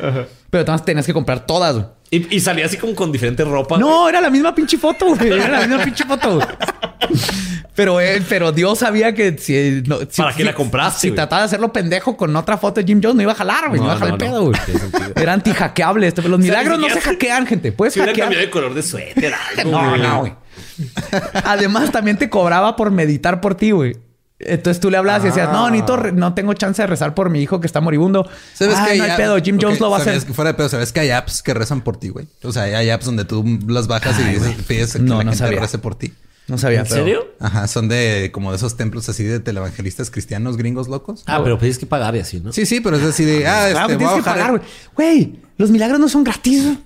[0.49, 1.85] Pero además tenías que comprar todas.
[2.09, 3.79] Y, salía así como con diferentes ropas.
[3.79, 5.29] No, era la misma pinche foto, güey.
[5.29, 6.39] Era la misma pinche foto.
[7.75, 9.83] Pero, él, pero Dios sabía que si...
[10.15, 11.09] ¿Para qué la compraste?
[11.09, 13.67] Si trataba de hacerlo pendejo con otra foto de Jim Jones, no iba a jalar,
[13.67, 13.79] güey.
[13.79, 14.59] No, iba a jalar el pedo, güey.
[15.15, 16.07] Era anti-hackeable.
[16.07, 17.71] Este, los milagros no se hackean, gente.
[17.73, 18.17] Puedes si hackear.
[18.17, 19.33] cambiado de color de suéter.
[19.65, 20.33] no, no, güey.
[21.43, 23.97] Además, también te cobraba por meditar por ti, güey.
[24.39, 25.71] Entonces tú le hablabas y decías, no, ah.
[25.71, 28.29] Nito, no tengo chance de rezar por mi hijo que está moribundo.
[28.53, 30.23] ¿Sabes ah, que no hay pedo, Jim Jones lo va a hacer.
[30.23, 32.27] Que fuera de pedo, ¿sabes que hay apps que rezan por ti, güey?
[32.43, 35.59] O sea, hay apps donde tú las bajas y dices, pides que no, la gente
[35.59, 36.13] rece por ti.
[36.47, 36.79] No sabía.
[36.79, 37.27] ¿En serio?
[37.39, 41.23] Ajá, son de como de esos templos así de televangelistas cristianos gringos locos.
[41.25, 42.53] Ah, pero tienes que pagar y así, ¿no?
[42.53, 44.61] Sí, sí, pero es así de, ah, este, ah, tienes que pagar, güey.
[44.95, 46.77] Güey, los milagros no son gratis.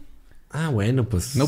[0.50, 1.36] Ah, bueno, pues.
[1.36, 1.48] No.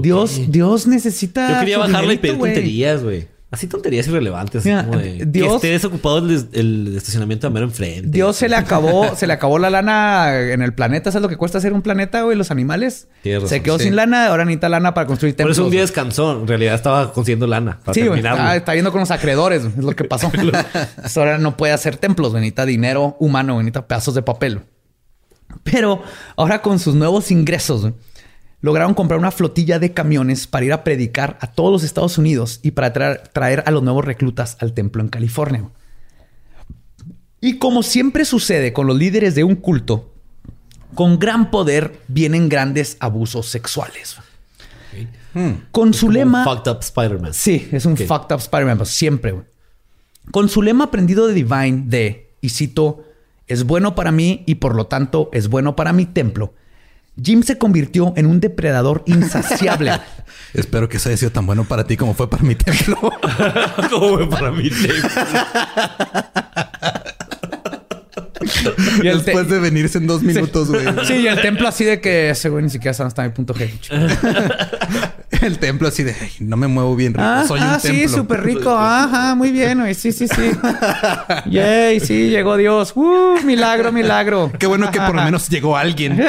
[0.00, 1.52] Dios, Dios necesita.
[1.52, 3.28] Yo quería bajarle y pedir tonterías, güey.
[3.52, 4.62] Así tonterías irrelevantes.
[4.62, 8.08] Como de, Dios, que esté desocupado el, estacionamiento a mero enfrente.
[8.08, 11.10] Dios se le acabó, se le acabó la lana en el planeta.
[11.10, 12.36] ¿Sabes lo que cuesta hacer un planeta, güey?
[12.36, 13.08] Los animales.
[13.22, 15.56] se quedó sin lana, ahora necesita lana para construir templos.
[15.56, 16.40] Por eso un día descansó.
[16.40, 17.80] En realidad estaba consiguiendo lana.
[17.92, 18.20] sí, güey.
[18.20, 19.64] Está, está, viendo con los acreedores.
[19.64, 20.30] Es lo que pasó.
[21.16, 22.32] ahora no puede hacer templos.
[22.32, 23.56] Necesita dinero humano.
[23.56, 24.60] Necesita pedazos de papel.
[25.64, 26.04] Pero
[26.36, 27.90] ahora con sus nuevos ingresos,
[28.60, 32.60] lograron comprar una flotilla de camiones para ir a predicar a todos los Estados Unidos
[32.62, 35.68] y para traer, a los nuevos reclutas al templo en California.
[37.40, 40.12] Y como siempre sucede con los líderes de un culto,
[40.94, 44.16] con gran poder vienen grandes abusos sexuales.
[45.32, 45.52] Hmm.
[45.70, 46.44] Con su lema.
[46.44, 47.32] fucked up Spider-Man.
[47.32, 49.34] Sí, es un fucked up Spider-Man, pues, siempre.
[50.32, 53.04] Con su lema aprendido de Divine de, y cito,
[53.46, 56.52] es bueno para mí y por lo tanto es bueno para mi templo
[57.22, 59.92] Jim se convirtió en un depredador insaciable.
[60.54, 62.96] Espero que eso haya sido tan bueno para ti como fue para mi templo.
[63.90, 65.10] como fue para mi templo.
[68.98, 70.86] y Después de venirse en dos minutos, güey.
[71.06, 71.14] Sí.
[71.14, 73.70] y el templo así de que ese güey ni siquiera sabe hasta mi punto G.
[75.46, 77.46] el templo así de no me muevo bien rico.
[77.46, 77.90] Soy un templo.
[77.90, 78.70] Sí, súper rico.
[78.78, 79.94] Ajá, muy bien, güey.
[79.94, 80.50] Sí, sí, sí.
[81.50, 82.92] Yay, sí, llegó Dios.
[82.94, 84.52] Uh, milagro, milagro.
[84.58, 86.20] Qué bueno que por lo menos llegó alguien.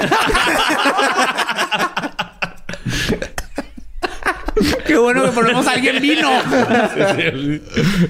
[4.85, 6.29] Qué bueno que por lo menos alguien vino.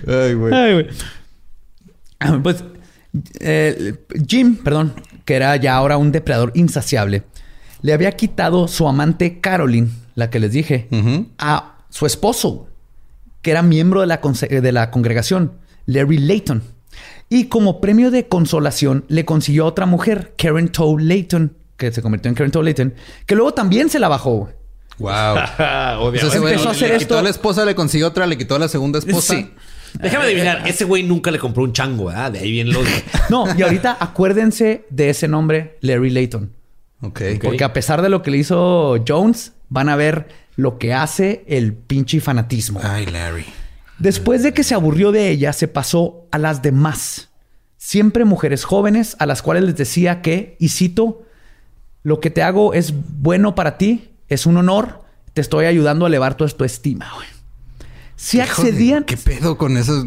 [0.07, 0.53] Ay, güey.
[0.53, 0.87] Ay, güey.
[2.19, 2.63] Ah, pues
[3.39, 3.95] eh,
[4.27, 4.93] Jim, perdón,
[5.25, 7.23] que era ya ahora un depredador insaciable,
[7.81, 10.87] le había quitado su amante Caroline, la que les dije,
[11.37, 12.67] a su esposo,
[13.41, 15.53] que era miembro de la, de la congregación,
[15.85, 16.63] Larry Layton.
[17.29, 22.01] Y como premio de consolación le consiguió a otra mujer, Karen Tow Layton, que se
[22.01, 22.93] convirtió en Karen Tow Layton,
[23.25, 24.49] que luego también se la bajó.
[24.97, 25.37] Wow.
[26.13, 28.67] empezó a hacer le quitó a la esposa, le consiguió otra, le quitó a la
[28.67, 29.35] segunda esposa.
[29.35, 29.49] Sí.
[29.99, 32.31] Déjame adivinar, ese güey nunca le compró un chango, ¿verdad?
[32.31, 32.85] De ahí viene los.
[33.29, 36.51] no, y ahorita acuérdense de ese nombre, Larry Layton.
[37.01, 37.21] Ok.
[37.41, 40.27] Porque a pesar de lo que le hizo Jones, van a ver
[40.57, 42.79] lo que hace el pinche fanatismo.
[42.83, 43.45] Ay, Larry.
[43.97, 47.29] Después de que se aburrió de ella, se pasó a las demás.
[47.77, 51.23] Siempre mujeres jóvenes a las cuales les decía que, y cito,
[52.03, 55.01] lo que te hago es bueno para ti, es un honor,
[55.33, 57.27] te estoy ayudando a elevar tu, tu estima, güey.
[58.17, 59.05] Si accedían.
[59.05, 60.05] ¿Qué pedo con eso?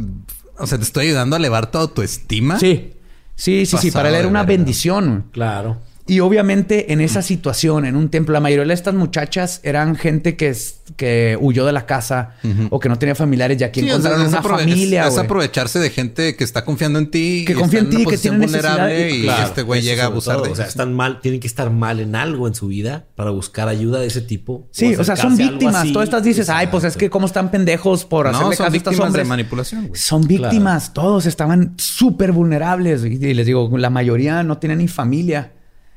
[0.59, 2.61] O sea, te estoy ayudando a elevar toda tu estima.
[2.61, 2.93] Sí.
[3.35, 3.91] Sí, sí, sí.
[3.91, 5.25] Para él era una bendición.
[5.33, 5.81] Claro.
[6.07, 10.37] Y obviamente en esa situación, en un templo, la mayoría de estas muchachas eran gente
[10.37, 10.55] que,
[10.97, 12.35] que huyó de la casa
[12.69, 15.09] o que no tenía familiares y aquí encontraron una familia.
[15.09, 17.45] Es, aprovecharse de gente que está confiando en ti.
[17.47, 20.55] Que confía en ti, que tiene vulnerable y este güey llega a abusar de O
[20.55, 24.01] sea, están mal, tienen que estar mal en algo en su vida para buscar ayuda
[24.01, 24.69] de ese tipo.
[24.73, 25.91] Sí, o, sea, son víctimas.
[25.91, 29.01] Todas estas dices, ay, pues es que cómo están pendejos por hacerle caso a estos
[29.01, 29.25] hombres.
[29.25, 29.91] de manipulación.
[29.95, 30.93] Son víctimas.
[30.93, 33.05] Todos estaban súper vulnerables.
[33.05, 35.53] Y les digo, la mayoría no tienen ni familia.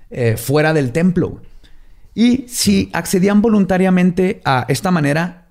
[0.10, 1.42] Eh, fuera del templo.
[2.16, 5.48] Y si accedían voluntariamente a esta manera,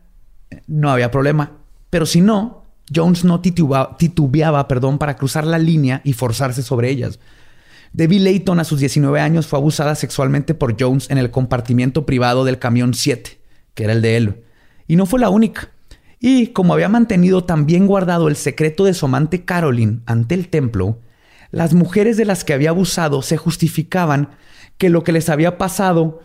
[0.66, 1.52] no había problema.
[1.90, 7.18] Pero si no, Jones no titubeaba, perdón, para cruzar la línea y forzarse sobre ellas.
[7.92, 12.44] Debbie Layton a sus 19 años fue abusada sexualmente por Jones en el compartimiento privado
[12.44, 13.38] del camión 7,
[13.74, 14.42] que era el de él.
[14.86, 15.70] Y no fue la única.
[16.18, 20.98] Y como había mantenido también guardado el secreto de su amante Caroline ante el templo,
[21.50, 24.30] las mujeres de las que había abusado se justificaban
[24.78, 26.20] que lo que les había pasado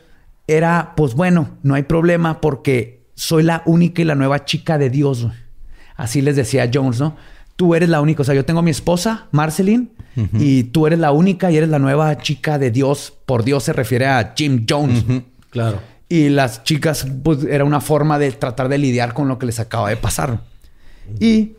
[0.47, 4.89] era, pues bueno, no hay problema porque soy la única y la nueva chica de
[4.89, 5.27] Dios.
[5.95, 7.15] Así les decía Jones, ¿no?
[7.55, 9.91] Tú eres la única, o sea, yo tengo a mi esposa, Marceline,
[10.33, 13.13] y tú eres la única y eres la nueva chica de Dios.
[13.25, 15.05] Por Dios se refiere a Jim Jones.
[15.51, 15.79] Claro.
[16.09, 19.59] Y las chicas, pues era una forma de tratar de lidiar con lo que les
[19.59, 20.41] acaba de pasar.
[21.19, 21.53] Y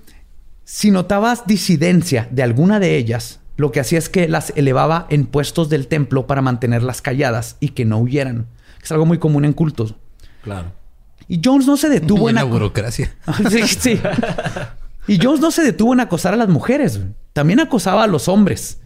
[0.65, 5.25] Si notabas disidencia de alguna de ellas, lo que hacía es que las elevaba en
[5.25, 8.49] puestos del templo para mantenerlas calladas y que no huyeran.
[8.83, 9.95] Es algo muy común en cultos.
[10.43, 10.73] Claro.
[11.29, 13.15] Y Jones no se detuvo en la burocracia.
[13.51, 14.01] sí, sí.
[15.07, 16.99] Y Jones no se detuvo en acosar a las mujeres.
[17.33, 18.81] También acosaba a los hombres.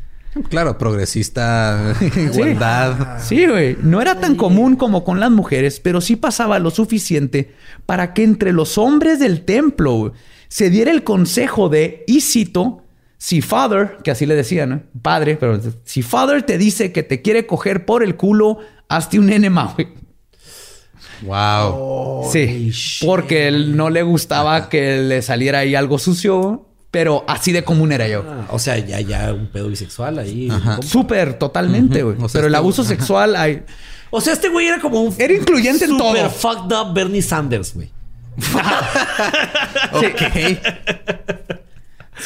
[0.50, 3.18] Claro, progresista, igualdad.
[3.22, 3.78] Sí, güey.
[3.82, 7.54] No era tan común como con las mujeres, pero sí pasaba lo suficiente
[7.86, 10.12] para que entre los hombres del templo
[10.48, 12.82] se diera el consejo de, y cito,
[13.18, 17.46] si Father, que así le decían, padre, pero si Father te dice que te quiere
[17.46, 19.88] coger por el culo, hazte un enema, güey.
[21.22, 22.30] Wow.
[22.30, 26.66] sí, porque él no le gustaba que le saliera ahí algo sucio
[26.96, 28.24] pero así de común era yo.
[28.26, 30.48] Ah, o sea, ya, ya un pedo bisexual ahí.
[30.80, 32.16] Súper, totalmente, güey.
[32.32, 33.64] pero el este abuso sexual hay...
[34.08, 35.14] O sea, este güey era como un...
[35.18, 36.16] Era incluyente en todo.
[36.16, 37.90] Super fucked up Bernie Sanders, güey.
[39.92, 40.22] ok.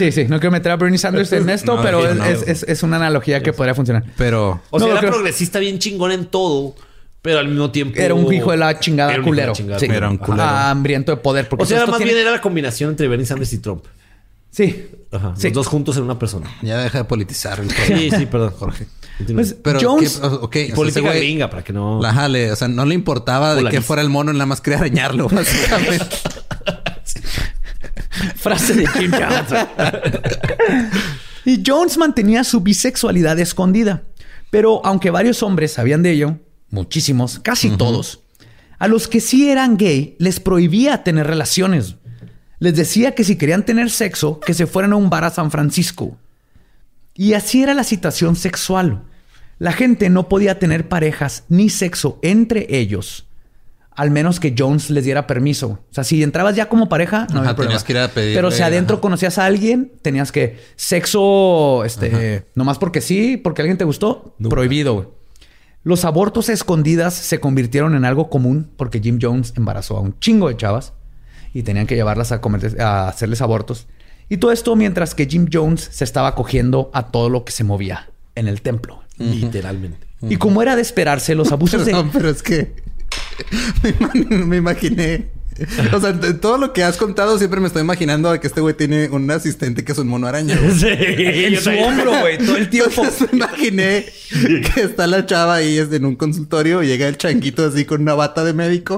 [0.01, 3.53] Sí, sí, no quiero meter a Bernie Sanders en esto, pero es, una analogía que
[3.53, 4.03] podría funcionar.
[4.17, 4.63] Pero.
[4.71, 6.75] O sea, era progresista bien chingón en todo,
[7.21, 8.01] pero al mismo tiempo.
[8.01, 9.55] Era un hijo de la chingada culero.
[9.55, 9.67] sí.
[9.83, 10.43] Era un culero.
[10.43, 11.47] hambriento de poder.
[11.51, 13.85] o sea, más bien era la combinación entre Bernie Sanders y Trump.
[14.51, 14.89] Sí.
[15.13, 15.35] Ajá.
[15.41, 16.51] Los dos juntos en una persona.
[16.63, 17.61] Ya deja de politizar.
[17.87, 18.87] sí, sí, perdón, Jorge.
[19.35, 22.01] Pues, pero Jones, okay, política gringa para que no.
[22.01, 24.79] La jale, o sea, no le importaba de que fuera el mono, nada más quería
[24.79, 26.07] arañarlo, básicamente.
[28.37, 29.67] Frase de Jim Jones.
[31.45, 34.03] y Jones mantenía su bisexualidad escondida.
[34.51, 36.39] Pero aunque varios hombres sabían de ello,
[36.71, 38.21] muchísimos, casi todos,
[38.79, 41.97] a los que sí eran gay les prohibía tener relaciones
[42.61, 45.51] les decía que si querían tener sexo, que se fueran a un bar a San
[45.51, 46.19] Francisco.
[47.15, 49.03] Y así era la situación sexual.
[49.59, 53.27] La gente no podía tener parejas ni sexo entre ellos,
[53.97, 55.81] al menos que Jones les diera permiso.
[55.91, 57.83] O sea, si entrabas ya como pareja, no había problema.
[57.83, 62.79] Que ir a pedir, Pero si adentro conocías a alguien, tenías que sexo, este, nomás
[62.79, 65.15] porque sí, porque alguien te gustó, prohibido.
[65.83, 70.49] Los abortos escondidas se convirtieron en algo común porque Jim Jones embarazó a un chingo
[70.49, 70.93] de chavas
[71.55, 73.87] y tenían que llevarlas a, comer, a hacerles abortos.
[74.29, 77.65] Y todo esto mientras que Jim Jones se estaba cogiendo a todo lo que se
[77.65, 79.03] movía en el templo.
[79.19, 80.07] Literalmente.
[80.23, 82.05] Y como era de esperarse, los abusos de...
[82.13, 82.75] pero es que
[84.47, 85.31] me imaginé
[85.93, 89.09] O sea, todo lo que has contado siempre me estoy imaginando que este güey tiene
[89.11, 90.59] un asistente que es un mono araña.
[90.81, 93.03] Sí, en su hombro, güey, todo el tiempo.
[93.33, 97.85] me imaginé que está la chava ahí en un consultorio y llega el changuito así
[97.85, 98.97] con una bata de médico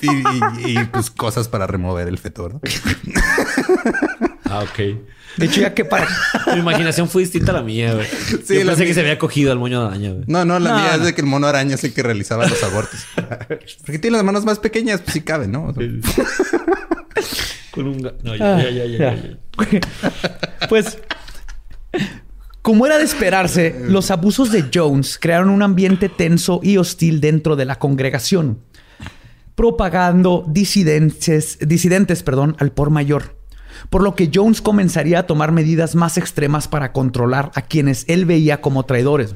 [0.00, 2.60] y, pues cosas para remover el feto, ¿no?
[4.60, 4.78] Ah, ok.
[5.36, 6.06] De hecho, ya que para.
[6.54, 8.06] Mi imaginación fue distinta a la mía, güey.
[8.06, 10.24] Sí, Yo pensé que se había cogido al moño araña, güey.
[10.26, 12.62] No, no, la mía es de que el mono araña es el que realizaba los
[12.62, 13.00] abortos.
[13.84, 15.74] Porque tiene las manos más pequeñas, pues sí cabe, ¿no?
[17.72, 18.12] Con un.
[18.22, 19.38] No, ya, ya, ya, ya,
[20.68, 20.98] Pues.
[22.62, 27.56] Como era de esperarse, los abusos de Jones crearon un ambiente tenso y hostil dentro
[27.56, 28.60] de la congregación,
[29.54, 33.36] propagando disidentes, disidentes perdón, al por mayor
[33.90, 38.24] por lo que Jones comenzaría a tomar medidas más extremas para controlar a quienes él
[38.24, 39.34] veía como traidores.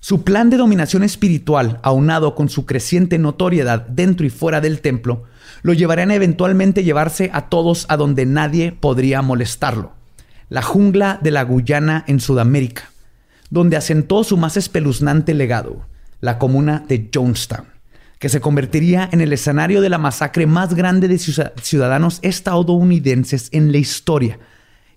[0.00, 5.24] Su plan de dominación espiritual, aunado con su creciente notoriedad dentro y fuera del templo,
[5.62, 9.92] lo llevarían a eventualmente llevarse a todos a donde nadie podría molestarlo.
[10.48, 12.90] La jungla de la Guyana en Sudamérica,
[13.50, 15.84] donde asentó su más espeluznante legado,
[16.20, 17.69] la comuna de Jonestown
[18.20, 23.72] que se convertiría en el escenario de la masacre más grande de ciudadanos estadounidenses en
[23.72, 24.38] la historia,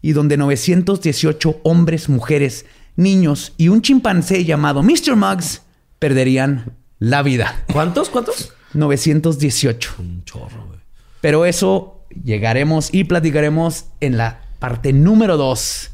[0.02, 2.66] y donde 918 hombres, mujeres,
[2.98, 5.16] niños y un chimpancé llamado Mr.
[5.16, 5.62] Muggs
[6.00, 7.64] perderían la vida.
[7.72, 8.10] ¿Cuántos?
[8.10, 8.52] ¿Cuántos?
[8.74, 9.96] 918.
[10.00, 10.80] Un chorro, güey.
[11.22, 15.92] Pero eso llegaremos y platicaremos en la parte número 2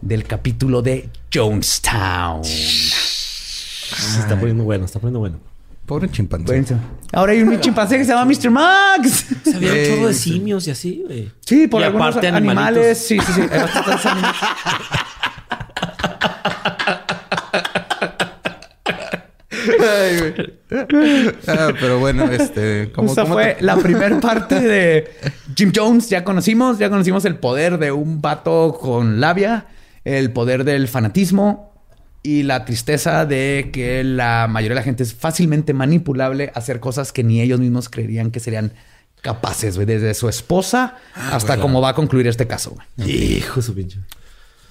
[0.00, 2.44] del capítulo de Jonestown.
[2.44, 5.51] Se está poniendo bueno, está poniendo bueno.
[5.86, 6.64] Pobre chimpancé.
[7.12, 8.50] Ahora hay un chimpancé que se llama Mr.
[8.50, 9.26] Max.
[9.54, 11.30] Había un chorro de simios y así, güey.
[11.40, 12.98] Sí, por y algunos aparte animales.
[12.98, 13.40] Sí, sí, sí.
[13.50, 14.36] Hay bastantes animales.
[21.48, 22.90] ah, pero bueno, este.
[22.92, 25.10] ¿cómo, Esa fue la primera parte de
[25.56, 26.08] Jim Jones.
[26.08, 29.66] Ya conocimos, ya conocimos el poder de un vato con labia,
[30.04, 31.71] el poder del fanatismo,
[32.22, 36.80] y la tristeza de que la mayoría de la gente es fácilmente manipulable a hacer
[36.80, 38.72] cosas que ni ellos mismos creerían que serían
[39.20, 39.86] capaces, güey.
[39.86, 43.10] Desde su esposa ah, hasta cómo va a concluir este caso, güey.
[43.10, 43.98] Hijo su pinche.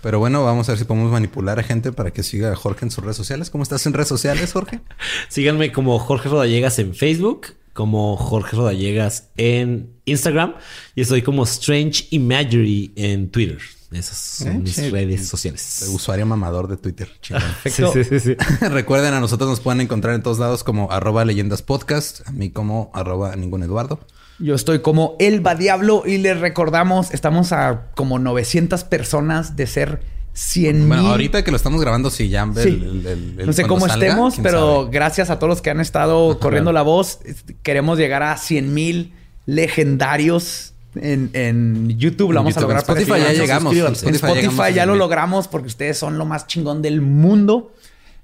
[0.02, 2.86] Pero bueno, vamos a ver si podemos manipular a gente para que siga a Jorge
[2.86, 3.50] en sus redes sociales.
[3.50, 4.80] ¿Cómo estás en redes sociales, Jorge?
[5.30, 10.56] Síganme como Jorge Rodallegas en Facebook como Jorge Rodallegas en Instagram
[10.96, 13.60] y estoy como Strange Imagery en Twitter.
[13.92, 14.90] Esas son Eh, mis sí.
[14.90, 15.86] redes sociales.
[15.94, 17.10] Usuario mamador de Twitter.
[17.22, 17.44] Chingón.
[17.66, 18.36] Sí, sí, sí, sí.
[18.70, 22.50] Recuerden, a nosotros nos pueden encontrar en todos lados como arroba leyendas podcast, a mí
[22.52, 24.00] como arroba ningún Eduardo.
[24.40, 30.02] Yo estoy como Elba Diablo y les recordamos, estamos a como 900 personas de ser
[30.34, 31.12] 100 Bueno, mil.
[31.12, 32.70] ahorita que lo estamos grabando, sí, ya el, Sí.
[32.70, 34.92] el- el- el- no sé cómo salga, estemos, pero sabe.
[34.94, 37.20] gracias a todos los que han estado corriendo la voz.
[37.62, 39.14] Queremos llegar a 100 mil
[39.46, 42.32] legendarios en, en YouTube.
[42.32, 42.84] Lo vamos a lograr.
[42.88, 43.74] En Spotify ya llegamos.
[43.76, 45.00] En Spotify Spotify, llegamos a ya lo 100,000.
[45.00, 47.74] logramos porque ustedes son lo más chingón del mundo.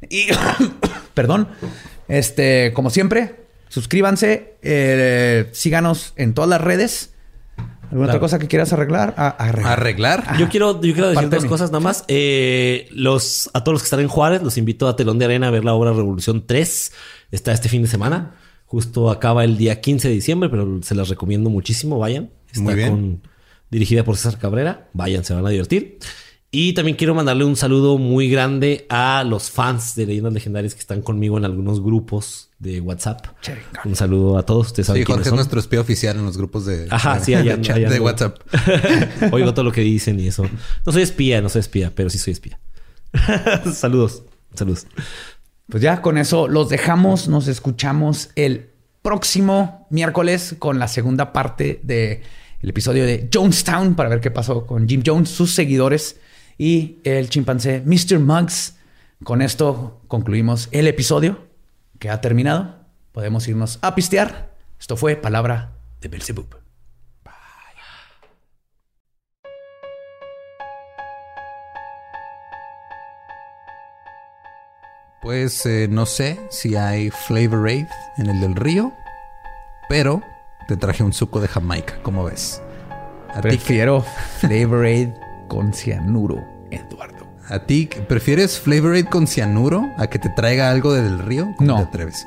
[0.10, 0.28] Y,
[1.14, 1.48] perdón,
[2.08, 3.36] este, como siempre,
[3.70, 7.14] suscríbanse, eh, síganos en todas las redes.
[7.90, 9.14] ¿Alguna otra cosa que quieras arreglar?
[9.18, 9.72] A- arreglar.
[9.80, 10.38] Arreglar.
[10.38, 12.04] Yo quiero, yo quiero decir dos cosas nada más.
[12.10, 15.48] Eh, los, a todos los que están en Juárez, los invito a Telón de Arena
[15.48, 16.92] a ver la obra Revolución 3.
[17.32, 18.36] Está este fin de semana.
[18.66, 21.98] Justo acaba el día 15 de diciembre, pero se las recomiendo muchísimo.
[21.98, 22.30] Vayan.
[22.48, 22.90] Está Muy bien.
[22.90, 23.22] con-
[23.70, 24.90] dirigida por César Cabrera.
[24.94, 26.00] Vayan, se van a divertir.
[26.50, 30.80] Y también quiero mandarle un saludo muy grande a los fans de Leyendas Legendarias que
[30.80, 33.26] están conmigo en algunos grupos de WhatsApp.
[33.84, 34.68] Un saludo a todos.
[34.68, 37.34] Ustedes saben Sí, Jorge es nuestro espía oficial en los grupos de, Ajá, de- sí,
[37.34, 38.06] allá de, ando, chat- allá de ando.
[38.06, 38.40] WhatsApp.
[39.34, 40.46] Oigo todo lo que dicen y eso.
[40.86, 42.58] No soy espía, no soy espía, pero sí soy espía.
[43.74, 44.24] saludos,
[44.56, 44.88] saludos.
[45.68, 47.28] Pues ya con eso los dejamos.
[47.28, 48.70] Nos escuchamos el
[49.08, 52.20] próximo miércoles con la segunda parte del
[52.62, 56.20] episodio de Jonestown para ver qué pasó con Jim Jones, sus seguidores
[56.58, 58.20] y el chimpancé Mr.
[58.20, 58.76] Muggs.
[59.24, 61.48] Con esto concluimos el episodio
[62.00, 62.80] que ha terminado.
[63.14, 64.54] Podemos irnos a pistear.
[64.78, 65.72] Esto fue Palabra
[66.02, 66.67] de Belzebub.
[75.28, 78.94] Pues eh, no sé si hay Flavor Aid en el del río,
[79.90, 80.22] pero
[80.70, 82.62] te traje un suco de Jamaica, ¿cómo ves?
[83.36, 84.06] A Prefiero
[84.40, 85.10] Flavor Aid
[85.50, 86.42] con cianuro,
[86.72, 87.28] Eduardo.
[87.50, 91.54] a ti, ¿prefieres Flavor Aid con cianuro a que te traiga algo del río?
[91.58, 91.78] ¿Cómo No.
[91.80, 92.26] te atreves?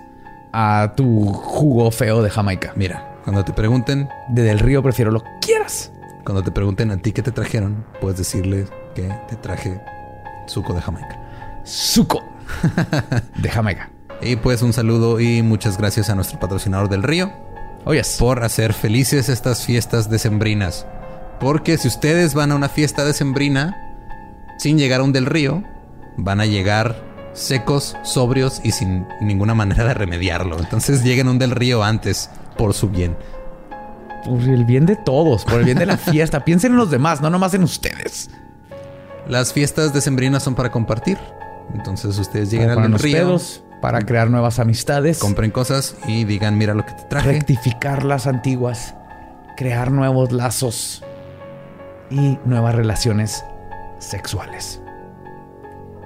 [0.53, 2.75] A tu jugo feo de Jamaica.
[2.77, 5.91] Mira, cuando te pregunten, De del río prefiero lo que quieras.
[6.23, 9.81] cuando te pregunten a ti qué te trajeron, puedes decirles que te traje
[10.47, 11.17] suco de Jamaica.
[11.65, 12.23] Suco
[13.37, 13.91] de Jamaica.
[14.23, 17.33] Y pues un saludo y muchas gracias a nuestro patrocinador del río
[17.85, 18.17] Oyes.
[18.19, 20.87] por hacer felices estas fiestas decembrinas.
[21.41, 23.75] Porque si ustedes van a una fiesta decembrina
[24.59, 25.63] sin llegar a un del río,
[26.19, 30.59] van a llegar secos, sobrios y sin ninguna manera de remediarlo.
[30.59, 33.17] Entonces lleguen a un del río antes por su bien.
[34.25, 36.45] Por el bien de todos, por el bien de la fiesta.
[36.45, 38.29] Piensen en los demás, no nomás en ustedes.
[39.27, 41.19] Las fiestas decembrinas son para compartir.
[41.75, 45.19] Entonces ustedes Para al río, pedos, para crear nuevas amistades.
[45.19, 47.33] compren cosas y digan, mira lo que te traje.
[47.33, 48.95] rectificar las antiguas,
[49.57, 51.03] crear nuevos lazos
[52.11, 53.45] y nuevas relaciones
[53.99, 54.81] sexuales.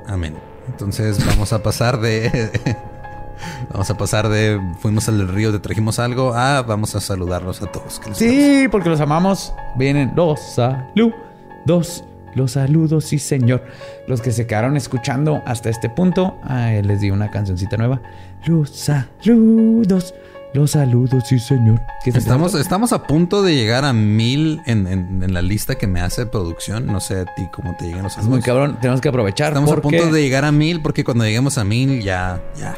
[0.06, 0.36] Amén.
[0.68, 2.50] Entonces vamos a pasar de.
[3.70, 4.60] vamos a pasar de.
[4.80, 6.34] Fuimos al río, te trajimos algo.
[6.34, 8.00] A vamos a saludarlos a todos.
[8.12, 9.54] Sí, porque los amamos.
[9.76, 12.04] Vienen los saludos.
[12.34, 13.62] Los saludos, sí, señor.
[14.08, 18.00] Los que se quedaron escuchando hasta este punto, ah, les di una cancioncita nueva.
[18.46, 20.14] Los saludos.
[20.52, 21.80] Los saludos, sí, señor.
[22.04, 25.74] ¿Qué es Estamos, estamos a punto de llegar a mil en, en- en la lista
[25.74, 26.86] que me hace producción.
[26.86, 28.44] No sé a ti cómo te llegan los Es muy saludos.
[28.44, 28.78] cabrón.
[28.80, 29.48] Tenemos que aprovechar.
[29.48, 32.76] Estamos a punto de llegar a mil porque cuando lleguemos a mil ya, ya.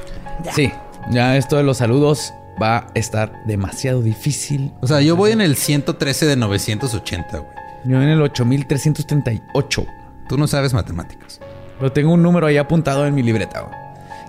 [0.55, 0.73] Sí,
[1.11, 4.73] ya esto de los saludos va a estar demasiado difícil.
[4.81, 7.51] O sea, yo voy en el 113 de 980, güey.
[7.87, 9.87] Yo en el 8338.
[10.29, 11.41] Tú no sabes matemáticas.
[11.79, 13.61] Pero tengo un número ahí apuntado en mi libreta.
[13.61, 13.75] güey.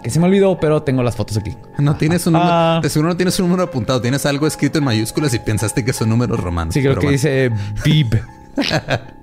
[0.04, 1.56] Que se me olvidó, pero tengo las fotos aquí.
[1.80, 2.52] No tienes un número.
[2.52, 2.80] Ah.
[2.84, 4.00] De seguro no tienes un número apuntado.
[4.02, 6.74] Tienes algo escrito en mayúsculas y pensaste que son números romanos.
[6.74, 7.14] Sí, creo pero que bueno.
[7.14, 7.52] dice
[7.84, 8.22] Bib.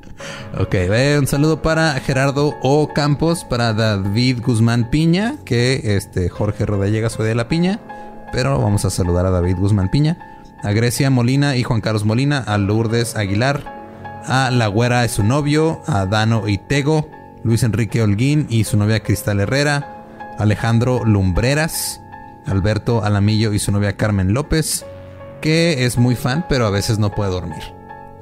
[0.59, 0.77] Ok,
[1.19, 2.93] un saludo para Gerardo O.
[2.94, 7.81] Campos, para David Guzmán Piña, que este Jorge Rodallega soy de la Piña,
[8.32, 10.16] pero vamos a saludar a David Guzmán Piña,
[10.62, 13.84] a Grecia Molina y Juan Carlos Molina, a Lourdes Aguilar,
[14.26, 17.10] a La Güera y su novio, a Dano Itego,
[17.42, 20.06] Luis Enrique Holguín y su novia Cristal Herrera,
[20.38, 22.01] Alejandro Lumbreras,
[22.46, 24.84] Alberto Alamillo y su novia Carmen López,
[25.40, 27.62] que es muy fan, pero a veces no puede dormir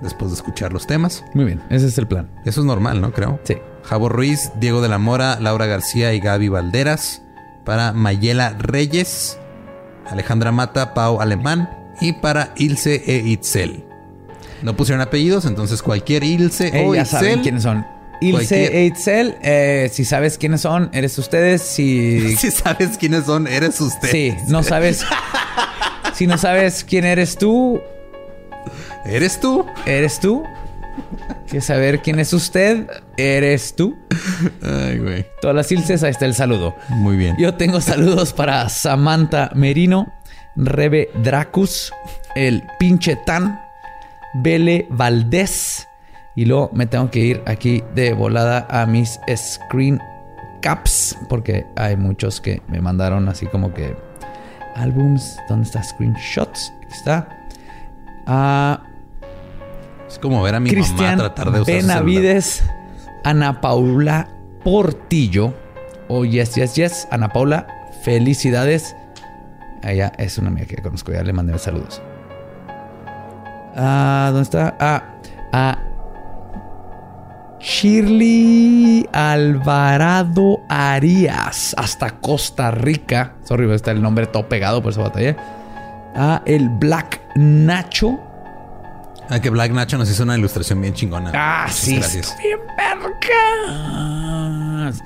[0.03, 1.25] después de escuchar los temas.
[1.33, 2.29] Muy bien, ese es el plan.
[2.45, 3.13] Eso es normal, ¿no?
[3.13, 3.41] Creo.
[3.45, 3.57] Sí.
[3.85, 7.23] Javo Ruiz, Diego de la Mora, Laura García y Gaby Valderas.
[7.65, 9.39] Para Mayela Reyes,
[10.11, 11.71] Alejandra Mata, Pau Alemán.
[12.01, 13.85] Y para Ilse e Itzel.
[14.63, 17.43] No pusieron apellidos, entonces cualquier Ilse Eh, o ya saben Itzel.
[17.43, 17.87] quiénes son.
[18.21, 21.61] Ilse Cualquier- e eh, si sabes quiénes son, eres ustedes.
[21.63, 24.09] Si, Si sabes quiénes son, eres usted.
[24.11, 25.05] sí, no sabes.
[26.15, 27.81] Si no sabes quién eres tú,
[29.05, 29.67] ¿Eres tú?
[29.87, 30.45] ¿eres tú?
[31.49, 32.87] ¿Quieres saber quién es usted?
[33.17, 33.97] ¿Eres tú?
[34.63, 35.27] Ay, güey.
[35.41, 36.77] Todas las ilses, ahí está el saludo.
[36.89, 37.35] Muy bien.
[37.39, 40.13] Yo tengo saludos para Samantha Merino,
[40.55, 41.93] Rebe Dracus,
[42.37, 43.61] el pinche Tan,
[44.35, 45.89] Bele Valdés.
[46.35, 50.01] Y luego me tengo que ir aquí de volada a mis screen
[50.63, 53.95] caps, porque hay muchos que me mandaron así como que
[54.75, 55.39] álbums.
[55.49, 55.83] ¿Dónde está?
[55.83, 56.73] Screenshots.
[56.83, 57.29] Aquí está.
[58.27, 58.83] A
[60.13, 61.75] Es como ver a mi Cristian mamá tratar de usar.
[61.75, 62.63] Benavides,
[63.25, 64.29] Ana Paula
[64.63, 65.55] Portillo.
[66.09, 67.09] Oh, yes, yes, yes.
[67.11, 67.67] Ana Paula,
[68.03, 68.95] felicidades.
[69.83, 72.03] Ella es una amiga que conozco, ya le mandé saludos.
[73.77, 74.77] Ah, ¿dónde está?
[74.79, 75.03] Ah,
[75.53, 75.79] a
[77.61, 83.35] Shirley Alvarado Arias, hasta Costa Rica.
[83.45, 85.37] Sorry, está el nombre todo pegado, por eso batallé.
[86.15, 88.19] A el Black Nacho.
[89.31, 91.31] Ah, que Black Nacho nos hizo una ilustración bien chingona.
[91.35, 91.97] Ah, Muchas sí.
[91.97, 92.37] Gracias.
[92.43, 95.03] bien vergas.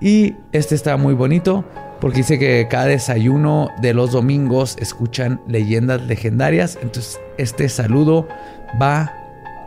[0.00, 1.64] Y este está muy bonito
[2.00, 6.78] porque dice que cada desayuno de los domingos escuchan leyendas legendarias.
[6.82, 8.28] Entonces, este saludo
[8.80, 9.12] va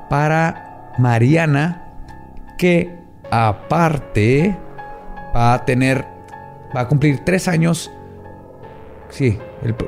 [0.09, 1.83] para Mariana,
[2.57, 2.95] que
[3.31, 4.57] aparte
[5.35, 6.05] va a tener,
[6.75, 7.91] va a cumplir tres años.
[9.09, 9.37] Sí,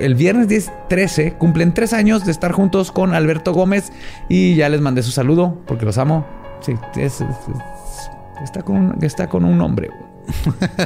[0.01, 3.91] el, viernes 10, 13 cumplen tres años de estar juntos con Alberto Gómez
[4.27, 6.25] y ya les mandé su saludo porque los amo.
[6.59, 8.09] Sí, es- es- es-
[8.43, 9.89] está, con está con un hombre.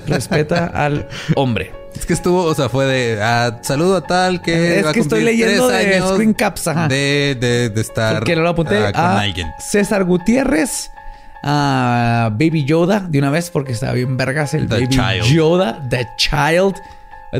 [0.07, 1.71] Respeta al hombre.
[1.95, 4.79] Es que estuvo, o sea, fue de ah, saludo a tal que.
[4.79, 6.87] Es va a que estoy leyendo de screen caps, ajá.
[6.87, 8.27] De, de, de estar.
[8.27, 9.47] No lo apunté ah, con a alguien.
[9.57, 10.91] César Gutiérrez,
[11.43, 15.23] a Baby Yoda de una vez porque estaba bien vergas el The Baby Child.
[15.23, 16.75] Yoda, The Child,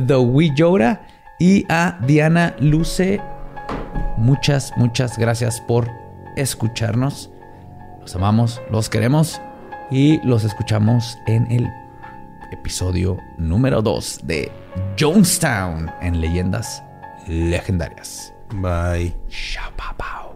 [0.08, 1.02] The Wee Yoda
[1.40, 3.22] y a Diana Luce.
[4.18, 5.88] Muchas, muchas gracias por
[6.36, 7.30] escucharnos.
[8.02, 9.40] Los amamos, los queremos
[9.92, 11.68] y los escuchamos en el
[12.52, 14.52] episodio número 2 de
[15.00, 16.84] Jonestown en Leyendas
[17.28, 18.34] Legendarias.
[18.62, 19.14] Bye.
[19.76, 20.27] Papá.